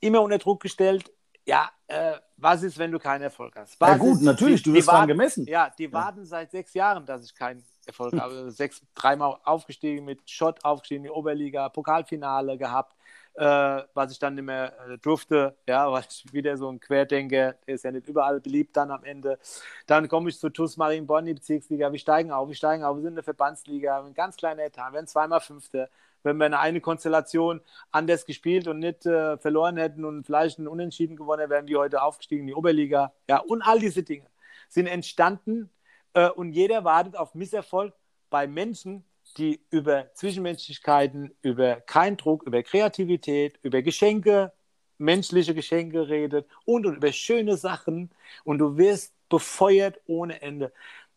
immer 0.00 0.22
unter 0.22 0.38
Druck 0.38 0.60
gestellt, 0.60 1.10
ja, 1.46 1.70
äh, 1.86 2.14
was 2.36 2.62
ist, 2.62 2.78
wenn 2.78 2.92
du 2.92 2.98
keinen 2.98 3.22
Erfolg 3.22 3.56
hast? 3.56 3.80
Was 3.80 3.90
ja 3.90 3.96
gut, 3.96 4.16
ist, 4.16 4.22
natürlich, 4.22 4.62
die, 4.62 4.70
du 4.70 4.76
wirst 4.76 4.88
dran 4.88 5.08
gemessen. 5.08 5.46
Ja, 5.46 5.70
die 5.76 5.92
warten 5.92 6.24
seit 6.24 6.50
sechs 6.50 6.74
Jahren, 6.74 7.04
dass 7.04 7.24
ich 7.24 7.34
keinen 7.34 7.64
Erfolg 7.86 8.14
habe. 8.18 8.50
Sechs, 8.50 8.82
dreimal 8.94 9.38
aufgestiegen, 9.44 10.04
mit 10.04 10.30
Schott 10.30 10.64
aufgestiegen 10.64 11.04
in 11.04 11.10
die 11.10 11.10
Oberliga, 11.10 11.68
Pokalfinale 11.68 12.56
gehabt, 12.56 12.94
äh, 13.34 13.82
was 13.94 14.12
ich 14.12 14.18
dann 14.18 14.34
nicht 14.34 14.44
mehr 14.44 14.72
äh, 14.88 14.98
durfte, 14.98 15.56
ja, 15.66 15.90
weil 15.92 16.04
ich 16.08 16.32
wieder 16.32 16.56
so 16.56 16.70
ein 16.70 16.78
Querdenker, 16.78 17.54
der 17.66 17.74
ist 17.74 17.84
ja 17.84 17.90
nicht 17.90 18.06
überall 18.06 18.40
beliebt 18.40 18.76
dann 18.76 18.90
am 18.90 19.04
Ende. 19.04 19.38
Dann 19.86 20.08
komme 20.08 20.30
ich 20.30 20.38
zu 20.38 20.50
TuS 20.50 20.76
Marienborn, 20.76 21.26
die 21.26 21.34
Bezirksliga, 21.34 21.90
wir 21.90 21.98
steigen 21.98 22.30
auf, 22.30 22.48
wir 22.48 22.54
steigen 22.54 22.84
auf, 22.84 22.96
wir 22.96 23.02
sind 23.02 23.10
in 23.10 23.16
der 23.16 23.24
Verbandsliga, 23.24 24.04
ein 24.04 24.14
ganz 24.14 24.36
kleiner 24.36 24.62
Etat, 24.62 24.90
wir 24.90 24.94
werden 24.94 25.06
zweimal 25.06 25.40
Fünfte 25.40 25.90
wenn 26.22 26.36
wir 26.36 26.46
in 26.46 26.54
einer 26.54 26.80
Konstellation 26.80 27.60
anders 27.90 28.26
gespielt 28.26 28.68
und 28.68 28.78
nicht 28.78 29.06
äh, 29.06 29.38
verloren 29.38 29.76
hätten 29.76 30.04
und 30.04 30.24
vielleicht 30.24 30.58
einen 30.58 30.68
Unentschieden 30.68 31.16
gewonnen, 31.16 31.50
wären 31.50 31.66
wir 31.66 31.78
heute 31.78 32.02
aufgestiegen 32.02 32.42
in 32.42 32.46
die 32.48 32.54
Oberliga. 32.54 33.12
Ja, 33.28 33.38
und 33.38 33.62
all 33.62 33.78
diese 33.78 34.02
Dinge 34.02 34.26
sind 34.68 34.86
entstanden 34.86 35.70
äh, 36.14 36.28
und 36.28 36.52
jeder 36.52 36.84
wartet 36.84 37.16
auf 37.16 37.34
Misserfolg 37.34 37.94
bei 38.30 38.46
Menschen, 38.46 39.04
die 39.36 39.60
über 39.70 40.12
Zwischenmenschlichkeiten, 40.14 41.34
über 41.42 41.76
keinen 41.76 42.16
Druck, 42.16 42.42
über 42.44 42.62
Kreativität, 42.62 43.58
über 43.62 43.82
Geschenke, 43.82 44.52
menschliche 44.98 45.54
Geschenke 45.54 46.08
redet 46.08 46.46
und, 46.64 46.86
und 46.86 46.96
über 46.96 47.12
schöne 47.12 47.56
Sachen 47.56 48.10
und 48.44 48.58
du 48.58 48.76
wirst 48.76 49.14
befeuert 49.28 50.00
ohne 50.06 50.42
Ende. 50.42 50.72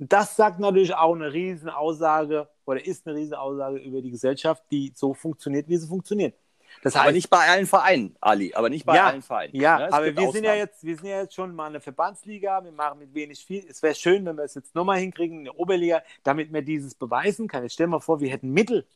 Das 0.09 0.35
sagt 0.35 0.59
natürlich 0.59 0.93
auch 0.95 1.15
eine 1.15 1.31
Riesenaussage 1.31 2.47
oder 2.65 2.85
ist 2.85 3.05
eine 3.05 3.15
Riesenaussage 3.17 3.77
über 3.77 4.01
die 4.01 4.11
Gesellschaft, 4.11 4.63
die 4.71 4.93
so 4.95 5.13
funktioniert, 5.13 5.67
wie 5.67 5.77
sie 5.77 5.87
funktioniert. 5.87 6.35
Das 6.81 6.95
heißt, 6.95 7.03
aber 7.03 7.11
nicht 7.11 7.29
bei 7.29 7.47
allen 7.47 7.67
Vereinen, 7.67 8.15
Ali, 8.19 8.53
aber 8.55 8.69
nicht 8.69 8.85
bei 8.85 8.95
ja, 8.95 9.07
allen 9.07 9.21
Vereinen. 9.21 9.55
Ja, 9.55 9.79
ja 9.79 9.91
aber 9.91 10.15
wir 10.15 10.31
sind 10.31 10.43
ja, 10.43 10.55
jetzt, 10.55 10.83
wir 10.83 10.95
sind 10.95 11.05
ja 11.05 11.21
jetzt 11.21 11.35
schon 11.35 11.53
mal 11.53 11.67
eine 11.67 11.79
Verbandsliga, 11.79 12.63
wir 12.63 12.71
machen 12.71 12.99
mit 12.99 13.13
wenig 13.13 13.45
viel. 13.45 13.63
Es 13.69 13.83
wäre 13.83 13.93
schön, 13.93 14.25
wenn 14.25 14.35
wir 14.35 14.43
es 14.43 14.55
jetzt 14.55 14.73
nochmal 14.73 14.99
hinkriegen, 14.99 15.41
eine 15.41 15.53
Oberliga, 15.53 16.01
damit 16.23 16.51
wir 16.51 16.61
dieses 16.61 16.95
beweisen 16.95 17.47
können. 17.47 17.63
Jetzt 17.63 17.73
stell 17.73 17.87
mal 17.87 17.99
vor, 17.99 18.19
wir 18.19 18.31
hätten 18.31 18.51
Mittel. 18.51 18.87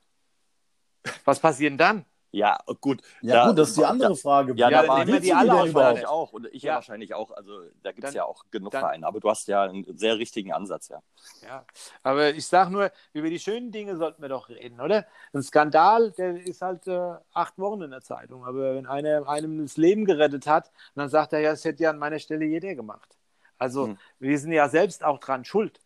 Was 1.24 1.40
passiert 1.40 1.72
denn 1.72 1.78
dann? 1.78 2.06
Ja, 2.32 2.58
gut. 2.82 3.02
Ja, 3.22 3.36
da, 3.36 3.48
gut, 3.48 3.58
das 3.60 3.70
ist 3.70 3.78
die 3.78 3.86
andere 3.86 4.16
Frage. 4.16 4.54
Ja, 4.56 4.70
ja 4.70 4.84
da 4.84 4.98
nehmen 5.00 5.14
wir 5.14 5.20
die 5.20 5.34
alle 5.34 5.74
wahrscheinlich 5.74 6.08
auch. 6.08 6.34
Und 6.34 6.48
ich 6.52 6.64
ja. 6.64 6.76
wahrscheinlich 6.76 7.14
auch. 7.14 7.32
Also 7.32 7.62
da 7.82 7.92
gibt 7.92 8.08
es 8.08 8.14
ja 8.14 8.26
auch 8.26 8.44
genug 8.52 8.72
dann, 8.72 8.82
Vereine. 8.82 9.08
Aber 9.08 9.20
du 9.20 9.30
hast 9.30 9.48
ja 9.48 9.64
einen 9.64 9.98
sehr 9.98 10.18
richtigen 10.18 10.52
Ansatz, 10.52 10.90
ja. 10.90 11.02
Ja, 11.42 11.66
aber 12.04 12.32
ich 12.32 12.46
sage 12.46 12.72
nur, 12.72 12.92
über 13.14 13.30
die 13.30 13.40
schönen 13.40 13.72
Dinge 13.72 13.96
sollten 13.96 14.22
wir 14.22 14.30
doch 14.30 14.50
reden, 14.50 14.82
oder? 14.82 15.06
Ein 15.34 15.42
Skandal, 15.42 16.12
der 16.12 16.36
ist 16.46 16.62
halt 16.62 16.88
äh, 16.88 17.16
acht 17.34 17.58
Wochen 17.58 17.82
in 17.82 17.92
der 17.92 18.02
Zeitung. 18.02 18.46
Aber 18.46 18.76
wenn 18.76 18.88
einer 18.88 19.28
einem 19.28 19.62
das 19.62 19.78
Leben 19.78 20.06
gerettet 20.06 20.48
hat, 20.48 20.72
dann 20.96 21.10
sagt 21.10 21.34
er 21.34 21.40
ja, 21.40 21.52
das 21.52 21.64
hätte 21.64 21.84
ja 21.84 21.92
an 21.92 21.98
meiner 21.98 22.20
Stelle 22.20 22.46
jeder 22.46 22.76
gemacht. 22.76 23.18
Also 23.58 23.88
hm. 23.88 23.98
wir 24.20 24.38
sind 24.38 24.52
ja 24.52 24.70
selbst 24.70 25.04
auch 25.04 25.20
dran 25.20 25.46
schuld. 25.46 25.80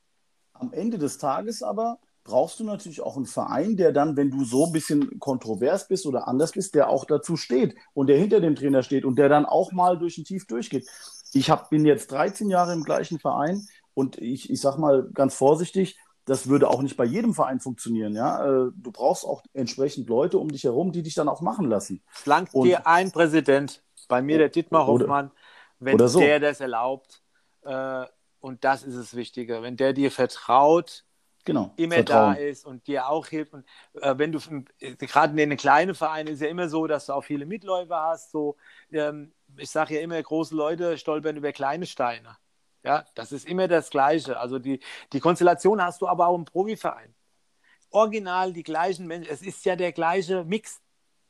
Am 0.53 0.73
Ende 0.73 0.97
des 0.97 1.17
Tages 1.17 1.63
aber 1.63 1.99
brauchst 2.23 2.59
du 2.59 2.63
natürlich 2.63 3.01
auch 3.01 3.15
einen 3.15 3.25
Verein, 3.25 3.77
der 3.77 3.91
dann, 3.91 4.15
wenn 4.15 4.31
du 4.31 4.43
so 4.43 4.67
ein 4.67 4.71
bisschen 4.71 5.19
kontrovers 5.19 5.87
bist 5.87 6.05
oder 6.05 6.27
anders 6.27 6.51
bist, 6.51 6.75
der 6.75 6.89
auch 6.89 7.05
dazu 7.05 7.35
steht 7.35 7.75
und 7.93 8.07
der 8.07 8.17
hinter 8.17 8.39
dem 8.39 8.55
Trainer 8.55 8.83
steht 8.83 9.05
und 9.05 9.15
der 9.17 9.29
dann 9.29 9.45
auch 9.45 9.71
mal 9.71 9.97
durch 9.97 10.17
ein 10.17 10.25
Tief 10.25 10.45
durchgeht. 10.45 10.87
Ich 11.33 11.49
hab, 11.49 11.69
bin 11.69 11.85
jetzt 11.85 12.11
13 12.11 12.49
Jahre 12.49 12.73
im 12.73 12.83
gleichen 12.83 13.19
Verein 13.19 13.67
und 13.93 14.17
ich, 14.17 14.49
ich 14.49 14.61
sag 14.61 14.77
mal 14.77 15.09
ganz 15.13 15.35
vorsichtig, 15.35 15.97
das 16.25 16.47
würde 16.47 16.69
auch 16.69 16.81
nicht 16.81 16.97
bei 16.97 17.05
jedem 17.05 17.33
Verein 17.33 17.59
funktionieren. 17.59 18.13
Ja? 18.13 18.45
Äh, 18.45 18.71
du 18.75 18.91
brauchst 18.91 19.25
auch 19.25 19.43
entsprechend 19.53 20.07
Leute 20.07 20.37
um 20.37 20.49
dich 20.49 20.63
herum, 20.63 20.91
die 20.91 21.01
dich 21.01 21.15
dann 21.15 21.27
auch 21.27 21.41
machen 21.41 21.67
lassen. 21.67 22.03
Es 22.13 22.25
langt 22.25 22.53
und, 22.53 22.65
dir 22.65 22.85
ein 22.85 23.11
Präsident, 23.11 23.83
bei 24.07 24.21
mir 24.21 24.37
der 24.37 24.49
Dietmar 24.49 24.87
Hoffmann, 24.87 25.31
wenn 25.79 25.97
so. 26.07 26.19
der 26.19 26.39
das 26.39 26.59
erlaubt. 26.59 27.23
Äh, 27.63 28.05
und 28.39 28.63
das 28.63 28.83
ist 28.83 28.97
das 28.97 29.15
Wichtige. 29.15 29.61
Wenn 29.61 29.77
der 29.77 29.93
dir 29.93 30.11
vertraut, 30.11 31.05
genau, 31.45 31.73
immer 31.75 31.95
Vertrauen. 31.95 32.35
da 32.35 32.39
ist 32.39 32.65
und 32.65 32.87
dir 32.87 33.07
auch 33.07 33.27
hilft. 33.27 33.53
Und 33.53 33.65
äh, 34.01 34.17
wenn 34.17 34.31
du 34.31 34.39
äh, 34.79 34.95
gerade 34.95 35.31
in 35.31 35.49
den 35.49 35.57
kleinen 35.57 35.95
Vereinen 35.95 36.27
ist 36.27 36.41
ja 36.41 36.47
immer 36.47 36.69
so, 36.69 36.87
dass 36.87 37.07
du 37.07 37.13
auch 37.13 37.23
viele 37.23 37.45
Mitläufer 37.45 38.01
hast. 38.01 38.31
So, 38.31 38.57
ähm, 38.91 39.33
ich 39.57 39.69
sage 39.69 39.95
ja 39.95 40.01
immer, 40.01 40.21
große 40.21 40.55
Leute 40.55 40.97
stolpern 40.97 41.37
über 41.37 41.51
kleine 41.51 41.85
Steine. 41.85 42.37
Ja, 42.83 43.05
das 43.15 43.31
ist 43.31 43.47
immer 43.47 43.67
das 43.67 43.89
Gleiche. 43.89 44.39
Also 44.39 44.57
die, 44.59 44.79
die 45.13 45.19
Konstellation 45.19 45.81
hast 45.81 46.01
du 46.01 46.07
aber 46.07 46.27
auch 46.27 46.35
im 46.35 46.45
Profiverein. 46.45 47.13
Original 47.91 48.53
die 48.53 48.63
gleichen 48.63 49.05
Menschen. 49.05 49.31
Es 49.31 49.41
ist 49.41 49.63
ja 49.65 49.75
der 49.75 49.91
gleiche 49.91 50.43
Mix. 50.45 50.81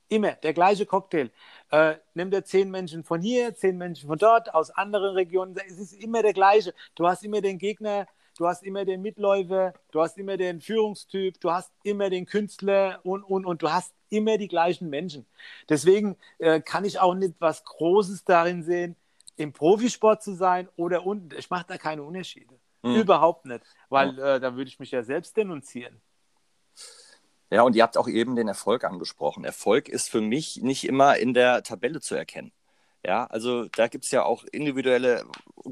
Immer 0.08 0.34
der 0.34 0.54
gleiche 0.54 0.86
Cocktail. 0.86 1.32
Äh, 1.72 1.96
nimm 2.14 2.32
dir 2.32 2.44
zehn 2.44 2.70
Menschen 2.70 3.04
von 3.04 3.22
hier, 3.22 3.56
zehn 3.56 3.78
Menschen 3.78 4.08
von 4.08 4.18
dort, 4.18 4.54
aus 4.54 4.70
anderen 4.70 5.16
Regionen. 5.16 5.56
Es 5.68 5.80
ist 5.80 5.94
immer 5.94 6.22
der 6.22 6.34
gleiche. 6.34 6.74
Du 6.96 7.08
hast 7.08 7.24
immer 7.24 7.42
den 7.42 7.58
Gegner 7.58 8.08
du 8.42 8.48
hast 8.48 8.64
immer 8.64 8.86
den 8.86 9.04
Mitläufer, 9.04 9.74
du 9.92 10.02
hast 10.02 10.18
immer 10.18 10.36
den 10.36 10.62
Führungstyp, 10.62 11.40
du 11.40 11.52
hast 11.52 11.72
immer 11.84 12.10
den 12.10 12.26
Künstler 12.26 13.00
und, 13.04 13.22
und, 13.24 13.46
und 13.46 13.62
du 13.62 13.72
hast 13.72 13.94
immer 14.10 14.40
die 14.40 14.48
gleichen 14.48 14.90
Menschen. 14.90 15.28
Deswegen 15.70 16.18
äh, 16.40 16.60
kann 16.60 16.84
ich 16.84 17.00
auch 17.00 17.14
nicht 17.14 17.36
was 17.38 17.64
Großes 17.64 18.26
darin 18.26 18.64
sehen, 18.64 18.96
im 19.36 19.54
Profisport 19.54 20.24
zu 20.24 20.34
sein 20.34 20.68
oder 20.76 21.06
unten. 21.06 21.30
Ich 21.38 21.52
mache 21.52 21.66
da 21.68 21.78
keine 21.78 22.02
Unterschiede. 22.02 22.56
Mhm. 22.82 22.96
Überhaupt 22.96 23.46
nicht, 23.46 23.64
weil 23.90 24.18
äh, 24.18 24.40
da 24.40 24.56
würde 24.56 24.70
ich 24.70 24.80
mich 24.80 24.90
ja 24.90 25.04
selbst 25.04 25.38
denunzieren. 25.38 26.02
Ja, 27.52 27.62
und 27.62 27.76
ihr 27.76 27.84
habt 27.84 27.96
auch 27.96 28.08
eben 28.08 28.36
den 28.36 28.48
Erfolg 28.48 28.84
angesprochen. 28.84 29.44
Erfolg 29.44 29.88
ist 29.88 30.10
für 30.10 30.22
mich 30.22 30.64
nicht 30.64 30.88
immer 30.88 31.18
in 31.18 31.36
der 31.36 31.62
Tabelle 31.62 32.02
zu 32.02 32.16
erkennen. 32.16 32.52
Ja, 33.06 33.26
also 33.26 33.66
da 33.66 33.88
gibt 33.88 34.06
es 34.06 34.12
ja 34.12 34.24
auch 34.24 34.46
individuelle 34.52 35.26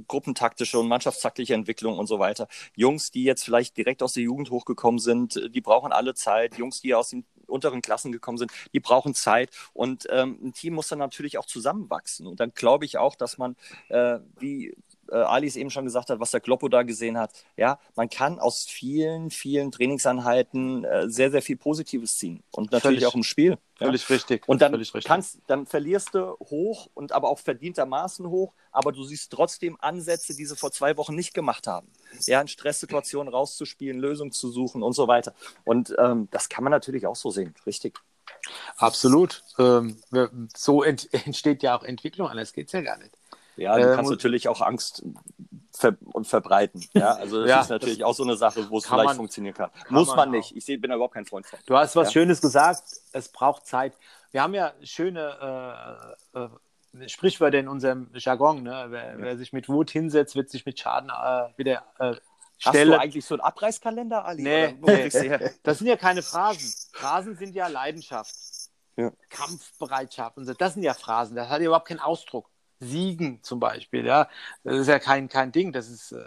gruppentaktische 0.07 0.79
und 0.79 0.87
mannschaftstaktische 0.87 1.53
Entwicklung 1.53 1.97
und 1.97 2.07
so 2.07 2.19
weiter. 2.19 2.47
Jungs, 2.75 3.11
die 3.11 3.23
jetzt 3.23 3.43
vielleicht 3.43 3.77
direkt 3.77 4.03
aus 4.03 4.13
der 4.13 4.23
Jugend 4.23 4.49
hochgekommen 4.49 4.99
sind, 4.99 5.39
die 5.53 5.61
brauchen 5.61 5.91
alle 5.91 6.13
Zeit. 6.13 6.57
Jungs, 6.57 6.81
die 6.81 6.93
aus 6.93 7.09
dem 7.09 7.25
unteren 7.49 7.81
Klassen 7.81 8.11
gekommen 8.11 8.37
sind, 8.37 8.51
die 8.73 8.79
brauchen 8.79 9.13
Zeit 9.13 9.49
und 9.73 10.07
ähm, 10.09 10.37
ein 10.41 10.53
Team 10.53 10.75
muss 10.75 10.87
dann 10.87 10.99
natürlich 10.99 11.37
auch 11.37 11.45
zusammenwachsen. 11.45 12.27
Und 12.27 12.39
dann 12.39 12.51
glaube 12.53 12.85
ich 12.85 12.97
auch, 12.97 13.15
dass 13.15 13.37
man, 13.37 13.55
äh, 13.89 14.19
wie 14.37 14.75
äh, 15.11 15.15
Ali 15.15 15.47
es 15.47 15.55
eben 15.55 15.69
schon 15.69 15.85
gesagt 15.85 16.09
hat, 16.09 16.19
was 16.19 16.31
der 16.31 16.39
Kloppo 16.39 16.67
da 16.67 16.83
gesehen 16.83 17.17
hat, 17.17 17.31
ja, 17.57 17.79
man 17.95 18.09
kann 18.09 18.39
aus 18.39 18.65
vielen, 18.65 19.29
vielen 19.31 19.71
Trainingseinheiten 19.71 20.83
äh, 20.83 21.09
sehr, 21.09 21.31
sehr 21.31 21.41
viel 21.41 21.57
Positives 21.57 22.17
ziehen. 22.17 22.43
Und 22.51 22.71
natürlich 22.71 22.99
Völlig. 22.99 23.07
auch 23.07 23.15
im 23.15 23.23
Spiel. 23.23 23.57
Völlig 23.77 24.07
ja. 24.07 24.15
richtig. 24.15 24.47
Und 24.47 24.61
dann, 24.61 24.75
richtig. 24.75 25.05
kannst, 25.05 25.39
dann 25.47 25.65
verlierst 25.65 26.13
du 26.13 26.35
hoch 26.49 26.89
und 26.93 27.11
aber 27.11 27.29
auch 27.29 27.39
verdientermaßen 27.39 28.27
hoch, 28.27 28.53
aber 28.71 28.91
du 28.91 29.03
siehst 29.03 29.31
trotzdem 29.31 29.77
Ansätze, 29.79 30.35
die 30.35 30.45
sie 30.45 30.55
vor 30.55 30.71
zwei 30.71 30.97
Wochen 30.97 31.15
nicht 31.15 31.33
gemacht 31.33 31.65
haben. 31.67 31.87
Ja, 32.25 32.41
in 32.41 32.47
Stresssituationen 32.47 33.33
rauszuspielen, 33.33 33.99
Lösungen 33.99 34.31
zu 34.31 34.51
suchen 34.51 34.83
und 34.83 34.93
so 34.93 35.07
weiter. 35.07 35.33
Und 35.63 35.95
ähm, 35.97 36.27
das 36.31 36.49
kann 36.49 36.63
man 36.63 36.71
natürlich 36.71 37.07
auch 37.07 37.15
so 37.15 37.29
sehen, 37.29 37.55
richtig. 37.65 37.99
Absolut. 38.77 39.43
Ähm, 39.57 39.97
so 40.55 40.83
ent 40.83 41.09
entsteht 41.25 41.63
ja 41.63 41.77
auch 41.77 41.83
Entwicklung, 41.83 42.27
anders 42.27 42.53
geht 42.53 42.67
es 42.67 42.73
ja 42.73 42.81
gar 42.81 42.97
nicht. 42.97 43.17
Ja, 43.59 43.77
du 43.77 43.91
Äh, 43.91 43.95
kannst 43.95 44.11
natürlich 44.11 44.47
auch 44.47 44.61
Angst 44.61 45.03
ver 45.73 45.95
und 46.13 46.27
verbreiten. 46.27 46.85
Ja, 46.93 47.13
also 47.13 47.41
das 47.41 47.49
Ja, 47.49 47.61
ist 47.61 47.69
natürlich 47.69 48.03
auch 48.03 48.13
so 48.13 48.23
eine 48.23 48.35
Sache, 48.35 48.69
wo 48.69 48.77
es 48.79 48.85
vielleicht 48.87 49.05
man- 49.05 49.15
funktionieren 49.15 49.53
kann. 49.55 49.71
kann 49.71 49.93
Muss 49.93 50.07
man 50.07 50.17
man 50.17 50.27
auch. 50.29 50.33
nicht. 50.33 50.55
Ich 50.55 50.65
seh, 50.65 50.77
bin 50.77 50.89
da 50.89 50.95
überhaupt 50.95 51.13
kein 51.13 51.25
Freund 51.25 51.45
von. 51.45 51.59
Du 51.65 51.75
hast 51.77 51.95
was 51.95 52.07
Ja. 52.09 52.11
Schönes 52.13 52.41
gesagt, 52.41 52.83
es 53.11 53.29
braucht 53.29 53.65
Zeit. 53.65 53.93
Wir 54.31 54.41
haben 54.43 54.53
ja 54.53 54.73
schöne 54.83 56.13
äh, 56.33 56.39
äh, 56.39 57.09
Sprichwörter 57.09 57.59
in 57.59 57.67
unserem 57.67 58.09
Jargon. 58.15 58.63
Ne? 58.63 58.87
Wer, 58.89 59.13
wer 59.19 59.37
sich 59.37 59.53
mit 59.53 59.69
Wut 59.69 59.89
hinsetzt, 59.91 60.35
wird 60.35 60.49
sich 60.49 60.65
mit 60.65 60.79
Schaden 60.79 61.09
äh, 61.09 61.57
wieder 61.57 61.83
äh, 61.99 62.15
Hast 62.61 62.69
stellen. 62.75 62.89
du 62.91 62.99
eigentlich 62.99 63.25
so 63.25 63.35
einen 63.35 63.41
Abreißkalender, 63.41 64.25
Ali? 64.25 64.41
Nee, 64.43 64.75
her? 64.81 65.51
Das 65.63 65.77
sind 65.77 65.87
ja 65.87 65.95
keine 65.97 66.21
Phrasen. 66.21 66.73
Phrasen 66.91 67.37
sind 67.37 67.55
ja 67.55 67.67
Leidenschaft, 67.67 68.33
Ja. 68.97 69.11
Kampfbereitschaft 69.29 70.35
und 70.37 70.45
so. 70.45 70.53
Das 70.53 70.73
sind 70.73 70.83
ja 70.83 70.93
Phrasen. 70.93 71.35
Das 71.35 71.47
hat 71.49 71.59
ja 71.61 71.67
überhaupt 71.67 71.87
keinen 71.87 71.99
Ausdruck. 72.01 72.49
Siegen 72.79 73.43
zum 73.43 73.59
Beispiel, 73.59 74.05
ja. 74.05 74.27
Das 74.63 74.77
ist 74.77 74.87
ja 74.87 74.99
kein, 74.99 75.27
kein 75.29 75.51
Ding. 75.51 75.71
Das 75.71 75.89
ist 75.89 76.11
äh, 76.11 76.23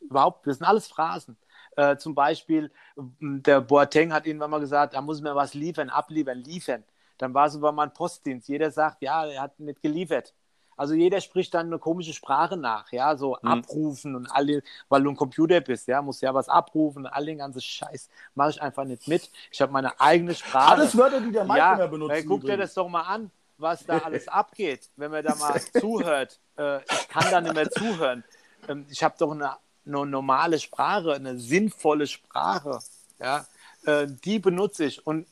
überhaupt, 0.00 0.46
das 0.46 0.58
sind 0.58 0.66
alles 0.66 0.86
Phrasen. 0.88 1.36
Äh, 1.76 1.96
zum 1.96 2.14
Beispiel, 2.14 2.70
der 2.96 3.60
Boateng 3.60 4.12
hat 4.12 4.26
irgendwann 4.26 4.50
mal 4.50 4.60
gesagt, 4.60 4.94
da 4.94 5.00
muss 5.00 5.20
man 5.20 5.34
was 5.36 5.54
liefern, 5.54 5.90
abliefern, 5.90 6.38
liefern. 6.38 6.84
Dann 7.18 7.34
war 7.34 7.46
es 7.46 7.54
über 7.56 7.72
mal 7.72 7.84
ein 7.84 7.92
Postdienst. 7.94 8.48
Jeder 8.48 8.70
sagt, 8.70 9.02
ja, 9.02 9.26
er 9.26 9.42
hat 9.42 9.58
nicht 9.58 9.82
geliefert. 9.82 10.34
Also 10.76 10.94
jeder 10.94 11.20
spricht 11.20 11.52
dann 11.54 11.66
eine 11.66 11.80
komische 11.80 12.12
Sprache 12.12 12.56
nach, 12.56 12.92
ja, 12.92 13.16
so 13.16 13.36
Mhm. 13.42 13.48
abrufen 13.48 14.14
und 14.14 14.28
alle, 14.30 14.62
weil 14.88 15.02
du 15.02 15.10
ein 15.10 15.16
Computer 15.16 15.60
bist, 15.60 15.88
ja, 15.88 16.00
musst 16.00 16.22
ja 16.22 16.32
was 16.32 16.48
abrufen 16.48 17.04
und 17.04 17.12
all 17.12 17.26
den 17.26 17.38
ganzen 17.38 17.60
Scheiß 17.60 18.08
mache 18.36 18.50
ich 18.50 18.62
einfach 18.62 18.84
nicht 18.84 19.08
mit. 19.08 19.28
Ich 19.50 19.60
habe 19.60 19.72
meine 19.72 20.00
eigene 20.00 20.36
Sprache. 20.36 20.76
Alles 20.76 20.96
Wörter, 20.96 21.20
die 21.20 21.32
der 21.32 21.44
Mike 21.44 21.58
ja, 21.58 21.74
immer 21.74 21.88
benutzt. 21.88 22.24
guck 22.28 22.42
dir 22.42 22.56
das 22.56 22.74
doch 22.74 22.88
mal 22.88 23.02
an, 23.02 23.28
was 23.58 23.84
da 23.84 23.98
alles 23.98 24.28
abgeht, 24.28 24.88
wenn 24.96 25.10
man 25.10 25.24
da 25.24 25.34
mal 25.34 25.60
zuhört. 25.60 26.38
Äh, 26.56 26.78
ich 26.84 27.08
kann 27.08 27.30
da 27.30 27.40
nicht 27.40 27.54
mehr 27.54 27.70
zuhören. 27.70 28.24
Ähm, 28.68 28.86
ich 28.88 29.02
habe 29.02 29.14
doch 29.18 29.32
eine, 29.32 29.56
eine 29.86 30.06
normale 30.06 30.58
Sprache, 30.58 31.14
eine 31.14 31.38
sinnvolle 31.38 32.06
Sprache, 32.06 32.78
ja, 33.18 33.46
äh, 33.84 34.06
die 34.24 34.38
benutze 34.38 34.84
ich 34.86 35.06
und 35.06 35.26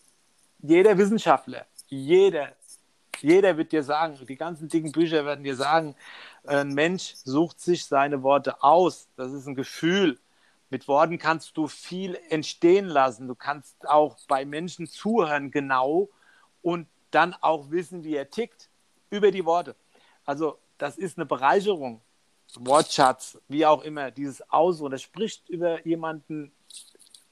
jeder 0.59 0.99
Wissenschaftler, 0.99 1.67
jeder, 1.89 2.53
jeder 3.21 3.57
wird 3.57 3.73
dir 3.73 3.83
sagen, 3.83 4.19
die 4.27 4.37
ganzen 4.37 4.69
dicken 4.69 4.93
Bücher 4.93 5.25
werden 5.25 5.45
dir 5.45 5.57
sagen, 5.57 5.95
ein 6.45 6.75
Mensch 6.75 7.15
sucht 7.25 7.61
sich 7.61 7.85
seine 7.85 8.23
Worte 8.23 8.63
aus. 8.63 9.09
Das 9.17 9.33
ist 9.33 9.47
ein 9.47 9.55
Gefühl. 9.55 10.19
Mit 10.71 10.89
Worten 10.89 11.19
kannst 11.19 11.57
du 11.57 11.69
viel 11.69 12.19
entstehen 12.29 12.87
lassen. 12.87 13.29
Du 13.29 13.35
kannst 13.35 13.89
auch 13.89 14.17
bei 14.29 14.45
Menschen 14.45 14.87
zuhören 14.87 15.51
genau 15.51 16.09
und 16.63 16.89
dann 17.11 17.35
auch 17.41 17.71
wissen, 17.71 18.05
wie 18.05 18.15
er 18.17 18.31
tickt 18.31 18.69
über 19.11 19.31
die 19.31 19.45
Worte. 19.45 19.75
Also 20.25 20.59
das 20.79 20.97
ist 20.99 21.19
eine 21.19 21.27
Bereicherung. 21.27 22.01
Wortschatz, 22.59 23.39
wie 23.49 23.67
auch 23.67 23.83
immer, 23.83 24.11
dieses 24.11 24.49
Aus 24.51 24.81
und 24.81 24.93
das 24.93 25.03
spricht 25.03 25.49
über 25.49 25.85
jemanden 25.87 26.53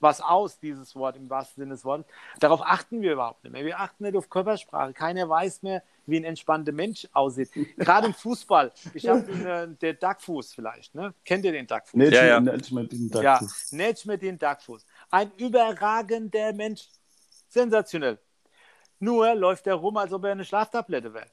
was 0.01 0.21
aus, 0.21 0.59
dieses 0.59 0.95
Wort 0.97 1.17
im 1.17 1.31
wahrsten 1.31 1.63
Sinne 1.63 1.75
des 1.75 1.85
Wortes. 1.85 2.05
Darauf 2.39 2.61
achten 2.63 3.01
wir 3.01 3.13
überhaupt 3.15 3.43
nicht 3.43 3.53
mehr. 3.53 3.65
Wir 3.65 3.81
achten 3.81 4.05
nicht 4.05 4.17
auf 4.17 4.29
Körpersprache. 4.29 4.93
Keiner 4.93 5.27
weiß 5.31 5.63
mehr, 5.63 5.83
wie 6.05 6.19
ein 6.19 6.25
entspannter 6.25 6.73
Mensch 6.73 7.09
aussieht. 7.15 7.51
Gerade 7.79 8.09
im 8.09 8.13
Fußball. 8.15 8.71
Ich 8.93 9.09
habe 9.09 9.21
äh, 9.33 9.67
der 9.81 9.95
Duckfuß 9.95 10.53
vielleicht. 10.53 10.95
Ne? 10.95 11.15
Kennt 11.25 11.45
ihr 11.47 11.53
den 11.53 11.67
Duckfuß? 11.67 11.95
Nicht, 11.95 12.13
Ja, 12.13 12.27
ja. 12.27 12.41
nicht 12.41 12.71
mit 12.73 12.93
diesem 12.93 13.09
Ja, 13.23 13.39
Duckfuß. 13.39 13.73
nicht 13.73 14.05
mit 14.07 14.21
den 14.21 14.39
Duckfuß. 14.39 14.85
Ein 15.11 15.33
überragender 15.39 16.53
Mensch. 16.53 16.89
Sensationell. 17.49 18.19
Nur 19.05 19.35
läuft 19.35 19.67
er 19.67 19.75
rum, 19.75 19.99
als 19.99 20.15
ob 20.15 20.25
er 20.25 20.33
eine 20.33 20.47
Schlaftablette 20.47 21.13
wäre. 21.13 21.27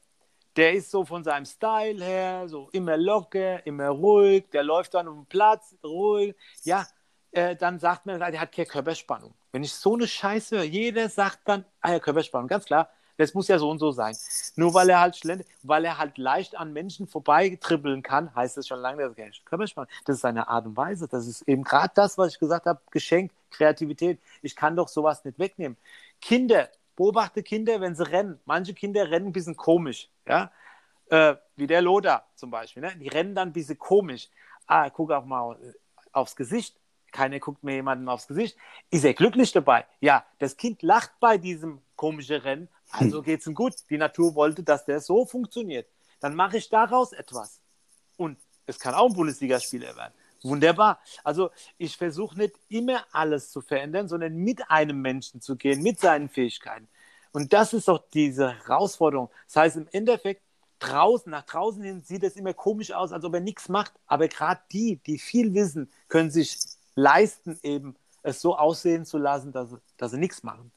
Der 0.56 0.74
ist 0.74 0.90
so 0.90 1.06
von 1.06 1.24
seinem 1.24 1.46
Style 1.46 2.04
her, 2.04 2.46
so 2.46 2.68
immer 2.72 2.98
locker, 2.98 3.66
immer 3.66 3.88
ruhig. 3.88 4.44
Der 4.52 4.62
läuft 4.62 4.92
dann 4.92 5.08
auf 5.08 5.14
dem 5.14 5.24
Platz, 5.24 5.74
ruhig. 5.82 6.34
Ja, 6.64 6.86
äh, 7.30 7.56
dann 7.56 7.78
sagt 7.78 8.04
man, 8.04 8.20
der 8.20 8.38
hat 8.38 8.52
keine 8.52 8.66
Körperspannung. 8.66 9.32
Wenn 9.52 9.64
ich 9.64 9.72
so 9.72 9.94
eine 9.94 10.06
Scheiße 10.06 10.56
höre, 10.56 10.64
jeder 10.64 11.08
sagt 11.08 11.40
dann, 11.46 11.64
ah 11.80 11.92
ja, 11.92 11.98
Körperspannung, 11.98 12.46
ganz 12.46 12.66
klar. 12.66 12.90
Das 13.16 13.32
muss 13.32 13.48
ja 13.48 13.58
so 13.58 13.70
und 13.70 13.78
so 13.78 13.90
sein. 13.90 14.14
Nur 14.56 14.74
weil 14.74 14.90
er 14.90 15.00
halt 15.00 15.16
schlend, 15.16 15.46
weil 15.62 15.86
er 15.86 15.96
halt 15.96 16.18
leicht 16.18 16.54
an 16.58 16.74
Menschen 16.74 17.06
vorbeitribbeln 17.06 18.02
kann, 18.02 18.34
heißt 18.34 18.58
das 18.58 18.66
schon 18.68 18.80
lange, 18.80 19.08
dass 19.08 19.16
er 19.16 19.30
Körperspannung 19.46 19.88
Das 20.04 20.16
ist 20.16 20.22
seine 20.22 20.46
Art 20.48 20.66
und 20.66 20.76
Weise. 20.76 21.08
Das 21.08 21.26
ist 21.26 21.40
eben 21.48 21.64
gerade 21.64 21.92
das, 21.94 22.18
was 22.18 22.34
ich 22.34 22.38
gesagt 22.38 22.66
habe: 22.66 22.80
Geschenk, 22.90 23.30
Kreativität. 23.50 24.20
Ich 24.42 24.54
kann 24.56 24.76
doch 24.76 24.88
sowas 24.88 25.24
nicht 25.24 25.38
wegnehmen. 25.38 25.78
Kinder, 26.20 26.68
beobachte 26.96 27.42
Kinder, 27.42 27.80
wenn 27.80 27.94
sie 27.94 28.10
rennen. 28.10 28.40
Manche 28.44 28.74
Kinder 28.74 29.10
rennen 29.10 29.28
ein 29.28 29.32
bisschen 29.32 29.56
komisch. 29.56 30.08
Ja? 30.26 30.50
Äh, 31.10 31.36
wie 31.56 31.66
der 31.66 31.82
Loda 31.82 32.24
zum 32.34 32.50
Beispiel. 32.50 32.82
Ne? 32.82 32.94
Die 32.96 33.08
rennen 33.08 33.34
dann 33.34 33.48
ein 33.48 33.52
bisschen 33.52 33.78
komisch. 33.78 34.28
Ah, 34.66 34.90
guck 34.90 35.10
auch 35.12 35.24
mal 35.24 35.56
äh, 35.62 35.72
aufs 36.12 36.36
Gesicht. 36.36 36.78
Keiner 37.10 37.38
guckt 37.40 37.62
mir 37.62 37.74
jemanden 37.74 38.08
aufs 38.08 38.26
Gesicht. 38.26 38.56
Ist 38.90 39.04
er 39.04 39.12
glücklich 39.12 39.52
dabei? 39.52 39.84
Ja, 40.00 40.24
das 40.38 40.56
Kind 40.56 40.82
lacht 40.82 41.12
bei 41.20 41.36
diesem 41.36 41.82
komischen 41.96 42.40
Rennen. 42.40 42.68
Also 42.90 43.22
geht 43.22 43.40
es 43.40 43.46
ihm 43.46 43.54
gut. 43.54 43.74
Die 43.90 43.98
Natur 43.98 44.34
wollte, 44.34 44.62
dass 44.62 44.84
der 44.84 45.00
so 45.00 45.26
funktioniert. 45.26 45.88
Dann 46.20 46.34
mache 46.34 46.56
ich 46.56 46.68
daraus 46.68 47.12
etwas. 47.12 47.60
Und 48.16 48.38
es 48.66 48.78
kann 48.78 48.94
auch 48.94 49.08
ein 49.08 49.14
Bundesligaspieler 49.14 49.96
werden. 49.96 50.14
Wunderbar. 50.44 50.98
Also 51.22 51.50
ich 51.78 51.96
versuche 51.96 52.36
nicht 52.36 52.54
immer 52.68 53.04
alles 53.12 53.50
zu 53.50 53.60
verändern, 53.60 54.08
sondern 54.08 54.34
mit 54.34 54.68
einem 54.70 55.00
Menschen 55.00 55.40
zu 55.40 55.56
gehen, 55.56 55.82
mit 55.82 56.00
seinen 56.00 56.28
Fähigkeiten. 56.28 56.88
Und 57.32 57.52
das 57.52 57.72
ist 57.72 57.86
doch 57.88 58.02
diese 58.12 58.52
Herausforderung. 58.66 59.30
Das 59.46 59.56
heißt, 59.56 59.76
im 59.76 59.88
Endeffekt, 59.92 60.42
draußen, 60.80 61.30
nach 61.30 61.44
draußen 61.44 61.82
hin 61.84 62.02
sieht 62.02 62.24
es 62.24 62.34
immer 62.34 62.54
komisch 62.54 62.90
aus, 62.92 63.12
als 63.12 63.24
ob 63.24 63.34
er 63.34 63.40
nichts 63.40 63.68
macht. 63.68 63.92
Aber 64.06 64.26
gerade 64.26 64.60
die, 64.72 64.96
die 65.06 65.18
viel 65.18 65.54
wissen, 65.54 65.90
können 66.08 66.30
sich 66.32 66.58
leisten, 66.96 67.58
eben 67.62 67.94
es 68.24 68.40
so 68.40 68.56
aussehen 68.56 69.04
zu 69.06 69.18
lassen, 69.18 69.52
dass, 69.52 69.70
sie- 69.70 69.78
dass 69.96 70.10
sie 70.10 70.18
nichts 70.18 70.42
machen. 70.42 70.72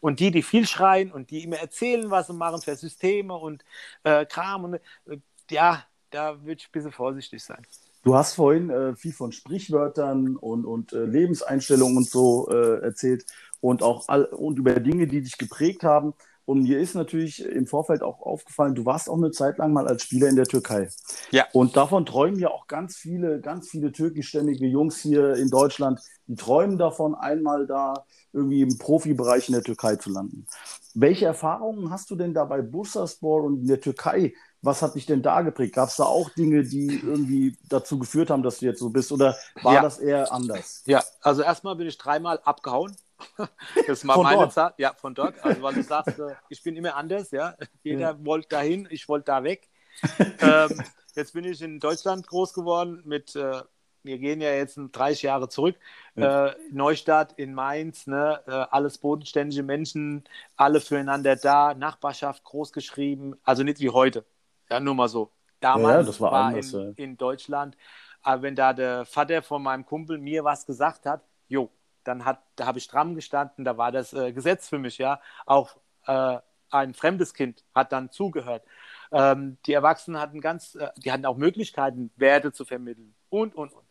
Und 0.00 0.20
die, 0.20 0.30
die 0.30 0.42
viel 0.42 0.66
schreien 0.66 1.12
und 1.12 1.30
die 1.30 1.42
immer 1.44 1.56
erzählen, 1.58 2.10
was 2.10 2.28
sie 2.28 2.32
machen 2.32 2.62
für 2.62 2.74
Systeme 2.76 3.34
und 3.34 3.64
äh, 4.04 4.24
Kram, 4.26 4.64
und, 4.64 4.74
äh, 4.74 5.18
ja, 5.50 5.84
da 6.10 6.40
würde 6.42 6.54
ich 6.60 6.68
ein 6.68 6.72
bisschen 6.72 6.92
vorsichtig 6.92 7.42
sein. 7.44 7.66
Du 8.02 8.14
hast 8.14 8.34
vorhin 8.34 8.70
äh, 8.70 8.96
viel 8.96 9.12
von 9.12 9.32
Sprichwörtern 9.32 10.36
und, 10.36 10.64
und 10.64 10.92
äh, 10.92 11.04
Lebenseinstellungen 11.04 11.98
und 11.98 12.08
so 12.08 12.48
äh, 12.50 12.80
erzählt 12.80 13.26
und 13.60 13.82
auch 13.82 14.08
all, 14.08 14.24
und 14.24 14.58
über 14.58 14.74
Dinge, 14.80 15.06
die 15.06 15.20
dich 15.20 15.36
geprägt 15.36 15.84
haben. 15.84 16.14
Und 16.46 16.62
mir 16.62 16.80
ist 16.80 16.94
natürlich 16.94 17.44
im 17.44 17.66
Vorfeld 17.66 18.02
auch 18.02 18.22
aufgefallen, 18.22 18.74
du 18.74 18.84
warst 18.84 19.08
auch 19.08 19.18
eine 19.18 19.30
Zeit 19.30 19.58
lang 19.58 19.72
mal 19.72 19.86
als 19.86 20.02
Spieler 20.02 20.28
in 20.28 20.34
der 20.34 20.46
Türkei. 20.46 20.88
Ja. 21.30 21.46
Und 21.52 21.76
davon 21.76 22.06
träumen 22.06 22.40
ja 22.40 22.48
auch 22.48 22.66
ganz 22.66 22.96
viele, 22.96 23.40
ganz 23.40 23.68
viele 23.68 23.92
türkischstämmige 23.92 24.66
Jungs 24.66 24.98
hier 24.98 25.34
in 25.34 25.48
Deutschland, 25.50 26.00
die 26.26 26.34
träumen 26.34 26.76
davon, 26.76 27.14
einmal 27.14 27.66
da 27.66 28.04
irgendwie 28.32 28.62
im 28.62 28.78
Profibereich 28.78 29.48
in 29.48 29.54
der 29.54 29.62
Türkei 29.62 29.96
zu 29.96 30.10
landen. 30.10 30.46
Welche 30.94 31.26
Erfahrungen 31.26 31.90
hast 31.90 32.10
du 32.10 32.16
denn 32.16 32.34
da 32.34 32.44
bei 32.44 32.62
Bursaspor 32.62 33.44
und 33.44 33.60
in 33.60 33.66
der 33.68 33.80
Türkei? 33.80 34.32
Was 34.62 34.82
hat 34.82 34.94
dich 34.94 35.06
denn 35.06 35.22
da 35.22 35.40
geprägt? 35.40 35.74
Gab 35.74 35.88
es 35.88 35.96
da 35.96 36.04
auch 36.04 36.28
Dinge, 36.30 36.62
die 36.64 37.00
irgendwie 37.02 37.56
dazu 37.68 37.98
geführt 37.98 38.28
haben, 38.30 38.42
dass 38.42 38.58
du 38.58 38.66
jetzt 38.66 38.78
so 38.80 38.90
bist? 38.90 39.10
Oder 39.10 39.36
war 39.62 39.74
Ja. 39.74 39.82
das 39.82 39.98
eher 39.98 40.30
anders? 40.32 40.82
Ja, 40.86 41.02
also 41.22 41.42
erstmal 41.42 41.76
bin 41.76 41.86
ich 41.86 41.96
dreimal 41.98 42.40
abgehauen. 42.44 42.94
Das 43.86 44.06
war 44.06 44.14
Von 44.16 44.24
meine 44.24 44.38
dort? 44.38 44.52
Zahl. 44.52 44.74
Ja, 44.78 44.94
von 44.94 45.14
dort. 45.14 45.42
Also, 45.44 45.62
weil 45.62 45.74
du 45.74 45.82
sagst, 45.82 46.18
äh, 46.18 46.34
ich 46.48 46.62
bin 46.62 46.76
immer 46.76 46.94
anders, 46.96 47.30
ja. 47.30 47.54
Jeder 47.82 48.24
wollte 48.24 48.48
dahin, 48.48 48.88
ich 48.90 49.08
wollte 49.08 49.26
da 49.26 49.44
weg. 49.44 49.68
ähm, 50.40 50.82
jetzt 51.14 51.32
bin 51.34 51.44
ich 51.44 51.60
in 51.60 51.80
Deutschland 51.80 52.26
groß 52.26 52.54
geworden 52.54 53.02
mit, 53.04 53.36
äh, 53.36 53.60
wir 54.02 54.18
gehen 54.18 54.40
ja 54.40 54.52
jetzt 54.52 54.78
30 54.92 55.22
Jahre 55.22 55.48
zurück. 55.50 55.76
Äh, 56.16 56.52
Neustadt 56.70 57.34
in 57.36 57.52
Mainz, 57.52 58.06
ne? 58.06 58.40
äh, 58.46 58.50
alles 58.50 58.96
bodenständige 58.98 59.62
Menschen, 59.62 60.24
alle 60.56 60.80
füreinander 60.80 61.36
da, 61.36 61.74
Nachbarschaft 61.74 62.44
groß 62.44 62.72
geschrieben, 62.72 63.34
also 63.44 63.62
nicht 63.62 63.80
wie 63.80 63.90
heute. 63.90 64.24
Ja, 64.70 64.80
nur 64.80 64.94
mal 64.94 65.08
so. 65.08 65.32
Damals 65.60 65.94
Ja, 65.94 66.02
das 66.04 66.20
war 66.20 66.32
war 66.32 66.44
anders, 66.46 66.72
in, 66.72 66.80
ja. 66.80 66.92
in 66.96 67.16
Deutschland, 67.16 67.76
aber 68.22 68.42
wenn 68.42 68.54
da 68.54 68.72
der 68.72 69.04
Vater 69.04 69.42
von 69.42 69.62
meinem 69.62 69.84
Kumpel 69.84 70.18
mir 70.18 70.44
was 70.44 70.66
gesagt 70.66 71.06
hat, 71.06 71.22
jo, 71.48 71.70
dann 72.04 72.24
hat, 72.24 72.40
da 72.56 72.66
habe 72.66 72.78
ich 72.78 72.88
dran 72.88 73.14
gestanden, 73.14 73.64
da 73.64 73.76
war 73.76 73.92
das 73.92 74.12
äh, 74.12 74.32
Gesetz 74.32 74.68
für 74.68 74.78
mich, 74.78 74.98
ja. 74.98 75.20
Auch 75.44 75.76
äh, 76.06 76.38
ein 76.70 76.94
fremdes 76.94 77.34
Kind 77.34 77.64
hat 77.74 77.92
dann 77.92 78.10
zugehört. 78.10 78.64
Ähm, 79.12 79.58
die 79.66 79.72
Erwachsenen 79.72 80.20
hatten 80.20 80.40
ganz, 80.40 80.76
äh, 80.76 80.88
die 80.96 81.12
hatten 81.12 81.26
auch 81.26 81.36
Möglichkeiten, 81.36 82.10
Werte 82.16 82.52
zu 82.52 82.64
vermitteln 82.64 83.14
und, 83.28 83.54
und, 83.54 83.72
und. 83.72 83.84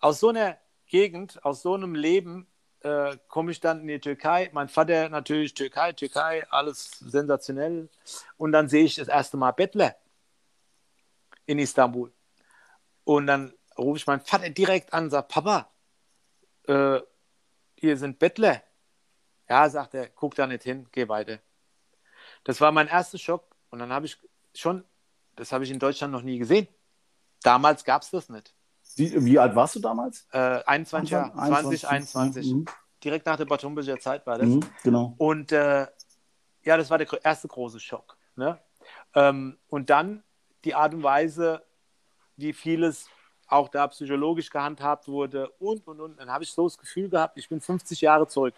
Aus 0.00 0.20
so 0.20 0.28
einer 0.28 0.56
Gegend, 0.86 1.44
aus 1.44 1.62
so 1.62 1.74
einem 1.74 1.94
Leben 1.94 2.46
äh, 2.80 3.16
komme 3.28 3.50
ich 3.52 3.60
dann 3.60 3.80
in 3.80 3.88
die 3.88 4.00
Türkei. 4.00 4.50
Mein 4.52 4.68
Vater 4.68 5.08
natürlich 5.08 5.54
Türkei, 5.54 5.92
Türkei, 5.92 6.44
alles 6.50 6.90
sensationell. 6.98 7.88
Und 8.36 8.52
dann 8.52 8.68
sehe 8.68 8.84
ich 8.84 8.96
das 8.96 9.08
erste 9.08 9.36
Mal 9.36 9.52
Bettler 9.52 9.94
in 11.46 11.58
Istanbul. 11.58 12.12
Und 13.04 13.26
dann 13.26 13.52
rufe 13.76 13.98
ich 13.98 14.06
meinen 14.06 14.20
Vater 14.20 14.50
direkt 14.50 14.92
an 14.92 15.04
und 15.04 15.10
sage, 15.10 15.26
Papa, 15.28 15.70
äh, 16.66 17.00
hier 17.76 17.96
sind 17.96 18.18
Bettler. 18.18 18.62
Ja, 19.48 19.68
sagt 19.68 19.94
er, 19.94 20.08
guck 20.08 20.34
da 20.34 20.46
nicht 20.46 20.62
hin, 20.62 20.86
geh 20.92 21.08
weiter. 21.08 21.38
Das 22.44 22.60
war 22.60 22.72
mein 22.72 22.88
erster 22.88 23.18
Schock. 23.18 23.44
Und 23.70 23.78
dann 23.78 23.92
habe 23.92 24.06
ich 24.06 24.18
schon, 24.54 24.84
das 25.36 25.52
habe 25.52 25.64
ich 25.64 25.70
in 25.70 25.78
Deutschland 25.78 26.12
noch 26.12 26.22
nie 26.22 26.38
gesehen. 26.38 26.68
Damals 27.42 27.84
gab 27.84 28.02
es 28.02 28.10
das 28.10 28.28
nicht. 28.28 28.54
Wie, 28.96 29.24
wie, 29.24 29.38
alt 29.38 29.54
warst 29.54 29.74
du 29.74 29.80
damals? 29.80 30.26
Äh, 30.32 30.62
21 30.64 31.10
Jahre, 31.10 31.32
20, 31.32 31.88
21. 31.88 32.52
Mhm. 32.52 32.64
Direkt 33.02 33.26
nach 33.26 33.36
der 33.36 33.46
Batumbecher 33.46 33.98
Zeit 33.98 34.26
war 34.26 34.38
das. 34.38 34.48
Mhm, 34.48 34.60
genau. 34.82 35.14
Und 35.18 35.50
äh, 35.50 35.86
ja, 36.62 36.76
das 36.76 36.90
war 36.90 36.98
der 36.98 37.08
erste 37.24 37.48
große 37.48 37.80
Schock. 37.80 38.16
Ne? 38.36 38.60
Ähm, 39.14 39.58
und 39.68 39.90
dann 39.90 40.22
die 40.64 40.74
Art 40.74 40.94
und 40.94 41.02
Weise, 41.02 41.62
wie 42.36 42.52
vieles 42.52 43.08
auch 43.46 43.68
da 43.68 43.86
psychologisch 43.88 44.50
gehandhabt 44.50 45.08
wurde 45.08 45.50
und, 45.58 45.86
und, 45.86 46.00
und. 46.00 46.18
Dann 46.18 46.30
habe 46.30 46.44
ich 46.44 46.52
so 46.52 46.64
das 46.64 46.78
Gefühl 46.78 47.08
gehabt, 47.08 47.36
ich 47.36 47.48
bin 47.48 47.60
50 47.60 48.00
Jahre 48.00 48.26
zurück. 48.26 48.54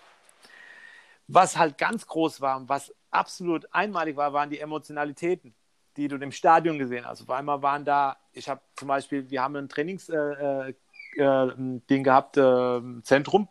Was 1.26 1.56
halt 1.56 1.78
ganz 1.78 2.06
groß 2.06 2.40
war 2.40 2.56
und 2.56 2.68
was 2.68 2.94
absolut 3.10 3.66
einmalig 3.72 4.16
war, 4.16 4.32
waren 4.32 4.50
die 4.50 4.60
Emotionalitäten, 4.60 5.54
die 5.96 6.08
du 6.08 6.16
im 6.16 6.32
Stadion 6.32 6.78
gesehen 6.78 7.06
hast. 7.06 7.22
Auf 7.22 7.30
einmal 7.30 7.62
waren 7.62 7.84
da, 7.84 8.16
ich 8.32 8.48
habe 8.48 8.60
zum 8.76 8.88
Beispiel, 8.88 9.28
wir 9.30 9.42
haben 9.42 9.56
ein 9.56 9.68
Trainingsding 9.68 10.16
äh, 10.16 10.74
äh, 11.16 12.02
gehabt, 12.02 12.36
äh, 12.36 12.80
Zentrum, 13.02 13.48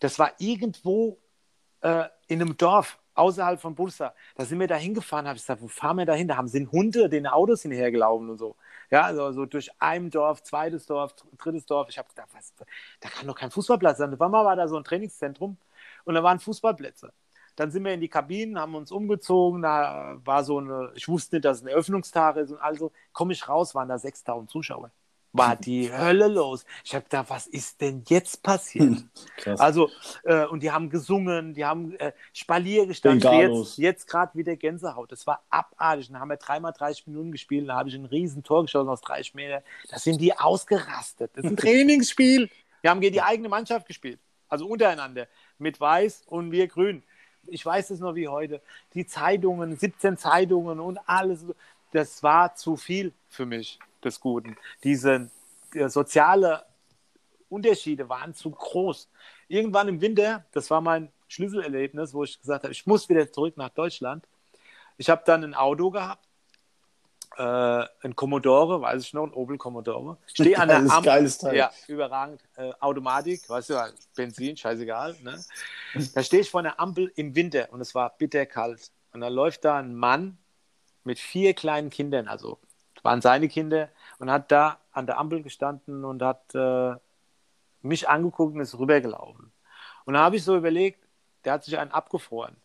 das 0.00 0.18
war 0.18 0.32
irgendwo 0.38 1.18
äh, 1.80 2.04
in 2.26 2.42
einem 2.42 2.56
Dorf 2.56 2.98
außerhalb 3.14 3.60
von 3.60 3.74
Bursa. 3.74 4.14
Da 4.36 4.44
sind 4.44 4.60
wir 4.60 4.66
da 4.66 4.76
hingefahren, 4.76 5.26
habe 5.26 5.36
ich 5.36 5.42
gesagt, 5.42 5.62
wo 5.62 5.68
fahren 5.68 5.98
wir 5.98 6.06
da 6.06 6.14
hin? 6.14 6.28
Da 6.28 6.36
haben 6.36 6.48
sind 6.48 6.70
Hunde 6.72 7.08
den 7.08 7.26
Autos 7.26 7.62
hinhergelaufen 7.62 8.30
und 8.30 8.38
so. 8.38 8.56
Ja, 8.90 9.02
also, 9.02 9.24
also 9.24 9.46
durch 9.46 9.70
ein 9.78 10.10
Dorf, 10.10 10.42
zweites 10.42 10.86
Dorf, 10.86 11.14
drittes 11.38 11.66
Dorf. 11.66 11.88
Ich 11.90 11.98
habe 11.98 12.08
gedacht, 12.08 12.28
was, 12.34 12.52
da 13.00 13.08
kann 13.08 13.26
doch 13.26 13.36
kein 13.36 13.50
Fußballplatz 13.50 13.98
sein. 13.98 14.18
War 14.18 14.28
mal 14.28 14.44
war 14.44 14.56
da 14.56 14.68
so 14.68 14.76
ein 14.76 14.84
Trainingszentrum 14.84 15.56
und 16.04 16.14
da 16.14 16.22
waren 16.22 16.38
Fußballplätze. 16.40 17.12
Dann 17.56 17.70
sind 17.70 17.84
wir 17.84 17.94
in 17.94 18.00
die 18.00 18.08
Kabinen, 18.08 18.58
haben 18.58 18.74
uns 18.74 18.90
umgezogen. 18.90 19.62
Da 19.62 20.16
war 20.24 20.44
so 20.44 20.58
eine, 20.58 20.90
ich 20.96 21.08
wusste 21.08 21.36
nicht, 21.36 21.44
dass 21.44 21.58
es 21.58 21.62
ein 21.64 21.68
Eröffnungstag 21.68 22.36
ist. 22.36 22.50
Und 22.50 22.58
also 22.58 22.92
komme 23.12 23.32
ich 23.32 23.48
raus, 23.48 23.74
waren 23.74 23.88
da 23.88 23.98
6000 23.98 24.50
Zuschauer 24.50 24.90
war 25.34 25.56
die 25.56 25.92
Hölle 25.92 26.28
los. 26.28 26.64
Ich 26.84 26.94
habe 26.94 27.02
gedacht, 27.04 27.28
was 27.28 27.48
ist 27.48 27.80
denn 27.80 28.04
jetzt 28.08 28.42
passiert? 28.42 29.04
Krass. 29.36 29.58
Also, 29.60 29.90
äh, 30.22 30.46
und 30.46 30.62
die 30.62 30.70
haben 30.70 30.90
gesungen, 30.90 31.54
die 31.54 31.64
haben 31.64 31.96
äh, 31.96 32.12
Spalier 32.32 32.86
gestanden. 32.86 33.32
Jetzt, 33.32 33.76
jetzt 33.76 34.08
gerade 34.08 34.38
wieder 34.38 34.54
Gänsehaut. 34.54 35.10
Das 35.10 35.26
war 35.26 35.42
abartig. 35.50 36.08
Dann 36.08 36.20
haben 36.20 36.28
wir 36.28 36.36
dreimal 36.36 36.72
30 36.72 37.08
Minuten 37.08 37.32
gespielt. 37.32 37.68
Da 37.68 37.74
habe 37.74 37.88
ich 37.88 37.96
ein 37.96 38.04
riesen 38.04 38.44
Tor 38.44 38.62
geschossen 38.62 38.88
aus 38.88 39.00
30 39.00 39.34
Meter. 39.34 39.64
Da 39.90 39.98
sind 39.98 40.20
die 40.20 40.38
ausgerastet. 40.38 41.32
Das 41.34 41.44
ist 41.44 41.50
ein 41.50 41.56
Trainingsspiel. 41.56 42.48
Wir 42.80 42.90
haben 42.90 43.00
gegen 43.00 43.14
die 43.14 43.22
eigene 43.22 43.48
Mannschaft 43.48 43.88
gespielt. 43.88 44.20
Also 44.48 44.66
untereinander. 44.66 45.26
Mit 45.58 45.80
Weiß 45.80 46.22
und 46.26 46.52
wir 46.52 46.68
Grün. 46.68 47.02
Ich 47.48 47.66
weiß 47.66 47.90
es 47.90 47.98
noch 47.98 48.14
wie 48.14 48.28
heute. 48.28 48.62
Die 48.94 49.04
Zeitungen, 49.04 49.76
17 49.76 50.16
Zeitungen 50.16 50.78
und 50.78 50.98
alles. 51.06 51.44
Das 51.90 52.22
war 52.22 52.54
zu 52.54 52.76
viel 52.76 53.12
für 53.28 53.46
mich 53.46 53.80
des 54.04 54.20
Guten. 54.20 54.56
Diese 54.82 55.30
die 55.74 55.88
soziale 55.88 56.64
Unterschiede 57.48 58.08
waren 58.08 58.34
zu 58.34 58.50
groß. 58.50 59.08
Irgendwann 59.48 59.88
im 59.88 60.00
Winter, 60.00 60.44
das 60.52 60.70
war 60.70 60.80
mein 60.80 61.10
Schlüsselerlebnis, 61.28 62.14
wo 62.14 62.24
ich 62.24 62.40
gesagt 62.40 62.64
habe, 62.64 62.72
ich 62.72 62.86
muss 62.86 63.08
wieder 63.08 63.30
zurück 63.30 63.56
nach 63.56 63.70
Deutschland. 63.70 64.26
Ich 64.96 65.10
habe 65.10 65.22
dann 65.24 65.42
ein 65.42 65.54
Auto 65.54 65.90
gehabt, 65.90 66.24
äh, 67.36 67.42
ein 68.02 68.14
Commodore, 68.14 68.80
weiß 68.80 69.02
ich 69.02 69.12
noch, 69.12 69.24
ein 69.24 69.32
Opel 69.32 69.58
Commodore. 69.58 70.16
Stehe 70.26 70.56
an 70.58 70.68
der 70.68 70.76
Ampel. 70.90 71.02
Geiles 71.02 71.38
Teil. 71.38 71.56
Ja, 71.56 71.70
überragend. 71.88 72.40
Äh, 72.56 72.72
Automatik, 72.78 73.48
weißt 73.48 73.70
du, 73.70 73.94
Benzin, 74.14 74.56
scheißegal. 74.56 75.16
Ne? 75.22 75.42
Da 76.14 76.22
stehe 76.22 76.42
ich 76.42 76.50
vor 76.50 76.60
einer 76.60 76.78
Ampel 76.78 77.12
im 77.16 77.34
Winter 77.34 77.68
und 77.72 77.80
es 77.80 77.94
war 77.94 78.16
bitterkalt. 78.16 78.92
Und 79.12 79.20
da 79.20 79.28
läuft 79.28 79.64
da 79.64 79.78
ein 79.78 79.94
Mann 79.94 80.38
mit 81.02 81.18
vier 81.18 81.54
kleinen 81.54 81.90
Kindern, 81.90 82.28
also 82.28 82.58
waren 83.04 83.20
seine 83.20 83.48
Kinder, 83.48 83.90
und 84.18 84.30
hat 84.30 84.50
da 84.50 84.78
an 84.92 85.06
der 85.06 85.18
Ampel 85.18 85.42
gestanden 85.42 86.04
und 86.04 86.22
hat 86.22 86.54
äh, 86.54 86.94
mich 87.82 88.08
angeguckt 88.08 88.54
und 88.54 88.60
ist 88.60 88.78
rübergelaufen. 88.78 89.52
Und 90.04 90.14
da 90.14 90.20
habe 90.20 90.36
ich 90.36 90.44
so 90.44 90.56
überlegt, 90.56 91.06
der 91.44 91.54
hat 91.54 91.64
sich 91.64 91.78
einen 91.78 91.90
abgefroren. 91.90 92.56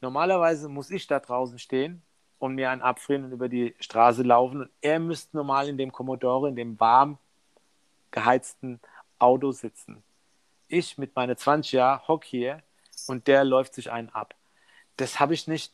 Normalerweise 0.00 0.68
muss 0.68 0.90
ich 0.90 1.06
da 1.06 1.18
draußen 1.18 1.58
stehen 1.58 2.02
und 2.38 2.54
mir 2.54 2.70
einen 2.70 2.82
abfrieren 2.82 3.24
und 3.24 3.32
über 3.32 3.48
die 3.48 3.74
Straße 3.80 4.22
laufen. 4.22 4.62
Und 4.62 4.70
er 4.80 4.98
müsste 4.98 5.36
normal 5.36 5.68
in 5.68 5.78
dem 5.78 5.92
Commodore, 5.92 6.48
in 6.48 6.56
dem 6.56 6.78
warm 6.78 7.18
geheizten 8.10 8.80
Auto 9.18 9.52
sitzen. 9.52 10.02
Ich 10.68 10.98
mit 10.98 11.16
meinen 11.16 11.36
20 11.36 11.72
Jahren 11.72 12.06
hock 12.06 12.24
hier 12.24 12.62
und 13.06 13.26
der 13.26 13.44
läuft 13.44 13.74
sich 13.74 13.90
einen 13.90 14.10
ab. 14.10 14.34
Das 14.96 15.20
habe 15.20 15.34
ich 15.34 15.48
nicht 15.48 15.72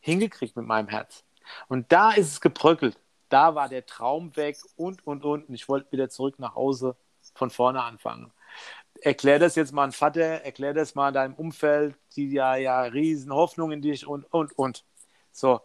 hingekriegt 0.00 0.56
mit 0.56 0.66
meinem 0.66 0.88
Herz. 0.88 1.24
Und 1.68 1.92
da 1.92 2.12
ist 2.12 2.28
es 2.28 2.40
gebröckelt 2.40 2.98
da 3.32 3.54
war 3.54 3.68
der 3.68 3.86
Traum 3.86 4.36
weg 4.36 4.58
und, 4.76 5.06
und, 5.06 5.24
und. 5.24 5.48
Ich 5.50 5.68
wollte 5.68 5.90
wieder 5.92 6.10
zurück 6.10 6.38
nach 6.38 6.54
Hause 6.54 6.96
von 7.34 7.50
vorne 7.50 7.82
anfangen. 7.82 8.32
Erklär 9.00 9.38
das 9.38 9.54
jetzt 9.54 9.72
mal 9.72 9.84
an 9.84 9.92
Vater, 9.92 10.20
erklär 10.20 10.74
das 10.74 10.94
mal 10.94 11.12
deinem 11.12 11.34
Umfeld, 11.34 11.96
die 12.14 12.30
ja, 12.30 12.56
ja 12.56 12.82
riesen 12.82 13.32
Hoffnung 13.32 13.72
in 13.72 13.80
dich 13.80 14.06
und, 14.06 14.24
und, 14.32 14.52
und. 14.58 14.84
So, 15.32 15.60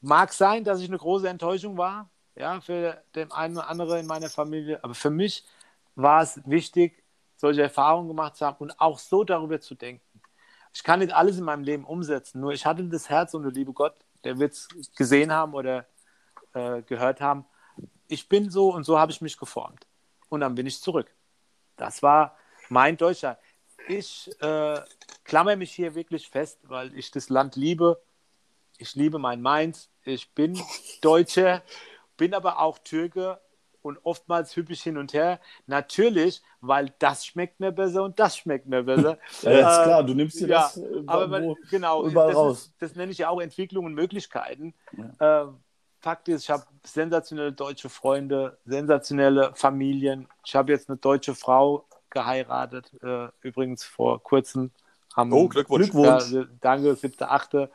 mag 0.00 0.32
sein, 0.32 0.64
dass 0.64 0.80
ich 0.80 0.88
eine 0.88 0.98
große 0.98 1.28
Enttäuschung 1.28 1.78
war, 1.78 2.10
ja, 2.34 2.60
für 2.60 3.02
den 3.14 3.30
einen 3.30 3.56
oder 3.56 3.68
anderen 3.68 4.00
in 4.00 4.06
meiner 4.06 4.28
Familie, 4.28 4.82
aber 4.82 4.94
für 4.94 5.10
mich 5.10 5.44
war 5.94 6.22
es 6.22 6.40
wichtig, 6.44 7.02
solche 7.36 7.62
Erfahrungen 7.62 8.08
gemacht 8.08 8.36
zu 8.36 8.44
haben 8.44 8.56
und 8.58 8.80
auch 8.80 8.98
so 8.98 9.24
darüber 9.24 9.60
zu 9.60 9.74
denken. 9.74 10.02
Ich 10.74 10.82
kann 10.82 10.98
nicht 10.98 11.12
alles 11.12 11.38
in 11.38 11.44
meinem 11.44 11.62
Leben 11.62 11.84
umsetzen, 11.84 12.40
nur 12.40 12.52
ich 12.52 12.66
hatte 12.66 12.84
das 12.84 13.08
Herz 13.08 13.34
und 13.34 13.44
der 13.44 13.52
liebe 13.52 13.72
Gott, 13.72 13.94
der 14.24 14.38
wird 14.38 14.52
es 14.52 14.68
gesehen 14.96 15.32
haben 15.32 15.54
oder 15.54 15.86
äh, 16.56 16.82
gehört 16.82 17.20
haben, 17.20 17.44
ich 18.08 18.28
bin 18.28 18.50
so 18.50 18.72
und 18.72 18.84
so 18.84 18.98
habe 18.98 19.12
ich 19.12 19.20
mich 19.20 19.36
geformt. 19.36 19.86
Und 20.28 20.40
dann 20.40 20.54
bin 20.54 20.66
ich 20.66 20.80
zurück. 20.80 21.14
Das 21.76 22.02
war 22.02 22.36
mein 22.68 22.96
Deutschland. 22.96 23.38
Ich 23.88 24.30
äh, 24.40 24.80
klammer 25.24 25.56
mich 25.56 25.72
hier 25.72 25.94
wirklich 25.94 26.28
fest, 26.28 26.58
weil 26.62 26.96
ich 26.96 27.10
das 27.10 27.28
Land 27.28 27.56
liebe. 27.56 28.02
Ich 28.78 28.94
liebe 28.94 29.18
mein 29.18 29.42
Mainz. 29.42 29.90
Ich 30.02 30.32
bin 30.32 30.58
Deutscher, 31.02 31.62
bin 32.16 32.34
aber 32.34 32.58
auch 32.58 32.78
Türke 32.78 33.40
und 33.82 33.98
oftmals 34.02 34.56
hübsch 34.56 34.82
hin 34.82 34.96
und 34.96 35.12
her. 35.12 35.40
Natürlich, 35.66 36.42
weil 36.60 36.92
das 36.98 37.26
schmeckt 37.26 37.60
mir 37.60 37.70
besser 37.70 38.02
und 38.02 38.18
das 38.18 38.36
schmeckt 38.36 38.66
mir 38.66 38.82
besser. 38.82 39.18
ja, 39.42 39.50
ist 39.50 39.78
äh, 39.78 39.84
klar, 39.84 40.04
du 40.04 40.14
nimmst 40.14 40.40
dir 40.40 40.48
ja, 40.48 40.62
das 40.62 40.78
äh, 40.78 41.02
aber 41.06 41.28
man, 41.28 41.54
genau, 41.70 42.08
das, 42.08 42.34
raus. 42.34 42.58
Ist, 42.58 42.74
das 42.78 42.94
nenne 42.96 43.12
ich 43.12 43.18
ja 43.18 43.28
auch 43.28 43.40
Entwicklung 43.40 43.84
und 43.84 43.94
Möglichkeiten. 43.94 44.74
Ja. 45.18 45.44
Äh, 45.44 45.52
Fakt 46.06 46.28
ist, 46.28 46.44
ich 46.44 46.50
habe 46.50 46.62
sensationelle 46.84 47.52
deutsche 47.52 47.88
Freunde, 47.88 48.58
sensationelle 48.64 49.50
Familien. 49.56 50.28
Ich 50.44 50.54
habe 50.54 50.70
jetzt 50.70 50.88
eine 50.88 50.98
deutsche 50.98 51.34
Frau 51.34 51.84
geheiratet, 52.10 52.92
äh, 53.02 53.26
übrigens 53.40 53.82
vor 53.82 54.22
kurzem. 54.22 54.70
Am, 55.16 55.32
oh, 55.32 55.48
Glückwunsch. 55.48 55.90
Glückwunsch. 55.90 56.30
Ja, 56.30 56.44
danke, 56.60 56.94
siebte, 56.94 57.28
achte. 57.28 57.72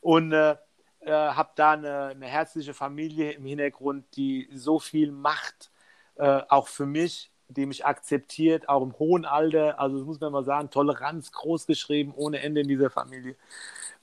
Und 0.00 0.30
äh, 0.30 0.54
äh, 1.00 1.10
habe 1.10 1.50
da 1.56 1.72
eine, 1.72 2.04
eine, 2.14 2.26
herzliche 2.26 2.72
Familie 2.72 3.32
im 3.32 3.46
Hintergrund, 3.46 4.04
die 4.14 4.48
so 4.54 4.78
viel 4.78 5.10
macht, 5.10 5.72
äh, 6.14 6.40
auch 6.48 6.68
für 6.68 6.86
mich, 6.86 7.32
die 7.48 7.66
mich 7.66 7.84
akzeptiert, 7.84 8.68
auch 8.68 8.84
im 8.84 8.96
hohen 9.00 9.24
Alter. 9.24 9.80
Also, 9.80 9.98
das 9.98 10.06
muss 10.06 10.20
man 10.20 10.30
mal 10.30 10.44
sagen, 10.44 10.70
Toleranz 10.70 11.32
groß 11.32 11.66
geschrieben, 11.66 12.12
ohne 12.14 12.42
Ende 12.42 12.60
in 12.60 12.68
dieser 12.68 12.90
Familie. 12.90 13.34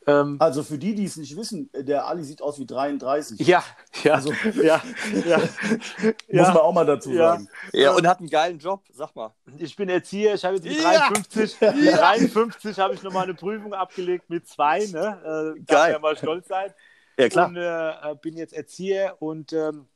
Ähm, 0.09 0.37
also 0.39 0.63
für 0.63 0.77
die, 0.77 0.95
die 0.95 1.05
es 1.05 1.17
nicht 1.17 1.35
wissen, 1.35 1.69
der 1.73 2.07
Ali 2.07 2.23
sieht 2.23 2.41
aus 2.41 2.59
wie 2.59 2.65
33. 2.65 3.39
Ja, 3.47 3.63
ja, 4.03 4.13
also, 4.13 4.31
ja, 4.61 4.81
ja. 5.25 5.37
Muss 6.31 6.47
man 6.47 6.57
auch 6.57 6.73
mal 6.73 6.85
dazu 6.85 7.11
ja. 7.11 7.33
sagen. 7.33 7.49
Ja, 7.73 7.91
und 7.91 8.07
hat 8.07 8.19
einen 8.19 8.29
geilen 8.29 8.59
Job, 8.59 8.83
sag 8.91 9.15
mal. 9.15 9.33
Ich 9.57 9.75
bin 9.75 9.89
Erzieher, 9.89 10.35
ich 10.35 10.43
habe 10.43 10.55
jetzt 10.55 10.65
mit 10.65 10.83
53, 10.83 11.59
ja. 11.59 11.71
53 11.71 12.79
habe 12.79 12.93
ich 12.93 13.03
nochmal 13.03 13.23
eine 13.23 13.33
Prüfung 13.33 13.73
abgelegt 13.73 14.29
mit 14.29 14.47
zwei, 14.47 14.85
ne? 14.85 15.55
Äh, 15.57 15.61
Geil. 15.61 15.93
ja 15.93 15.99
mal 15.99 16.17
stolz 16.17 16.47
sein. 16.47 16.73
Ja, 17.17 17.29
klar. 17.29 17.47
Und 17.47 17.57
äh, 17.57 18.15
bin 18.21 18.37
jetzt 18.37 18.53
Erzieher 18.53 19.17
und 19.19 19.53
ähm, 19.53 19.87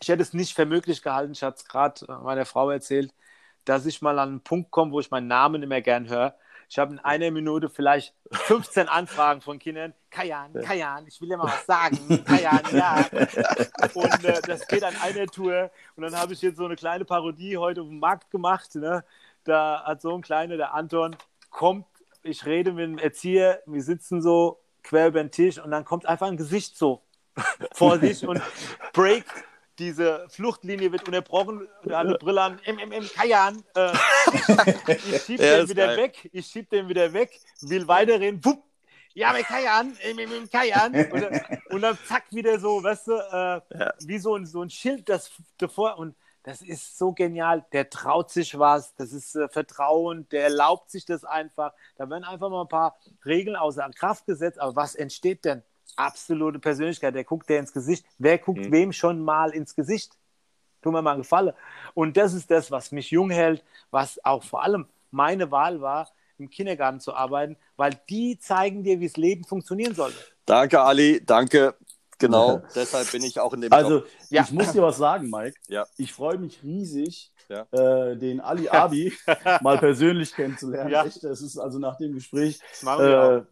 ich 0.00 0.08
hätte 0.08 0.22
es 0.22 0.32
nicht 0.32 0.54
für 0.54 0.64
möglich 0.64 1.02
gehalten, 1.02 1.32
ich 1.32 1.42
hatte 1.42 1.58
es 1.58 1.64
gerade 1.64 2.06
äh, 2.08 2.22
meiner 2.22 2.44
Frau 2.44 2.70
erzählt, 2.70 3.12
dass 3.64 3.86
ich 3.86 4.02
mal 4.02 4.18
an 4.18 4.28
einen 4.28 4.40
Punkt 4.40 4.70
komme, 4.70 4.92
wo 4.92 5.00
ich 5.00 5.10
meinen 5.10 5.28
Namen 5.28 5.60
nicht 5.60 5.68
mehr 5.68 5.82
gern 5.82 6.08
höre. 6.08 6.36
Ich 6.72 6.78
habe 6.78 6.94
in 6.94 6.98
einer 7.00 7.30
Minute 7.30 7.68
vielleicht 7.68 8.14
15 8.30 8.88
Anfragen 8.88 9.42
von 9.42 9.58
Kindern. 9.58 9.92
Kajan, 10.08 10.54
Kajan, 10.54 11.06
ich 11.06 11.20
will 11.20 11.28
dir 11.28 11.36
mal 11.36 11.44
was 11.44 11.66
sagen. 11.66 12.24
Kajan, 12.24 12.62
ja. 12.72 13.04
Und 13.92 14.24
äh, 14.24 14.40
das 14.40 14.66
geht 14.66 14.82
an 14.82 14.96
einer 15.02 15.26
Tour. 15.26 15.70
Und 15.96 16.02
dann 16.02 16.16
habe 16.16 16.32
ich 16.32 16.40
jetzt 16.40 16.56
so 16.56 16.64
eine 16.64 16.76
kleine 16.76 17.04
Parodie 17.04 17.58
heute 17.58 17.82
auf 17.82 17.88
dem 17.88 17.98
Markt 17.98 18.30
gemacht. 18.30 18.74
Ne? 18.74 19.04
Da 19.44 19.84
hat 19.84 20.00
so 20.00 20.14
ein 20.14 20.22
kleiner, 20.22 20.56
der 20.56 20.72
Anton, 20.72 21.14
kommt, 21.50 21.84
ich 22.22 22.46
rede 22.46 22.72
mit 22.72 22.84
dem 22.84 22.96
Erzieher, 22.96 23.60
wir 23.66 23.82
sitzen 23.82 24.22
so 24.22 24.58
quer 24.82 25.08
über 25.08 25.22
den 25.22 25.30
Tisch 25.30 25.58
und 25.58 25.70
dann 25.70 25.84
kommt 25.84 26.06
einfach 26.06 26.28
ein 26.28 26.38
Gesicht 26.38 26.78
so 26.78 27.02
vor 27.74 27.98
sich 27.98 28.26
und 28.26 28.40
break 28.94 29.26
diese 29.82 30.28
Fluchtlinie 30.28 30.92
wird 30.92 31.06
unterbrochen, 31.06 31.68
der 31.84 31.98
hat 31.98 32.06
eine 32.06 32.16
Brille 32.16 32.40
an, 32.40 32.60
im, 32.64 32.78
im, 32.78 32.92
im 32.92 33.08
Kajan. 33.08 33.62
Äh, 33.74 33.92
ich 34.86 35.22
schieb 35.22 35.40
ja, 35.40 35.58
den 35.58 35.68
wieder 35.68 35.86
geil. 35.88 35.96
weg, 35.96 36.30
ich 36.32 36.46
schieb 36.46 36.70
den 36.70 36.88
wieder 36.88 37.12
weg, 37.12 37.40
will 37.62 37.88
weiterreden, 37.88 38.44
wupp, 38.44 38.62
ja, 39.14 39.32
mit 39.32 39.44
Kajan, 39.46 39.96
im 40.16 40.50
Kajan. 40.50 40.94
Und, 40.94 41.72
und, 41.74 41.82
dann 41.82 41.98
zack, 42.06 42.24
wieder 42.30 42.58
so, 42.58 42.82
weißt 42.82 43.08
du, 43.08 43.12
äh, 43.12 43.78
ja. 43.78 43.94
wie 44.06 44.18
so 44.18 44.36
ein, 44.36 44.46
so 44.46 44.62
ein 44.62 44.70
Schild, 44.70 45.08
das 45.08 45.30
davor, 45.58 45.98
und 45.98 46.14
das 46.44 46.62
ist 46.62 46.96
so 46.96 47.12
genial, 47.12 47.64
der 47.72 47.90
traut 47.90 48.30
sich 48.30 48.58
was, 48.58 48.94
das 48.94 49.12
ist 49.12 49.34
äh, 49.34 49.48
Vertrauen, 49.48 50.28
der 50.30 50.44
erlaubt 50.44 50.90
sich 50.90 51.04
das 51.04 51.24
einfach. 51.24 51.72
Da 51.96 52.08
werden 52.08 52.24
einfach 52.24 52.48
mal 52.48 52.62
ein 52.62 52.68
paar 52.68 52.96
Regeln 53.24 53.56
außer 53.56 53.88
Kraft 53.90 54.26
gesetzt, 54.26 54.60
aber 54.60 54.76
was 54.76 54.94
entsteht 54.94 55.44
denn? 55.44 55.62
Absolute 55.96 56.58
Persönlichkeit. 56.58 57.14
Der 57.14 57.24
guckt 57.24 57.48
dir 57.48 57.58
ins 57.58 57.72
Gesicht. 57.72 58.04
Wer 58.18 58.38
guckt 58.38 58.66
mhm. 58.66 58.72
wem 58.72 58.92
schon 58.92 59.22
mal 59.22 59.50
ins 59.50 59.74
Gesicht? 59.74 60.12
Tu 60.82 60.90
mir 60.90 61.02
mal 61.02 61.12
einen 61.12 61.22
Gefallen. 61.22 61.52
Und 61.94 62.16
das 62.16 62.34
ist 62.34 62.50
das, 62.50 62.70
was 62.70 62.92
mich 62.92 63.10
jung 63.10 63.30
hält, 63.30 63.64
was 63.90 64.22
auch 64.24 64.42
vor 64.42 64.62
allem 64.62 64.86
meine 65.10 65.50
Wahl 65.50 65.80
war, 65.80 66.08
im 66.38 66.50
Kindergarten 66.50 67.00
zu 67.00 67.14
arbeiten, 67.14 67.56
weil 67.76 67.92
die 68.08 68.38
zeigen 68.38 68.82
dir, 68.82 68.98
wie 69.00 69.06
das 69.06 69.16
Leben 69.16 69.44
funktionieren 69.44 69.94
soll. 69.94 70.12
Danke, 70.44 70.80
Ali. 70.80 71.22
Danke. 71.24 71.74
Genau, 72.18 72.62
deshalb 72.74 73.10
bin 73.10 73.24
ich 73.24 73.40
auch 73.40 73.52
in 73.52 73.62
dem 73.62 73.72
Also, 73.72 73.98
Job. 73.98 74.06
ich 74.30 74.52
muss 74.52 74.72
dir 74.72 74.82
was 74.82 74.96
sagen, 74.96 75.28
Mike. 75.28 75.56
Ja. 75.68 75.86
Ich 75.96 76.12
freue 76.12 76.38
mich 76.38 76.62
riesig, 76.62 77.32
ja. 77.48 77.66
äh, 77.72 78.16
den 78.16 78.40
Ali 78.40 78.68
Abi 78.68 79.12
mal 79.60 79.78
persönlich 79.78 80.32
kennenzulernen. 80.32 80.90
Ja. 80.90 81.04
Echt, 81.04 81.24
das 81.24 81.42
ist 81.42 81.58
also 81.58 81.78
nach 81.78 81.96
dem 81.96 82.14
Gespräch. 82.14 82.60
Das 82.80 83.00
äh, 83.00 83.42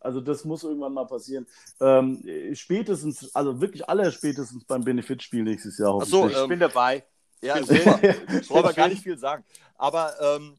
also 0.00 0.20
das 0.20 0.44
muss 0.44 0.64
irgendwann 0.64 0.92
mal 0.92 1.06
passieren. 1.06 1.46
Ähm, 1.80 2.22
spätestens, 2.54 3.34
also 3.34 3.60
wirklich 3.60 3.88
aller 3.88 4.10
spätestens 4.10 4.64
beim 4.64 4.82
Benefitspiel 4.82 5.42
nächstes 5.42 5.78
Jahr. 5.78 6.00
Achso, 6.00 6.28
ich 6.28 6.36
ähm, 6.36 6.48
bin 6.48 6.58
dabei. 6.58 7.04
Ja, 7.40 7.62
super. 7.62 8.00
ich 8.40 8.48
brauche 8.48 8.74
gar 8.74 8.88
nicht 8.88 9.02
viel 9.02 9.18
sagen. 9.18 9.44
Aber 9.76 10.14
ähm, 10.20 10.56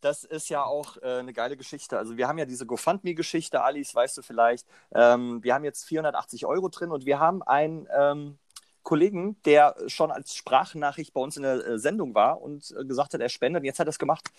das 0.00 0.24
ist 0.24 0.48
ja 0.48 0.64
auch 0.64 0.96
äh, 0.98 1.18
eine 1.18 1.32
geile 1.32 1.56
Geschichte. 1.56 1.98
Also 1.98 2.16
wir 2.16 2.28
haben 2.28 2.38
ja 2.38 2.44
diese 2.44 2.66
GoFundMe-Geschichte, 2.66 3.62
Alice, 3.62 3.94
weißt 3.94 4.18
du 4.18 4.22
vielleicht. 4.22 4.66
Ähm, 4.94 5.42
wir 5.42 5.54
haben 5.54 5.64
jetzt 5.64 5.84
480 5.84 6.46
Euro 6.46 6.68
drin 6.68 6.90
und 6.90 7.06
wir 7.06 7.18
haben 7.18 7.42
einen 7.42 7.88
ähm, 7.96 8.38
Kollegen, 8.82 9.40
der 9.44 9.74
schon 9.86 10.10
als 10.10 10.34
Sprachnachricht 10.34 11.12
bei 11.12 11.20
uns 11.20 11.36
in 11.36 11.42
der 11.42 11.66
äh, 11.66 11.78
Sendung 11.78 12.14
war 12.14 12.40
und 12.40 12.74
äh, 12.78 12.84
gesagt 12.84 13.14
hat, 13.14 13.20
er 13.20 13.28
spendet. 13.28 13.60
Und 13.60 13.66
jetzt 13.66 13.80
hat 13.80 13.86
er 13.86 13.90
es 13.90 13.98
gemacht. 13.98 14.30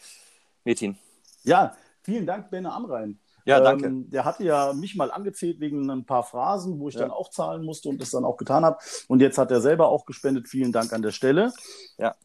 Metin. 0.64 0.98
Ja, 1.44 1.76
vielen 2.04 2.26
Dank, 2.26 2.50
Benne 2.50 2.72
Amrein. 2.72 3.20
Ja, 3.50 3.60
danke. 3.60 3.88
Ähm, 3.88 4.10
der 4.10 4.26
hatte 4.26 4.44
ja 4.44 4.74
mich 4.74 4.96
mal 4.96 5.12
angezählt 5.12 5.60
wegen 5.60 5.90
ein 5.90 6.06
paar 6.06 6.24
Phrasen, 6.24 6.80
wo 6.80 6.90
ich 6.90 6.96
ja. 6.96 7.02
dann 7.02 7.12
auch 7.12 7.30
zahlen 7.30 7.64
musste 7.64 7.90
und 7.90 8.02
das 8.02 8.12
dann 8.12 8.26
auch 8.26 8.38
getan 8.38 8.64
habe. 8.64 8.78
Und 9.08 9.22
jetzt 9.22 9.38
hat 9.38 9.52
er 9.52 9.62
selber 9.62 9.90
auch 9.90 10.06
gespendet. 10.06 10.48
Vielen 10.48 10.72
Dank 10.72 10.94
an 10.94 11.02
der 11.02 11.12
Stelle. 11.12 11.52
Ja. 11.98 12.16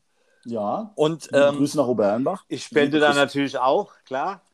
Ja. 0.45 0.93
Und 0.95 1.29
ähm, 1.33 1.57
Grüße 1.57 1.77
nach 1.77 1.87
Oberenbach. 1.87 2.45
Ich 2.49 2.64
spende 2.64 3.01
da 3.01 3.14
natürlich 3.14 3.59
auch, 3.59 3.93
klar. 4.05 4.43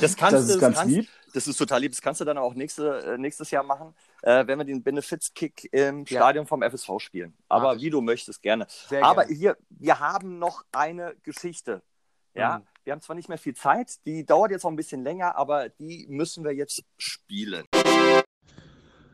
Das 0.00 0.16
kannst 0.16 0.32
das 0.32 0.44
ist 0.44 0.54
du, 0.54 0.58
ganz 0.58 0.78
kannst, 0.78 0.94
lieb. 0.94 1.08
Das 1.34 1.46
ist 1.46 1.58
total 1.58 1.82
lieb. 1.82 1.92
Das 1.92 2.00
kannst 2.00 2.18
du 2.22 2.24
dann 2.24 2.38
auch 2.38 2.54
nächste, 2.54 3.00
äh, 3.00 3.18
nächstes 3.18 3.50
Jahr 3.50 3.62
machen, 3.62 3.94
äh, 4.22 4.46
wenn 4.46 4.58
wir 4.58 4.64
den 4.64 4.82
Benefits-Kick 4.82 5.68
im 5.70 6.06
ja. 6.06 6.18
Stadion 6.18 6.46
vom 6.46 6.62
FSV 6.62 6.88
spielen. 6.98 7.34
Aber 7.46 7.72
Ach, 7.72 7.76
wie 7.76 7.90
du 7.90 8.00
möchtest, 8.00 8.40
gerne. 8.40 8.66
Aber 9.02 9.26
gerne. 9.26 9.38
hier, 9.38 9.56
wir 9.68 10.00
haben 10.00 10.38
noch 10.38 10.64
eine 10.72 11.14
Geschichte. 11.22 11.82
Ja, 12.34 12.58
mhm. 12.58 12.62
Wir 12.84 12.92
haben 12.94 13.00
zwar 13.02 13.16
nicht 13.16 13.28
mehr 13.28 13.38
viel 13.38 13.54
Zeit, 13.54 14.04
die 14.06 14.24
dauert 14.24 14.50
jetzt 14.50 14.64
auch 14.64 14.70
ein 14.70 14.76
bisschen 14.76 15.04
länger, 15.04 15.36
aber 15.36 15.68
die 15.68 16.06
müssen 16.08 16.44
wir 16.44 16.52
jetzt 16.52 16.82
spielen. 16.96 17.64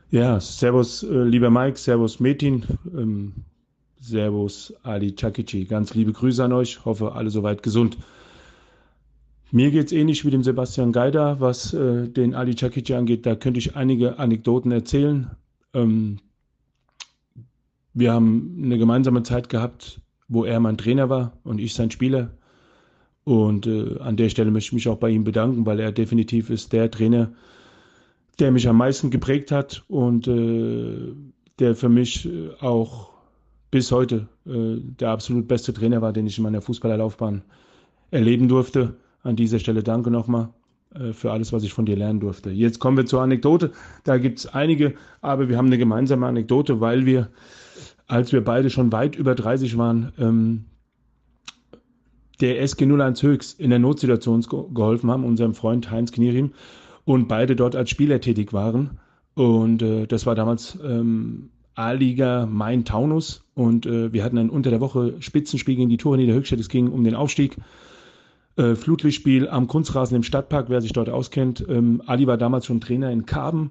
Ja, 0.09 0.39
Servus, 0.39 1.03
äh, 1.03 1.23
lieber 1.23 1.49
Mike, 1.49 1.77
Servus 1.77 2.19
Metin, 2.19 2.65
ähm, 2.85 3.33
Servus 3.99 4.73
Ali 4.83 5.13
Chakici. 5.13 5.65
Ganz 5.65 5.93
liebe 5.93 6.13
Grüße 6.13 6.43
an 6.43 6.53
euch, 6.53 6.85
hoffe 6.85 7.11
alle 7.11 7.29
soweit 7.29 7.61
gesund. 7.61 7.97
Mir 9.51 9.71
geht 9.71 9.87
es 9.87 9.91
ähnlich 9.91 10.25
wie 10.25 10.31
dem 10.31 10.43
Sebastian 10.43 10.91
Geider, 10.91 11.39
was 11.39 11.73
äh, 11.73 12.07
den 12.07 12.35
Ali 12.35 12.55
Chakici 12.55 12.93
angeht. 12.93 13.25
Da 13.25 13.35
könnte 13.35 13.59
ich 13.59 13.75
einige 13.75 14.17
Anekdoten 14.17 14.71
erzählen. 14.71 15.31
Ähm, 15.73 16.19
wir 17.93 18.13
haben 18.13 18.61
eine 18.63 18.77
gemeinsame 18.77 19.23
Zeit 19.23 19.49
gehabt, 19.49 19.99
wo 20.27 20.45
er 20.45 20.59
mein 20.59 20.77
Trainer 20.77 21.09
war 21.09 21.33
und 21.43 21.59
ich 21.59 21.73
sein 21.73 21.91
Spieler. 21.91 22.31
Und 23.27 23.67
äh, 23.67 23.99
an 23.99 24.15
der 24.15 24.29
Stelle 24.29 24.51
möchte 24.51 24.69
ich 24.69 24.73
mich 24.73 24.87
auch 24.87 24.99
bei 24.99 25.09
ihm 25.09 25.25
bedanken, 25.25 25.65
weil 25.65 25.81
er 25.81 25.91
definitiv 25.91 26.49
ist 26.49 26.71
der 26.71 26.89
Trainer, 26.89 27.33
der 28.39 28.51
mich 28.53 28.69
am 28.69 28.77
meisten 28.77 29.09
geprägt 29.09 29.51
hat 29.51 29.83
und 29.89 30.29
äh, 30.29 31.13
der 31.59 31.75
für 31.75 31.89
mich 31.89 32.25
äh, 32.25 32.51
auch 32.61 33.09
bis 33.69 33.91
heute 33.91 34.29
äh, 34.45 34.77
der 34.79 35.09
absolut 35.09 35.45
beste 35.49 35.73
Trainer 35.73 36.01
war, 36.01 36.13
den 36.13 36.25
ich 36.25 36.37
in 36.37 36.45
meiner 36.45 36.61
Fußballerlaufbahn 36.61 37.41
erleben 38.11 38.47
durfte. 38.47 38.95
An 39.23 39.35
dieser 39.35 39.59
Stelle 39.59 39.83
danke 39.83 40.09
nochmal 40.09 40.47
äh, 40.95 41.11
für 41.11 41.33
alles, 41.33 41.51
was 41.51 41.63
ich 41.63 41.73
von 41.73 41.85
dir 41.85 41.97
lernen 41.97 42.21
durfte. 42.21 42.51
Jetzt 42.51 42.79
kommen 42.79 42.95
wir 42.95 43.07
zur 43.07 43.23
Anekdote. 43.23 43.73
Da 44.05 44.19
gibt 44.19 44.39
es 44.39 44.47
einige, 44.47 44.93
aber 45.19 45.49
wir 45.49 45.57
haben 45.57 45.67
eine 45.67 45.77
gemeinsame 45.77 46.27
Anekdote, 46.27 46.79
weil 46.79 47.05
wir, 47.05 47.27
als 48.07 48.31
wir 48.31 48.41
beide 48.41 48.69
schon 48.69 48.93
weit 48.93 49.17
über 49.17 49.35
30 49.35 49.77
waren, 49.77 50.13
ähm, 50.17 50.63
der 52.41 52.61
SG 52.61 52.85
01 52.85 53.23
Höchst 53.23 53.59
in 53.59 53.69
der 53.69 53.79
Notsituation 53.79 54.45
geholfen 54.73 55.09
haben, 55.09 55.23
unserem 55.23 55.53
Freund 55.53 55.89
Heinz 55.89 56.11
Knierim, 56.11 56.51
und 57.05 57.27
beide 57.27 57.55
dort 57.55 57.75
als 57.75 57.89
Spieler 57.89 58.19
tätig 58.19 58.53
waren. 58.53 58.99
Und 59.33 59.81
äh, 59.81 60.07
das 60.07 60.25
war 60.25 60.35
damals 60.35 60.77
ähm, 60.83 61.49
A-Liga 61.75 62.47
Main-Taunus 62.47 63.43
und 63.53 63.85
äh, 63.85 64.11
wir 64.11 64.23
hatten 64.23 64.37
ein 64.37 64.49
unter 64.49 64.71
der 64.71 64.81
Woche 64.81 65.13
Spitzenspiel 65.19 65.75
gegen 65.75 65.89
die 65.89 65.97
Tore 65.97 66.17
Niederhöchstadt. 66.17 66.59
Es 66.59 66.69
ging 66.69 66.89
um 66.89 67.03
den 67.03 67.15
Aufstieg. 67.15 67.55
Äh, 68.57 68.73
Flutlichtspiel 68.75 69.47
am 69.47 69.67
Kunstrasen 69.67 70.15
im 70.15 70.23
Stadtpark, 70.23 70.69
wer 70.69 70.81
sich 70.81 70.91
dort 70.91 71.09
auskennt. 71.09 71.63
Ähm, 71.69 72.01
Ali 72.07 72.25
war 72.25 72.37
damals 72.37 72.65
schon 72.65 72.81
Trainer 72.81 73.11
in 73.11 73.27
Karben, 73.27 73.69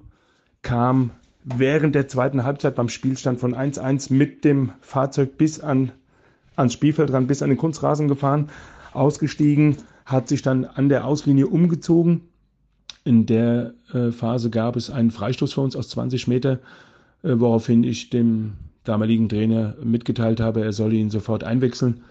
kam 0.61 1.11
während 1.43 1.95
der 1.95 2.07
zweiten 2.07 2.45
Halbzeit 2.45 2.75
beim 2.75 2.87
Spielstand 2.87 3.39
von 3.39 3.53
1-1 3.53 4.13
mit 4.13 4.45
dem 4.45 4.71
Fahrzeug 4.79 5.37
bis 5.37 5.59
an 5.59 5.91
ans 6.57 6.73
Spielfeld 6.73 7.13
ran, 7.13 7.27
bis 7.27 7.41
an 7.41 7.49
den 7.49 7.57
Kunstrasen 7.57 8.07
gefahren, 8.07 8.49
ausgestiegen, 8.93 9.77
hat 10.05 10.27
sich 10.27 10.41
dann 10.41 10.65
an 10.65 10.89
der 10.89 11.05
Auslinie 11.05 11.47
umgezogen. 11.47 12.21
In 13.03 13.25
der 13.25 13.73
äh, 13.93 14.11
Phase 14.11 14.49
gab 14.49 14.75
es 14.75 14.89
einen 14.89 15.11
Freistoß 15.11 15.53
für 15.53 15.61
uns 15.61 15.75
aus 15.75 15.89
20 15.89 16.27
Meter, 16.27 16.59
äh, 17.23 17.33
woraufhin 17.35 17.83
ich 17.83 18.09
dem 18.09 18.53
damaligen 18.83 19.29
Trainer 19.29 19.75
mitgeteilt 19.83 20.39
habe, 20.39 20.61
er 20.61 20.73
solle 20.73 20.95
ihn 20.95 21.09
sofort 21.09 21.43
einwechseln. 21.43 22.01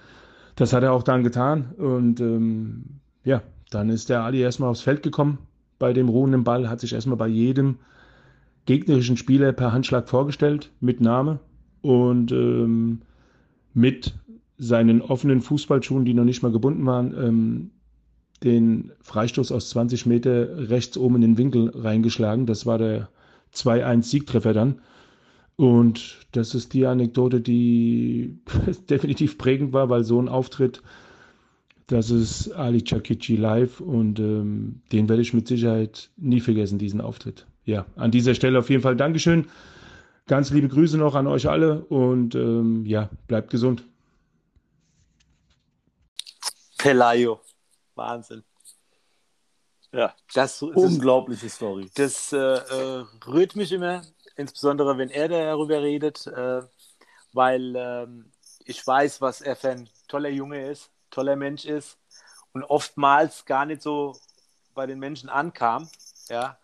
Das 0.57 0.73
hat 0.73 0.83
er 0.83 0.93
auch 0.93 1.03
dann 1.03 1.23
getan 1.23 1.73
und 1.77 2.21
ähm, 2.21 2.85
ja, 3.25 3.43
dann 3.71 3.91
ist 3.91 4.09
der 4.09 4.23
Ali 4.23 4.41
erstmal 4.41 4.71
aufs 4.71 4.81
Feld 4.81 5.03
gekommen 5.03 5.39
bei 5.79 5.93
dem 5.93 6.09
ruhenden 6.09 6.45
Ball, 6.45 6.69
hat 6.69 6.81
sich 6.81 6.93
erstmal 6.93 7.17
bei 7.17 7.29
jedem 7.29 7.77
gegnerischen 8.65 9.17
Spieler 9.17 9.53
per 9.53 9.73
Handschlag 9.73 10.09
vorgestellt 10.09 10.71
mit 10.81 11.01
Name 11.01 11.41
und 11.83 12.33
ähm, 12.33 13.03
mit 13.75 14.15
seinen 14.59 15.03
offenen 15.03 15.41
Fußballschuhen, 15.41 16.05
die 16.05 16.15
noch 16.15 16.25
nicht 16.25 16.43
mal 16.43 16.53
gebunden 16.53 16.87
waren, 16.87 17.15
ähm, 17.17 17.71
den 18.43 18.93
Freistoß 19.03 19.53
aus 19.53 19.71
20 19.71 20.07
Meter 20.07 20.69
rechts 20.71 20.97
oben 20.99 21.17
in 21.17 21.21
den 21.23 21.39
Winkel 21.39 21.71
reingeschlagen. 21.75 22.47
Das 22.47 22.67
war 22.67 22.79
der 22.79 23.09
2-1-Siegtreffer 23.55 24.53
dann. 24.53 24.81
Und 25.57 26.19
das 26.33 26.55
ist 26.55 26.75
die 26.75 26.87
Anekdote, 26.87 27.41
die 27.41 28.39
definitiv 28.91 29.39
prägend 29.39 29.73
war, 29.73 29.89
weil 29.89 30.05
so 30.05 30.21
ein 30.21 30.29
Auftritt, 30.29 30.83
das 31.87 32.11
ist 32.11 32.51
Ali 32.53 32.83
Chakichi 32.83 33.37
live 33.37 33.81
und 33.81 34.19
ähm, 34.19 34.81
den 34.93 35.09
werde 35.09 35.23
ich 35.23 35.33
mit 35.33 35.49
Sicherheit 35.49 36.11
nie 36.17 36.41
vergessen, 36.41 36.79
diesen 36.79 37.01
Auftritt. 37.01 37.47
Ja, 37.65 37.87
an 37.97 38.11
dieser 38.11 38.35
Stelle 38.35 38.59
auf 38.59 38.71
jeden 38.71 38.83
Fall 38.83 38.97
Dankeschön. 38.97 39.47
Ganz 40.27 40.51
liebe 40.51 40.69
Grüße 40.69 40.99
noch 40.99 41.15
an 41.15 41.27
euch 41.27 41.49
alle 41.49 41.85
und 41.85 42.35
ähm, 42.35 42.85
ja, 42.85 43.09
bleibt 43.29 43.51
gesund. 43.51 43.85
Pelayo. 46.87 47.41
Wahnsinn. 47.97 48.45
Ja, 49.91 50.15
das, 50.33 50.61
das 50.61 50.63
unglaubliche 50.63 51.49
Story. 51.49 51.91
Das 51.97 52.33
äh, 52.33 52.37
äh, 52.37 53.05
rührt 53.27 53.57
mich 53.57 53.73
immer, 53.73 54.03
insbesondere 54.37 54.97
wenn 54.97 55.11
er 55.11 55.29
darüber 55.29 55.83
redet, 55.83 56.29
äh, 56.29 56.63
weil 57.33 57.75
ähm, 57.77 58.31
ich 58.65 58.87
weiß, 58.87 59.21
was 59.21 59.41
er 59.41 59.57
für 59.57 59.71
ein 59.71 59.89
toller 60.07 60.29
Junge 60.29 60.71
ist, 60.71 60.93
toller 61.11 61.35
Mensch 61.35 61.65
ist 61.65 61.99
und 62.53 62.63
oftmals 62.63 63.45
gar 63.47 63.67
nicht 63.67 63.83
so 63.83 64.17
bei 64.75 64.87
den 64.87 65.01
Menschen 65.01 65.29
ankam. 65.29 65.89
Ja, 66.29 66.57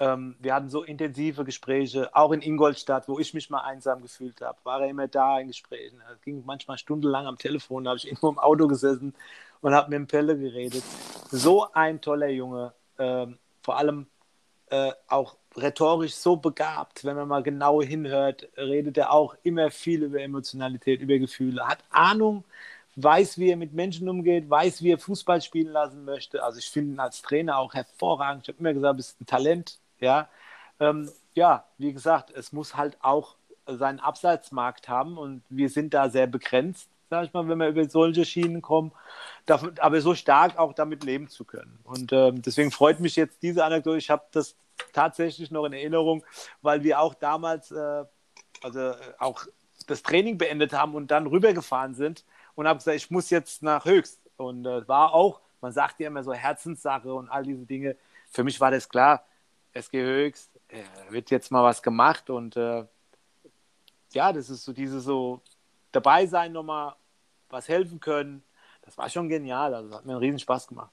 ähm, 0.00 0.34
wir 0.40 0.54
hatten 0.54 0.70
so 0.70 0.82
intensive 0.82 1.44
Gespräche, 1.44 2.12
auch 2.14 2.32
in 2.32 2.42
Ingolstadt, 2.42 3.06
wo 3.06 3.18
ich 3.18 3.34
mich 3.34 3.50
mal 3.50 3.60
einsam 3.60 4.02
gefühlt 4.02 4.40
habe, 4.40 4.58
war 4.64 4.80
er 4.80 4.88
immer 4.88 5.06
da 5.06 5.38
in 5.38 5.48
Gesprächen. 5.48 6.02
Es 6.12 6.22
ging 6.22 6.42
manchmal 6.44 6.78
stundenlang 6.78 7.26
am 7.26 7.38
Telefon, 7.38 7.84
da 7.84 7.90
habe 7.90 7.98
ich 7.98 8.06
irgendwo 8.06 8.30
im 8.30 8.38
Auto 8.38 8.66
gesessen 8.66 9.14
und 9.60 9.74
habe 9.74 9.90
mit 9.90 9.96
dem 9.96 10.06
Pelle 10.06 10.38
geredet. 10.38 10.82
So 11.30 11.72
ein 11.72 12.00
toller 12.00 12.28
Junge, 12.28 12.72
ähm, 12.98 13.38
vor 13.62 13.76
allem 13.76 14.06
äh, 14.70 14.92
auch 15.08 15.36
rhetorisch 15.56 16.14
so 16.14 16.36
begabt, 16.36 17.04
wenn 17.04 17.16
man 17.16 17.28
mal 17.28 17.42
genau 17.42 17.82
hinhört, 17.82 18.48
redet 18.56 18.96
er 18.98 19.12
auch 19.12 19.34
immer 19.42 19.70
viel 19.70 20.04
über 20.04 20.20
Emotionalität, 20.20 21.00
über 21.00 21.18
Gefühle, 21.18 21.66
hat 21.66 21.82
Ahnung, 21.90 22.44
weiß, 22.96 23.38
wie 23.38 23.50
er 23.50 23.56
mit 23.56 23.72
Menschen 23.72 24.08
umgeht, 24.08 24.48
weiß, 24.48 24.82
wie 24.82 24.92
er 24.92 24.98
Fußball 24.98 25.40
spielen 25.42 25.72
lassen 25.72 26.04
möchte. 26.04 26.42
Also 26.42 26.58
ich 26.58 26.70
finde 26.70 26.94
ihn 26.94 27.00
als 27.00 27.22
Trainer 27.22 27.58
auch 27.58 27.74
hervorragend. 27.74 28.44
Ich 28.44 28.48
habe 28.48 28.58
immer 28.60 28.74
gesagt, 28.74 28.92
du 28.92 28.96
bist 28.96 29.20
ein 29.20 29.26
Talent, 29.26 29.78
ja, 29.98 30.28
ähm, 30.78 31.10
ja, 31.34 31.64
wie 31.78 31.92
gesagt, 31.92 32.30
es 32.30 32.52
muss 32.52 32.76
halt 32.76 32.96
auch 33.00 33.36
seinen 33.66 34.00
Absatzmarkt 34.00 34.88
haben 34.88 35.18
und 35.18 35.42
wir 35.48 35.68
sind 35.68 35.94
da 35.94 36.10
sehr 36.10 36.26
begrenzt, 36.26 36.88
sag 37.10 37.24
ich 37.24 37.32
mal, 37.32 37.46
wenn 37.48 37.58
wir 37.58 37.68
über 37.68 37.88
solche 37.88 38.24
Schienen 38.24 38.62
kommen, 38.62 38.92
aber 39.46 40.00
so 40.00 40.14
stark 40.14 40.56
auch 40.58 40.72
damit 40.72 41.02
leben 41.02 41.28
zu 41.28 41.44
können. 41.44 41.80
Und 41.82 42.12
ähm, 42.12 42.40
deswegen 42.40 42.70
freut 42.70 43.00
mich 43.00 43.16
jetzt 43.16 43.42
diese 43.42 43.64
Anekdote. 43.64 43.98
Ich 43.98 44.10
habe 44.10 44.22
das 44.30 44.54
tatsächlich 44.92 45.50
noch 45.50 45.64
in 45.66 45.72
Erinnerung, 45.72 46.24
weil 46.62 46.84
wir 46.84 47.00
auch 47.00 47.14
damals, 47.14 47.72
äh, 47.72 48.04
also 48.62 48.78
äh, 48.78 48.94
auch 49.18 49.44
das 49.88 50.04
Training 50.04 50.38
beendet 50.38 50.72
haben 50.72 50.94
und 50.94 51.10
dann 51.10 51.26
rübergefahren 51.26 51.94
sind 51.94 52.24
und 52.54 52.68
habe 52.68 52.78
gesagt, 52.78 52.96
ich 52.96 53.10
muss 53.10 53.28
jetzt 53.30 53.62
nach 53.62 53.84
Höchst. 53.84 54.20
Und 54.36 54.64
äh, 54.64 54.86
war 54.86 55.12
auch, 55.12 55.40
man 55.60 55.72
sagt 55.72 55.98
ja 55.98 56.06
immer 56.06 56.22
so 56.22 56.32
Herzenssache 56.32 57.12
und 57.12 57.28
all 57.28 57.42
diese 57.42 57.66
Dinge. 57.66 57.96
Für 58.30 58.44
mich 58.44 58.60
war 58.60 58.70
das 58.70 58.88
klar, 58.88 59.24
SG 59.72 60.00
Höchst, 60.00 60.50
äh, 60.68 60.82
wird 61.10 61.30
jetzt 61.30 61.50
mal 61.50 61.64
was 61.64 61.82
gemacht 61.82 62.30
und 62.30 62.56
äh, 62.56 62.84
ja, 64.12 64.32
das 64.32 64.48
ist 64.48 64.64
so 64.64 64.72
diese 64.72 65.00
so 65.00 65.40
dabei 65.92 66.26
sein, 66.26 66.52
nochmal 66.52 66.94
was 67.52 67.68
helfen 67.68 68.00
können. 68.00 68.42
Das 68.82 68.96
war 68.98 69.08
schon 69.08 69.28
genial, 69.28 69.74
also 69.74 69.94
hat 69.94 70.04
mir 70.04 70.12
einen 70.12 70.20
riesen 70.20 70.38
Spaß 70.38 70.66
gemacht. 70.66 70.92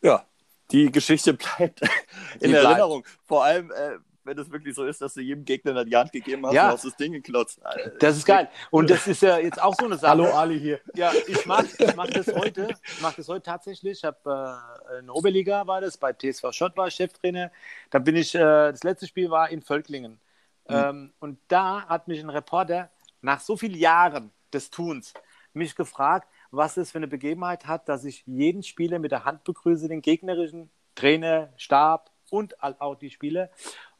Ja, 0.00 0.24
die 0.70 0.90
Geschichte 0.90 1.34
bleibt 1.34 1.80
in 2.40 2.50
die 2.50 2.56
Erinnerung. 2.56 3.02
Bleibt. 3.02 3.18
Vor 3.26 3.44
allem, 3.44 3.70
äh, 3.72 3.98
wenn 4.24 4.38
es 4.38 4.50
wirklich 4.50 4.74
so 4.74 4.84
ist, 4.84 5.00
dass 5.00 5.14
du 5.14 5.20
jedem 5.20 5.44
Gegner 5.44 5.84
die 5.84 5.96
Hand 5.96 6.12
gegeben 6.12 6.46
hast 6.46 6.54
ja. 6.54 6.66
und 6.66 6.72
hast 6.74 6.84
das 6.84 6.96
Ding 6.96 7.12
geklotzt. 7.12 7.60
Das 7.98 8.16
ist 8.16 8.26
geil. 8.26 8.48
Und 8.70 8.90
das 8.90 9.06
ist 9.06 9.22
ja 9.22 9.38
jetzt 9.38 9.60
auch 9.60 9.74
so 9.74 9.86
eine 9.86 9.96
Sache. 9.96 10.10
Hallo 10.10 10.26
Ali 10.26 10.60
hier. 10.60 10.80
Ja, 10.94 11.12
ich 11.26 11.46
mache 11.46 11.66
ich 11.78 11.96
mach 11.96 12.06
das 12.06 12.28
heute. 12.28 12.68
Ich 12.84 13.00
mache 13.00 13.16
das 13.16 13.28
heute 13.28 13.42
tatsächlich. 13.42 13.98
Ich 13.98 14.04
habe 14.04 14.62
äh, 14.90 14.98
in 15.00 15.10
Oberliga 15.10 15.66
war 15.66 15.80
das, 15.80 15.96
bei 15.96 16.12
TSV 16.12 16.52
Schott 16.52 16.76
war 16.76 16.88
ich 16.88 16.94
Cheftrainer. 16.94 17.50
Da 17.90 17.98
bin 17.98 18.16
ich, 18.16 18.34
äh, 18.34 18.38
das 18.38 18.84
letzte 18.84 19.06
Spiel 19.06 19.30
war 19.30 19.48
in 19.48 19.62
Völklingen. 19.62 20.20
Mhm. 20.68 20.76
Ähm, 20.76 21.12
und 21.18 21.38
da 21.48 21.86
hat 21.86 22.06
mich 22.06 22.20
ein 22.20 22.30
Reporter 22.30 22.90
nach 23.22 23.40
so 23.40 23.56
vielen 23.56 23.76
Jahren 23.76 24.30
des 24.50 24.70
Tuns 24.70 25.14
mich 25.52 25.74
gefragt, 25.74 26.28
was 26.50 26.76
es 26.76 26.90
für 26.90 26.98
eine 26.98 27.08
Begebenheit 27.08 27.66
hat, 27.66 27.88
dass 27.88 28.04
ich 28.04 28.24
jeden 28.26 28.62
Spieler 28.62 28.98
mit 28.98 29.12
der 29.12 29.24
Hand 29.24 29.44
begrüße, 29.44 29.88
den 29.88 30.02
gegnerischen 30.02 30.70
Trainer, 30.94 31.52
Stab 31.56 32.10
und 32.30 32.62
auch 32.62 32.94
die 32.96 33.10
Spieler. 33.10 33.50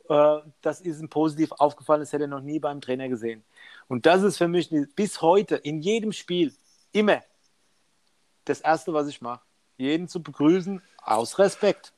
Äh, 0.08 0.38
das 0.60 0.80
ist 0.80 1.00
ihm 1.00 1.08
positiv 1.08 1.52
aufgefallen, 1.52 2.00
das 2.00 2.12
hätte 2.12 2.24
er 2.24 2.28
noch 2.28 2.40
nie 2.40 2.58
beim 2.58 2.80
Trainer 2.80 3.08
gesehen. 3.08 3.44
Und 3.88 4.06
das 4.06 4.22
ist 4.22 4.38
für 4.38 4.48
mich 4.48 4.70
bis 4.94 5.22
heute 5.22 5.56
in 5.56 5.80
jedem 5.80 6.12
Spiel 6.12 6.54
immer 6.92 7.22
das 8.44 8.60
Erste, 8.60 8.92
was 8.92 9.08
ich 9.08 9.20
mache. 9.20 9.42
Jeden 9.76 10.08
zu 10.08 10.22
begrüßen 10.22 10.82
aus 10.98 11.38
Respekt. 11.38 11.92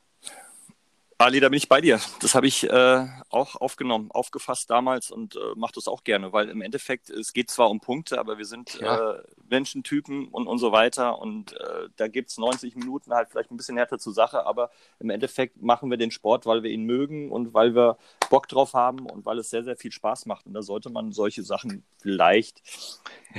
Ali, 1.23 1.39
da 1.39 1.47
bin 1.47 1.57
ich 1.57 1.69
bei 1.69 1.79
dir. 1.79 2.01
Das 2.19 2.35
habe 2.35 2.47
ich 2.47 2.69
äh, 2.69 3.07
auch 3.29 3.55
aufgenommen, 3.55 4.11
aufgefasst 4.11 4.69
damals 4.69 5.09
und 5.09 5.37
äh, 5.37 5.39
mache 5.55 5.71
das 5.75 5.87
auch 5.87 6.03
gerne, 6.03 6.33
weil 6.33 6.49
im 6.49 6.61
Endeffekt, 6.61 7.09
es 7.09 7.31
geht 7.31 7.49
zwar 7.49 7.69
um 7.69 7.79
Punkte, 7.79 8.19
aber 8.19 8.37
wir 8.37 8.43
sind 8.43 8.77
ja. 8.81 9.11
äh, 9.11 9.23
Menschentypen 9.49 10.27
und, 10.27 10.47
und 10.47 10.57
so 10.57 10.73
weiter 10.73 11.19
und 11.19 11.53
äh, 11.53 11.87
da 11.95 12.09
gibt 12.09 12.29
es 12.29 12.37
90 12.37 12.75
Minuten 12.75 13.13
halt 13.13 13.29
vielleicht 13.29 13.51
ein 13.51 13.57
bisschen 13.57 13.77
härter 13.77 13.99
zur 13.99 14.13
Sache, 14.13 14.45
aber 14.45 14.69
im 14.99 15.09
Endeffekt 15.09 15.61
machen 15.61 15.89
wir 15.89 15.97
den 15.97 16.11
Sport, 16.11 16.45
weil 16.45 16.61
wir 16.61 16.71
ihn 16.71 16.83
mögen 16.83 17.31
und 17.31 17.53
weil 17.53 17.73
wir 17.73 17.97
Bock 18.29 18.49
drauf 18.49 18.73
haben 18.73 19.09
und 19.09 19.25
weil 19.25 19.39
es 19.39 19.49
sehr, 19.49 19.63
sehr 19.63 19.77
viel 19.77 19.93
Spaß 19.93 20.25
macht 20.25 20.45
und 20.45 20.53
da 20.53 20.61
sollte 20.61 20.89
man 20.89 21.13
solche 21.13 21.43
Sachen 21.43 21.85
vielleicht 22.01 22.61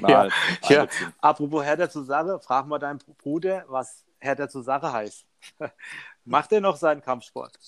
mal 0.00 0.30
ja. 0.70 0.70
ja. 0.70 0.88
Apropos 1.20 1.62
härter 1.62 1.90
zur 1.90 2.04
Sache, 2.04 2.40
frag 2.40 2.66
mal 2.66 2.78
deinen 2.78 3.00
Bruder, 3.18 3.66
was 3.68 4.04
härter 4.20 4.48
zur 4.48 4.62
Sache 4.62 4.90
heißt. 4.90 5.26
Macht 6.24 6.52
er 6.52 6.60
noch 6.60 6.76
seinen 6.76 7.00
Kampfsport? 7.00 7.58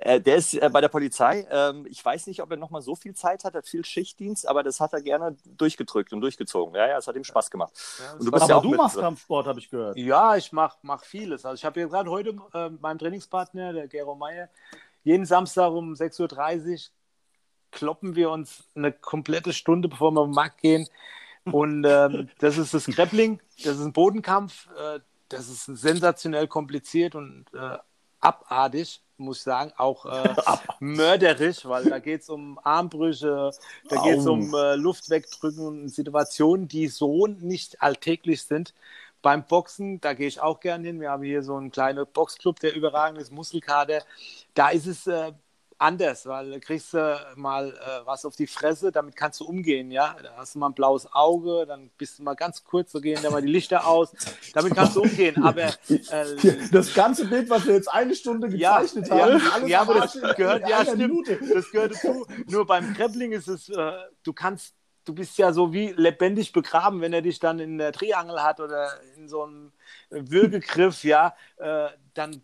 Äh, 0.00 0.20
der 0.20 0.36
ist 0.36 0.54
äh, 0.54 0.70
bei 0.72 0.80
der 0.80 0.88
Polizei. 0.88 1.46
Ähm, 1.50 1.84
ich 1.88 2.04
weiß 2.04 2.28
nicht, 2.28 2.40
ob 2.40 2.50
er 2.50 2.56
noch 2.56 2.70
mal 2.70 2.82
so 2.82 2.94
viel 2.94 3.14
Zeit 3.14 3.42
hat, 3.44 3.54
er 3.54 3.58
hat 3.58 3.66
viel 3.66 3.84
Schichtdienst, 3.84 4.46
aber 4.46 4.62
das 4.62 4.80
hat 4.80 4.92
er 4.92 5.02
gerne 5.02 5.36
durchgedrückt 5.44 6.12
und 6.12 6.20
durchgezogen. 6.20 6.74
Ja, 6.76 6.86
ja, 6.86 6.98
es 6.98 7.08
hat 7.08 7.16
ihm 7.16 7.24
Spaß 7.24 7.50
gemacht. 7.50 7.72
Ja, 7.98 8.12
und 8.12 8.24
du 8.24 8.30
bist 8.30 8.44
aber 8.44 8.50
ja 8.50 8.56
auch 8.58 8.62
du 8.62 8.74
machst 8.74 8.96
Kampfsport, 8.96 9.46
habe 9.46 9.58
ich 9.58 9.68
gehört. 9.70 9.96
Ja, 9.96 10.36
ich 10.36 10.52
mache 10.52 10.78
mach 10.82 11.02
vieles. 11.02 11.44
Also 11.44 11.56
ich 11.56 11.64
habe 11.64 11.80
hier 11.80 11.88
gerade 11.88 12.10
heute 12.10 12.36
äh, 12.54 12.70
meinem 12.70 12.98
Trainingspartner, 12.98 13.72
der 13.72 13.88
Gero 13.88 14.14
Meyer, 14.14 14.48
jeden 15.02 15.26
Samstag 15.26 15.72
um 15.72 15.94
6.30 15.94 16.72
Uhr 16.72 16.78
kloppen 17.70 18.14
wir 18.14 18.30
uns 18.30 18.64
eine 18.74 18.92
komplette 18.92 19.52
Stunde, 19.52 19.88
bevor 19.88 20.12
wir 20.12 20.20
auf 20.20 20.28
den 20.28 20.34
Markt 20.34 20.60
gehen. 20.60 20.88
Und 21.44 21.84
ähm, 21.84 22.28
das 22.38 22.58
ist 22.58 22.74
das 22.74 22.86
Grappling, 22.86 23.40
das 23.64 23.76
ist 23.76 23.84
ein 23.84 23.92
Bodenkampf. 23.92 24.68
Äh, 24.76 25.00
das 25.28 25.48
ist 25.48 25.64
sensationell 25.64 26.48
kompliziert 26.48 27.14
und 27.14 27.46
äh, 27.54 27.78
abartig, 28.20 29.02
muss 29.16 29.38
ich 29.38 29.42
sagen, 29.42 29.72
auch 29.76 30.06
äh, 30.06 30.34
mörderisch, 30.80 31.64
weil 31.64 31.84
da 31.84 31.98
geht 31.98 32.22
es 32.22 32.28
um 32.28 32.58
Armbrüche, 32.62 33.50
da 33.88 34.02
geht 34.02 34.18
es 34.18 34.26
um 34.26 34.54
äh, 34.54 34.76
Luft 34.76 35.10
wegdrücken 35.10 35.66
und 35.66 35.88
Situationen, 35.88 36.68
die 36.68 36.88
so 36.88 37.26
nicht 37.26 37.82
alltäglich 37.82 38.42
sind. 38.42 38.74
Beim 39.20 39.44
Boxen, 39.46 40.00
da 40.00 40.14
gehe 40.14 40.28
ich 40.28 40.40
auch 40.40 40.60
gern 40.60 40.84
hin. 40.84 41.00
Wir 41.00 41.10
haben 41.10 41.24
hier 41.24 41.42
so 41.42 41.56
einen 41.56 41.72
kleinen 41.72 42.06
Boxclub, 42.06 42.60
der 42.60 42.76
überragend 42.76 43.20
ist, 43.20 43.32
Muskelkader. 43.32 44.04
Da 44.54 44.68
ist 44.68 44.86
es 44.86 45.08
äh, 45.08 45.32
anders, 45.78 46.26
weil 46.26 46.50
da 46.50 46.58
kriegst 46.58 46.92
du 46.92 47.20
mal 47.36 47.70
äh, 47.70 48.06
was 48.06 48.24
auf 48.24 48.36
die 48.36 48.46
Fresse, 48.46 48.92
damit 48.92 49.16
kannst 49.16 49.40
du 49.40 49.44
umgehen, 49.44 49.90
ja. 49.90 50.16
Da 50.22 50.30
hast 50.36 50.54
du 50.54 50.58
mal 50.58 50.68
ein 50.68 50.74
blaues 50.74 51.12
Auge, 51.12 51.64
dann 51.66 51.90
bist 51.96 52.18
du 52.18 52.24
mal 52.24 52.34
ganz 52.34 52.64
kurz, 52.64 52.92
so 52.92 53.00
gehen 53.00 53.20
da 53.22 53.30
mal 53.30 53.42
die 53.42 53.48
Lichter 53.48 53.86
aus, 53.86 54.12
damit 54.52 54.74
kannst 54.74 54.96
du 54.96 55.02
umgehen. 55.02 55.42
Aber 55.42 55.62
äh, 55.62 55.68
das 56.72 56.92
ganze 56.94 57.26
Bild, 57.26 57.48
was 57.48 57.66
wir 57.66 57.74
jetzt 57.74 57.88
eine 57.88 58.14
Stunde 58.14 58.48
gezeichnet 58.48 59.08
ja, 59.08 59.14
haben, 59.14 59.38
ja, 59.38 59.50
alles 59.52 59.70
ja, 59.70 59.80
aber 59.80 59.94
das 59.94 60.12
gehört, 60.36 60.68
ja, 60.68 60.82
stimmt, 60.82 60.98
Minute. 60.98 61.38
das 61.54 61.70
gehört 61.70 61.92
dazu. 61.92 62.26
Nur 62.48 62.66
beim 62.66 62.94
Grappling 62.94 63.32
ist 63.32 63.48
es, 63.48 63.68
äh, 63.68 63.92
du 64.22 64.32
kannst 64.32 64.74
du 65.04 65.14
bist 65.14 65.38
ja 65.38 65.52
so 65.54 65.72
wie 65.72 65.94
lebendig 65.96 66.52
begraben, 66.52 67.00
wenn 67.00 67.14
er 67.14 67.22
dich 67.22 67.38
dann 67.38 67.60
in 67.60 67.78
der 67.78 67.92
Triangel 67.92 68.42
hat 68.42 68.60
oder 68.60 68.90
in 69.16 69.26
so 69.26 69.44
einem 69.44 69.72
Würgegriff, 70.10 71.02
ja, 71.02 71.34
äh, 71.56 71.88
dann 72.12 72.42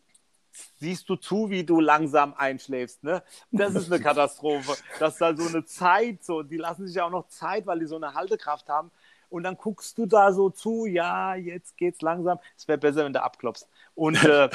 siehst 0.84 1.08
du 1.08 1.16
zu, 1.16 1.50
wie 1.50 1.64
du 1.64 1.80
langsam 1.80 2.34
einschläfst. 2.34 3.02
Ne? 3.02 3.22
Das 3.50 3.74
ist 3.74 3.90
eine 3.90 4.02
Katastrophe. 4.08 4.76
Das 4.98 5.14
ist 5.14 5.20
da 5.20 5.34
so 5.34 5.48
eine 5.48 5.64
Zeit, 5.64 6.22
so, 6.22 6.42
die 6.42 6.58
lassen 6.58 6.86
sich 6.86 6.96
ja 6.96 7.06
auch 7.06 7.10
noch 7.10 7.28
Zeit, 7.28 7.66
weil 7.66 7.78
die 7.78 7.86
so 7.86 7.96
eine 7.96 8.14
Haltekraft 8.14 8.68
haben. 8.68 8.90
Und 9.30 9.42
dann 9.42 9.56
guckst 9.56 9.96
du 9.98 10.06
da 10.06 10.32
so 10.32 10.50
zu, 10.50 10.86
ja, 10.86 11.34
jetzt 11.34 11.76
geht's 11.76 12.02
langsam. 12.02 12.38
Es 12.56 12.68
wäre 12.68 12.78
besser, 12.78 13.04
wenn 13.04 13.12
du 13.12 13.22
abklopfst. 13.22 13.66
Und 13.94 14.22
äh, 14.24 14.48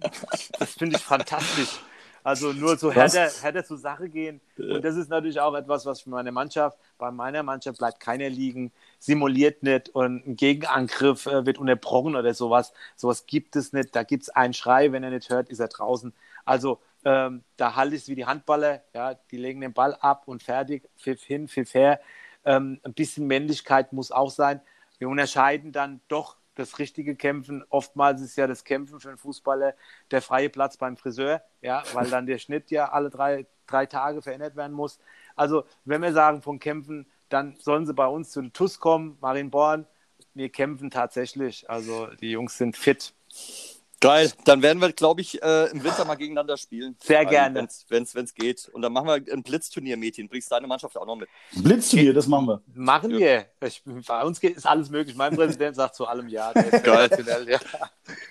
das 0.58 0.74
finde 0.74 0.96
ich 0.96 1.02
fantastisch. 1.02 1.80
Also 2.22 2.52
nur 2.52 2.76
so 2.76 2.92
härter, 2.92 3.30
härter 3.40 3.64
zur 3.64 3.78
Sache 3.78 4.08
gehen. 4.10 4.40
Und 4.58 4.84
das 4.84 4.96
ist 4.96 5.08
natürlich 5.08 5.40
auch 5.40 5.54
etwas, 5.54 5.86
was 5.86 6.02
für 6.02 6.10
meine 6.10 6.32
Mannschaft, 6.32 6.78
bei 6.98 7.10
meiner 7.10 7.42
Mannschaft 7.42 7.78
bleibt 7.78 7.98
keiner 7.98 8.28
liegen, 8.28 8.72
simuliert 9.00 9.64
nicht 9.64 9.88
und 9.88 10.26
ein 10.26 10.36
Gegenangriff 10.36 11.26
äh, 11.26 11.44
wird 11.44 11.58
unterbrochen 11.58 12.14
oder 12.14 12.32
sowas. 12.34 12.72
Sowas 12.94 13.26
gibt 13.26 13.56
es 13.56 13.72
nicht. 13.72 13.96
Da 13.96 14.04
gibt 14.04 14.24
es 14.24 14.28
einen 14.28 14.54
Schrei, 14.54 14.92
wenn 14.92 15.02
er 15.02 15.10
nicht 15.10 15.30
hört, 15.30 15.48
ist 15.48 15.58
er 15.58 15.68
draußen. 15.68 16.12
Also 16.44 16.80
ähm, 17.04 17.42
da 17.56 17.74
halte 17.76 17.96
ich 17.96 18.02
es 18.02 18.08
wie 18.08 18.14
die 18.14 18.26
Handballer, 18.26 18.82
ja, 18.94 19.14
die 19.14 19.38
legen 19.38 19.62
den 19.62 19.72
Ball 19.72 19.94
ab 19.94 20.24
und 20.26 20.42
fertig, 20.42 20.88
pfiff 20.98 21.22
hin, 21.22 21.48
pfiff 21.48 21.72
her. 21.74 21.98
Ähm, 22.44 22.78
ein 22.84 22.92
bisschen 22.92 23.26
Männlichkeit 23.26 23.92
muss 23.92 24.12
auch 24.12 24.30
sein. 24.30 24.60
Wir 24.98 25.08
unterscheiden 25.08 25.72
dann 25.72 26.00
doch 26.08 26.36
das 26.56 26.78
richtige 26.78 27.16
Kämpfen. 27.16 27.64
Oftmals 27.70 28.20
ist 28.20 28.36
ja 28.36 28.46
das 28.46 28.64
Kämpfen 28.64 29.00
für 29.00 29.08
einen 29.08 29.18
Fußballer 29.18 29.74
der 30.10 30.20
freie 30.20 30.50
Platz 30.50 30.76
beim 30.76 30.98
Friseur, 30.98 31.42
ja, 31.62 31.82
weil 31.94 32.10
dann 32.10 32.26
der 32.26 32.38
Schnitt 32.38 32.70
ja 32.70 32.90
alle 32.92 33.08
drei, 33.08 33.46
drei 33.66 33.86
Tage 33.86 34.20
verändert 34.20 34.56
werden 34.56 34.72
muss. 34.72 34.98
Also, 35.36 35.64
wenn 35.86 36.02
wir 36.02 36.12
sagen 36.12 36.42
von 36.42 36.58
Kämpfen, 36.58 37.06
dann 37.30 37.56
sollen 37.58 37.86
sie 37.86 37.94
bei 37.94 38.06
uns 38.06 38.30
zu 38.30 38.40
den 38.40 38.52
TUS 38.52 38.78
kommen, 38.78 39.16
Marienborn. 39.20 39.86
Wir 40.34 40.50
kämpfen 40.50 40.90
tatsächlich. 40.90 41.68
Also, 41.70 42.08
die 42.20 42.30
Jungs 42.30 42.58
sind 42.58 42.76
fit. 42.76 43.14
Geil, 44.02 44.32
dann 44.46 44.62
werden 44.62 44.80
wir, 44.80 44.92
glaube 44.92 45.20
ich, 45.20 45.42
äh, 45.42 45.66
im 45.66 45.84
Winter 45.84 46.06
mal 46.06 46.14
gegeneinander 46.14 46.56
spielen. 46.56 46.96
Sehr 47.02 47.26
gerne. 47.26 47.68
Wenn 47.88 48.02
es 48.04 48.34
geht. 48.34 48.66
Und 48.72 48.80
dann 48.80 48.94
machen 48.94 49.08
wir 49.08 49.34
ein 49.34 49.42
Blitzturnier, 49.42 49.98
Mädchen. 49.98 50.26
Bringst 50.26 50.50
deine 50.50 50.66
Mannschaft 50.66 50.96
auch 50.96 51.04
noch 51.04 51.16
mit. 51.16 51.28
Blitzturnier, 51.52 52.14
das 52.14 52.26
machen 52.26 52.46
wir. 52.46 52.62
Machen 52.74 53.10
wir. 53.10 53.44
Ich, 53.62 53.82
bei 54.06 54.22
uns 54.24 54.40
geht, 54.40 54.56
ist 54.56 54.66
alles 54.66 54.88
möglich. 54.88 55.14
Mein 55.16 55.36
Präsident 55.36 55.76
sagt 55.76 55.96
zu 55.96 56.06
allem 56.06 56.28
Ja. 56.28 56.50
Geil. 56.82 57.10
Ja. 57.46 57.58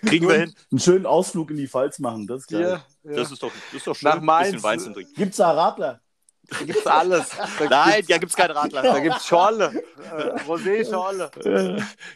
Kriegen 0.02 0.28
wir 0.28 0.40
hin. 0.40 0.56
Einen 0.72 0.80
schönen 0.80 1.06
Ausflug 1.06 1.52
in 1.52 1.58
die 1.58 1.68
Pfalz 1.68 2.00
machen, 2.00 2.26
das 2.26 2.42
ist 2.42 2.48
geil. 2.48 2.62
Ja, 2.62 2.86
ja. 3.04 3.16
Das, 3.18 3.32
ist 3.32 3.44
doch, 3.44 3.52
das 3.68 3.78
ist 3.78 3.86
doch 3.86 3.96
schön. 3.96 4.10
Nach 4.10 4.22
Mainz. 4.22 4.64
Wein 4.64 4.80
zu 4.80 4.92
trinken. 4.92 5.14
Gibt's 5.14 5.38
da 5.38 5.52
Radler? 5.52 6.02
Da 6.52 6.66
gibt 6.66 6.80
es 6.80 6.88
alles. 6.88 7.30
Da 7.60 7.70
Nein, 7.70 8.04
da 8.08 8.18
gibt 8.18 8.32
es 8.32 8.36
keinen 8.36 8.52
Radler. 8.52 8.82
Da 8.82 9.00
gibt 9.00 9.18
es 9.18 9.26
Schorle. 9.26 9.84
Äh, 9.98 10.40
Rosé-Schorle. 10.48 11.30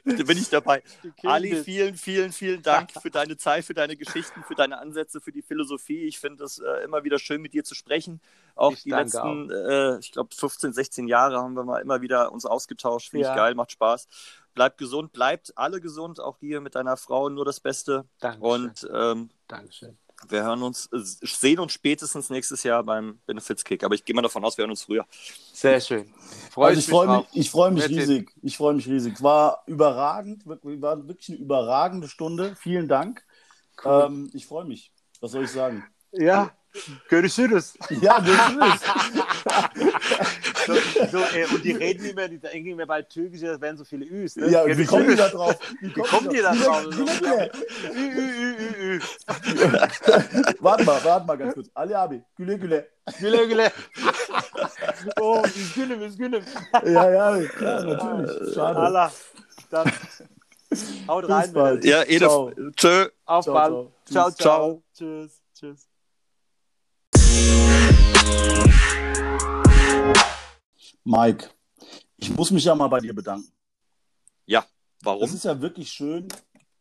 da 0.05 0.23
bin 0.23 0.37
ich 0.37 0.49
dabei. 0.49 0.83
Ali, 1.23 1.55
vielen, 1.63 1.95
vielen, 1.95 2.31
vielen 2.31 2.61
Dank 2.61 2.91
für 2.91 3.11
deine 3.11 3.37
Zeit, 3.37 3.65
für 3.65 3.73
deine 3.73 3.95
Geschichten, 3.97 4.43
für 4.43 4.55
deine 4.55 4.79
Ansätze, 4.79 5.21
für 5.21 5.31
die 5.31 5.41
Philosophie. 5.41 6.03
Ich 6.05 6.19
finde 6.19 6.43
es 6.45 6.59
äh, 6.59 6.83
immer 6.83 7.03
wieder 7.03 7.19
schön, 7.19 7.41
mit 7.41 7.53
dir 7.53 7.63
zu 7.63 7.75
sprechen. 7.75 8.21
Auch 8.55 8.73
ich 8.73 8.83
die 8.83 8.91
letzten, 8.91 9.49
äh, 9.49 9.97
ich 9.99 10.11
glaube, 10.11 10.33
15, 10.35 10.73
16 10.73 11.07
Jahre 11.07 11.37
haben 11.37 11.55
wir 11.55 11.63
mal 11.63 11.81
immer 11.81 12.01
wieder 12.01 12.31
uns 12.31 12.45
ausgetauscht. 12.45 13.09
Finde 13.09 13.25
ja. 13.25 13.31
ich 13.31 13.37
geil, 13.37 13.55
macht 13.55 13.71
Spaß. 13.71 14.07
Bleibt 14.53 14.77
gesund, 14.77 15.13
bleibt 15.13 15.57
alle 15.57 15.81
gesund, 15.81 16.19
auch 16.19 16.37
hier 16.39 16.61
mit 16.61 16.75
deiner 16.75 16.97
Frau 16.97 17.29
nur 17.29 17.45
das 17.45 17.59
Beste. 17.59 18.05
Dankeschön. 18.19 18.43
Und 18.43 18.89
ähm, 18.93 19.29
Dankeschön. 19.47 19.97
Wir 20.29 20.43
hören 20.43 20.63
uns, 20.63 20.87
äh, 20.87 20.99
sehen 21.01 21.59
uns 21.59 21.73
spätestens 21.73 22.29
nächstes 22.29 22.63
Jahr 22.63 22.83
beim 22.83 23.19
Benefits 23.25 23.63
Kick. 23.63 23.83
Aber 23.83 23.95
ich 23.95 24.05
gehe 24.05 24.15
mal 24.15 24.21
davon 24.21 24.43
aus, 24.43 24.57
wir 24.57 24.63
hören 24.63 24.71
uns 24.71 24.83
früher. 24.83 25.05
Sehr 25.53 25.79
schön. 25.79 26.13
Freu 26.51 26.67
also 26.67 26.79
ich 26.79 26.87
freue 26.87 27.17
mich, 27.17 27.25
ich 27.33 27.51
freue 27.51 27.71
mich 27.71 27.87
riesig. 27.89 28.31
Ich 28.41 28.57
freue 28.57 28.73
mich 28.73 28.87
riesig. 28.87 29.15
Es 29.15 29.23
war 29.23 29.63
überragend, 29.67 30.45
war 30.45 31.07
wirklich 31.07 31.29
eine 31.29 31.37
überragende 31.37 32.07
Stunde. 32.07 32.55
Vielen 32.55 32.87
Dank. 32.87 33.23
Cool. 33.83 34.05
Ähm, 34.07 34.31
ich 34.33 34.45
freue 34.45 34.65
mich. 34.65 34.91
Was 35.21 35.31
soll 35.31 35.43
ich 35.43 35.51
sagen? 35.51 35.83
Ja, 36.11 36.51
Görüşürüz. 37.07 37.77
Ja, 38.01 38.19
görüşürüz. 38.19 38.81
so, 40.65 40.73
so, 41.11 41.17
äh, 41.19 41.45
und 41.53 41.63
die 41.63 41.71
reden 41.71 42.05
immer, 42.05 42.27
die 42.27 42.39
denken 42.39 42.69
immer 42.69 42.85
bei 42.85 43.01
Türkisch, 43.01 43.41
das 43.41 43.59
wären 43.61 43.77
so 43.77 43.83
viele 43.83 44.05
Üs. 44.05 44.35
Ne? 44.35 44.49
Ja, 44.49 44.65
wie 44.65 44.85
kommen 44.85 45.09
die 45.09 45.15
da 45.15 45.29
drauf? 45.29 45.57
Wie, 45.81 45.95
wie 45.95 46.01
kommen 46.01 46.29
die 46.29 46.41
da 46.41 46.53
drauf? 46.53 46.85
Ü, 46.85 47.01
ü, 47.95 48.55
ü, 48.59 48.95
ü, 48.95 48.99
Warte 50.59 50.83
mal, 50.83 51.03
warte 51.03 51.25
mal 51.27 51.37
ganz 51.37 51.53
kurz. 51.53 51.69
Ali 51.75 51.97
abi, 51.97 52.21
güle 52.37 52.55
güle. 52.55 52.89
Güle 53.19 53.45
güle. 53.45 53.71
oh, 55.19 55.43
üzgünüm, 55.45 56.01
üzgünüm. 56.03 56.43
ja, 56.85 57.09
ja, 57.09 57.37
ja, 57.37 57.83
natürlich. 57.83 58.53
Schade. 58.55 58.79
Allah, 58.79 59.11
dann 59.71 59.91
haut 61.07 61.29
rein. 61.29 61.53
Bald. 61.53 61.85
Ja, 61.85 62.03
Edef. 62.03 62.31
Tschö. 62.75 63.09
Auf 63.25 63.45
ciao, 63.45 63.53
bald. 63.53 63.89
Ciao, 64.05 64.31
ciao. 64.31 64.31
ciao. 64.31 64.83
Tschüss. 64.93 65.41
Tschüss. 65.53 65.87
Mike, 71.03 71.49
ich 72.17 72.35
muss 72.35 72.51
mich 72.51 72.63
ja 72.63 72.75
mal 72.75 72.87
bei 72.87 72.99
dir 72.99 73.13
bedanken. 73.13 73.51
Ja, 74.45 74.65
warum? 75.01 75.23
Es 75.23 75.33
ist 75.33 75.45
ja 75.45 75.61
wirklich 75.61 75.91
schön, 75.91 76.27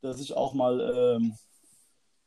dass 0.00 0.20
ich 0.20 0.34
auch 0.34 0.54
mal 0.54 0.80
ähm, 1.20 1.34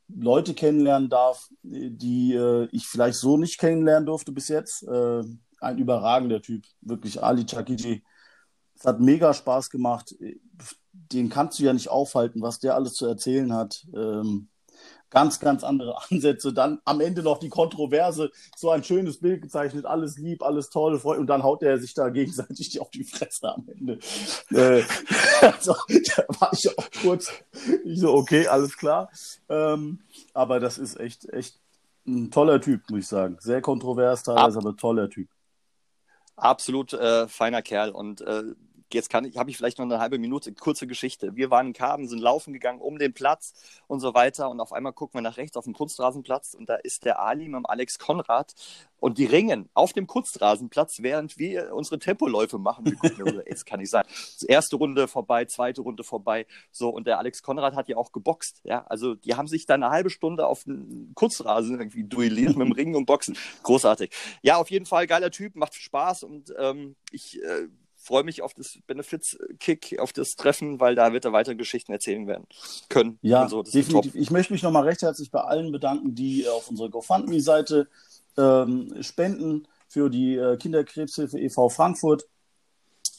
Leute 0.07 0.53
kennenlernen 0.53 1.09
darf, 1.09 1.49
die 1.63 2.33
äh, 2.33 2.67
ich 2.71 2.87
vielleicht 2.87 3.17
so 3.17 3.37
nicht 3.37 3.57
kennenlernen 3.59 4.05
durfte 4.05 4.31
bis 4.31 4.47
jetzt. 4.49 4.83
Äh, 4.83 5.23
ein 5.59 5.77
überragender 5.77 6.41
Typ, 6.41 6.65
wirklich 6.81 7.23
Ali 7.23 7.45
Chakiji. 7.45 8.03
Es 8.77 8.85
hat 8.85 8.99
mega 8.99 9.33
Spaß 9.33 9.69
gemacht. 9.69 10.15
Den 10.91 11.29
kannst 11.29 11.59
du 11.59 11.63
ja 11.63 11.73
nicht 11.73 11.89
aufhalten, 11.89 12.41
was 12.41 12.59
der 12.59 12.75
alles 12.75 12.93
zu 12.93 13.05
erzählen 13.05 13.53
hat. 13.53 13.87
Ähm, 13.95 14.49
ganz, 15.09 15.39
ganz 15.39 15.63
andere 15.63 15.97
Ansätze. 16.09 16.53
Dann 16.53 16.79
am 16.85 17.01
Ende 17.01 17.23
noch 17.23 17.39
die 17.39 17.49
Kontroverse, 17.49 18.31
so 18.55 18.69
ein 18.69 18.83
schönes 18.83 19.19
Bild 19.19 19.41
gezeichnet, 19.41 19.85
alles 19.85 20.17
lieb, 20.17 20.43
alles 20.43 20.69
toll, 20.69 20.95
und 20.95 21.27
dann 21.27 21.43
haut 21.43 21.63
er 21.63 21.77
sich 21.79 21.93
da 21.93 22.09
gegenseitig 22.09 22.79
auf 22.79 22.89
die 22.89 23.03
Fresse 23.03 23.53
am 23.53 23.67
Ende. 23.67 23.99
äh, 24.51 24.83
also, 25.41 25.75
da 25.89 26.23
war 26.39 26.51
ich 26.53 26.77
auch 26.77 26.89
kurz, 27.01 27.31
ich 27.83 27.99
so, 27.99 28.13
okay, 28.13 28.47
alles 28.47 28.77
klar. 28.77 29.09
Ähm, 29.49 29.99
aber 30.33 30.59
das 30.59 30.77
ist 30.77 30.99
echt, 30.99 31.29
echt 31.29 31.59
ein 32.07 32.31
toller 32.31 32.61
Typ, 32.61 32.89
muss 32.89 32.99
ich 33.01 33.07
sagen. 33.07 33.37
Sehr 33.39 33.61
kontrovers 33.61 34.23
teilweise, 34.23 34.59
Ab 34.59 34.65
aber 34.65 34.77
toller 34.77 35.09
Typ. 35.09 35.29
Absolut 36.35 36.93
äh, 36.93 37.27
feiner 37.27 37.61
Kerl 37.61 37.91
und 37.91 38.21
äh, 38.21 38.43
jetzt 38.95 39.09
kann 39.09 39.25
ich, 39.25 39.37
habe 39.37 39.49
ich 39.49 39.57
vielleicht 39.57 39.77
noch 39.77 39.85
eine 39.85 39.99
halbe 39.99 40.17
Minute, 40.17 40.51
kurze 40.53 40.87
Geschichte. 40.87 41.35
Wir 41.35 41.51
waren 41.51 41.67
in 41.67 41.73
Karben, 41.73 42.07
sind 42.07 42.19
laufen 42.19 42.53
gegangen 42.53 42.79
um 42.79 42.97
den 42.97 43.13
Platz 43.13 43.53
und 43.87 43.99
so 43.99 44.15
weiter 44.15 44.49
und 44.49 44.59
auf 44.59 44.73
einmal 44.73 44.93
gucken 44.93 45.19
wir 45.19 45.21
nach 45.21 45.37
rechts 45.37 45.57
auf 45.57 45.65
den 45.65 45.73
Kunstrasenplatz 45.73 46.55
und 46.55 46.67
da 46.67 46.75
ist 46.75 47.05
der 47.05 47.19
Ali 47.19 47.45
mit 47.45 47.57
dem 47.57 47.65
Alex 47.65 47.99
Konrad 47.99 48.53
und 48.99 49.17
die 49.17 49.25
ringen 49.25 49.69
auf 49.73 49.93
dem 49.93 50.07
Kunstrasenplatz, 50.07 50.97
während 51.01 51.37
wir 51.37 51.75
unsere 51.75 51.99
Tempoläufe 51.99 52.57
machen. 52.57 52.85
Wir 52.85 52.95
gucken, 52.95 53.41
das 53.49 53.65
kann 53.65 53.79
nicht 53.79 53.91
sein. 53.91 54.05
Erste 54.47 54.77
Runde 54.77 55.07
vorbei, 55.07 55.45
zweite 55.45 55.81
Runde 55.81 56.03
vorbei, 56.03 56.47
so 56.71 56.89
und 56.89 57.05
der 57.05 57.19
Alex 57.19 57.43
Konrad 57.43 57.75
hat 57.75 57.87
ja 57.87 57.97
auch 57.97 58.11
geboxt, 58.11 58.61
ja, 58.63 58.85
also 58.87 59.13
die 59.13 59.35
haben 59.35 59.47
sich 59.47 59.65
dann 59.65 59.83
eine 59.83 59.91
halbe 59.91 60.09
Stunde 60.09 60.47
auf 60.47 60.63
den 60.63 61.11
Kunstrasen 61.13 61.79
irgendwie 61.79 62.05
duelliert 62.05 62.55
mit 62.55 62.65
dem 62.67 62.71
Ringen 62.71 62.95
und 62.95 63.05
Boxen. 63.05 63.37
Großartig. 63.63 64.11
Ja, 64.41 64.57
auf 64.57 64.71
jeden 64.71 64.85
Fall 64.85 65.05
geiler 65.05 65.31
Typ, 65.31 65.55
macht 65.55 65.75
Spaß 65.75 66.23
und 66.23 66.53
ähm, 66.57 66.95
ich 67.11 67.41
äh, 67.43 67.67
freue 68.05 68.23
mich 68.23 68.41
auf 68.41 68.53
das 68.53 68.77
Benefits-Kick, 68.85 69.99
auf 69.99 70.13
das 70.13 70.35
Treffen, 70.35 70.79
weil 70.79 70.95
da 70.95 71.11
wird 71.11 71.25
er 71.25 71.33
weitere 71.33 71.55
Geschichten 71.55 71.91
erzählen 71.91 72.27
werden 72.27 72.45
können. 72.87 73.17
Ja, 73.21 73.49
so. 73.49 73.63
definitiv. 73.63 74.13
Ich 74.13 74.29
möchte 74.29 74.53
mich 74.53 74.61
nochmal 74.61 74.83
recht 74.83 75.01
herzlich 75.01 75.31
bei 75.31 75.41
allen 75.41 75.71
bedanken, 75.71 76.13
die 76.13 76.47
auf 76.47 76.69
unserer 76.69 76.89
GoFundMe-Seite 76.89 77.87
ähm, 78.37 78.95
spenden 79.01 79.67
für 79.87 80.09
die 80.09 80.35
äh, 80.35 80.57
Kinderkrebshilfe 80.57 81.39
e.V. 81.39 81.69
Frankfurt. 81.69 82.27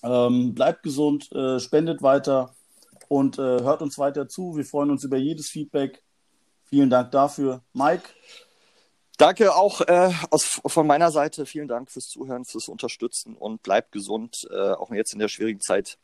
Ähm, 0.03 0.55
bleibt 0.55 0.85
gesund, 0.85 1.33
äh, 1.33 1.59
spendet 1.59 2.03
weiter 2.03 2.55
und 3.09 3.39
äh, 3.39 3.43
hört 3.43 3.83
uns 3.83 3.99
weiter 3.99 4.29
zu. 4.29 4.57
Wir 4.57 4.65
freuen 4.65 4.91
uns 4.91 5.03
über 5.03 5.17
jedes 5.17 5.49
Feedback. 5.49 6.03
Vielen 6.65 6.91
Dank 6.91 7.11
dafür. 7.11 7.63
Mike, 7.73 8.09
Danke 9.17 9.55
auch 9.55 9.81
äh, 9.81 10.13
aus, 10.31 10.61
von 10.67 10.87
meiner 10.87 11.11
Seite. 11.11 11.47
Vielen 11.47 11.69
Dank 11.69 11.91
fürs 11.91 12.09
Zuhören, 12.09 12.45
fürs 12.45 12.69
Unterstützen 12.69 13.35
und 13.35 13.63
bleibt 13.63 13.93
gesund, 13.93 14.47
äh, 14.51 14.73
auch 14.73 14.91
jetzt 14.91 15.15
in 15.15 15.19
der 15.19 15.29
schwierigen 15.29 15.61
Zeit. 15.61 15.99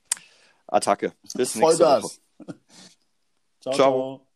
Attacke. 0.66 1.12
Bis 1.34 1.54
nächste 1.54 1.84
Woche. 1.84 2.10
ciao, 3.60 3.74
ciao. 3.74 4.26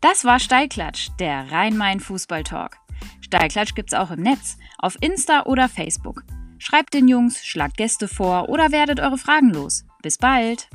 Das 0.00 0.24
war 0.24 0.38
Steilklatsch, 0.38 1.08
der 1.18 1.50
Rhein-Main-Fußball-Talk. 1.50 2.76
Steilklatsch 3.22 3.74
gibt's 3.74 3.94
auch 3.94 4.10
im 4.10 4.20
Netz, 4.20 4.58
auf 4.78 4.96
Insta 5.00 5.44
oder 5.46 5.68
Facebook. 5.68 6.24
Schreibt 6.58 6.94
den 6.94 7.08
Jungs, 7.08 7.44
schlagt 7.44 7.76
Gäste 7.76 8.08
vor 8.08 8.48
oder 8.48 8.72
werdet 8.72 9.00
eure 9.00 9.18
Fragen 9.18 9.50
los. 9.50 9.84
Bis 10.02 10.18
bald! 10.18 10.68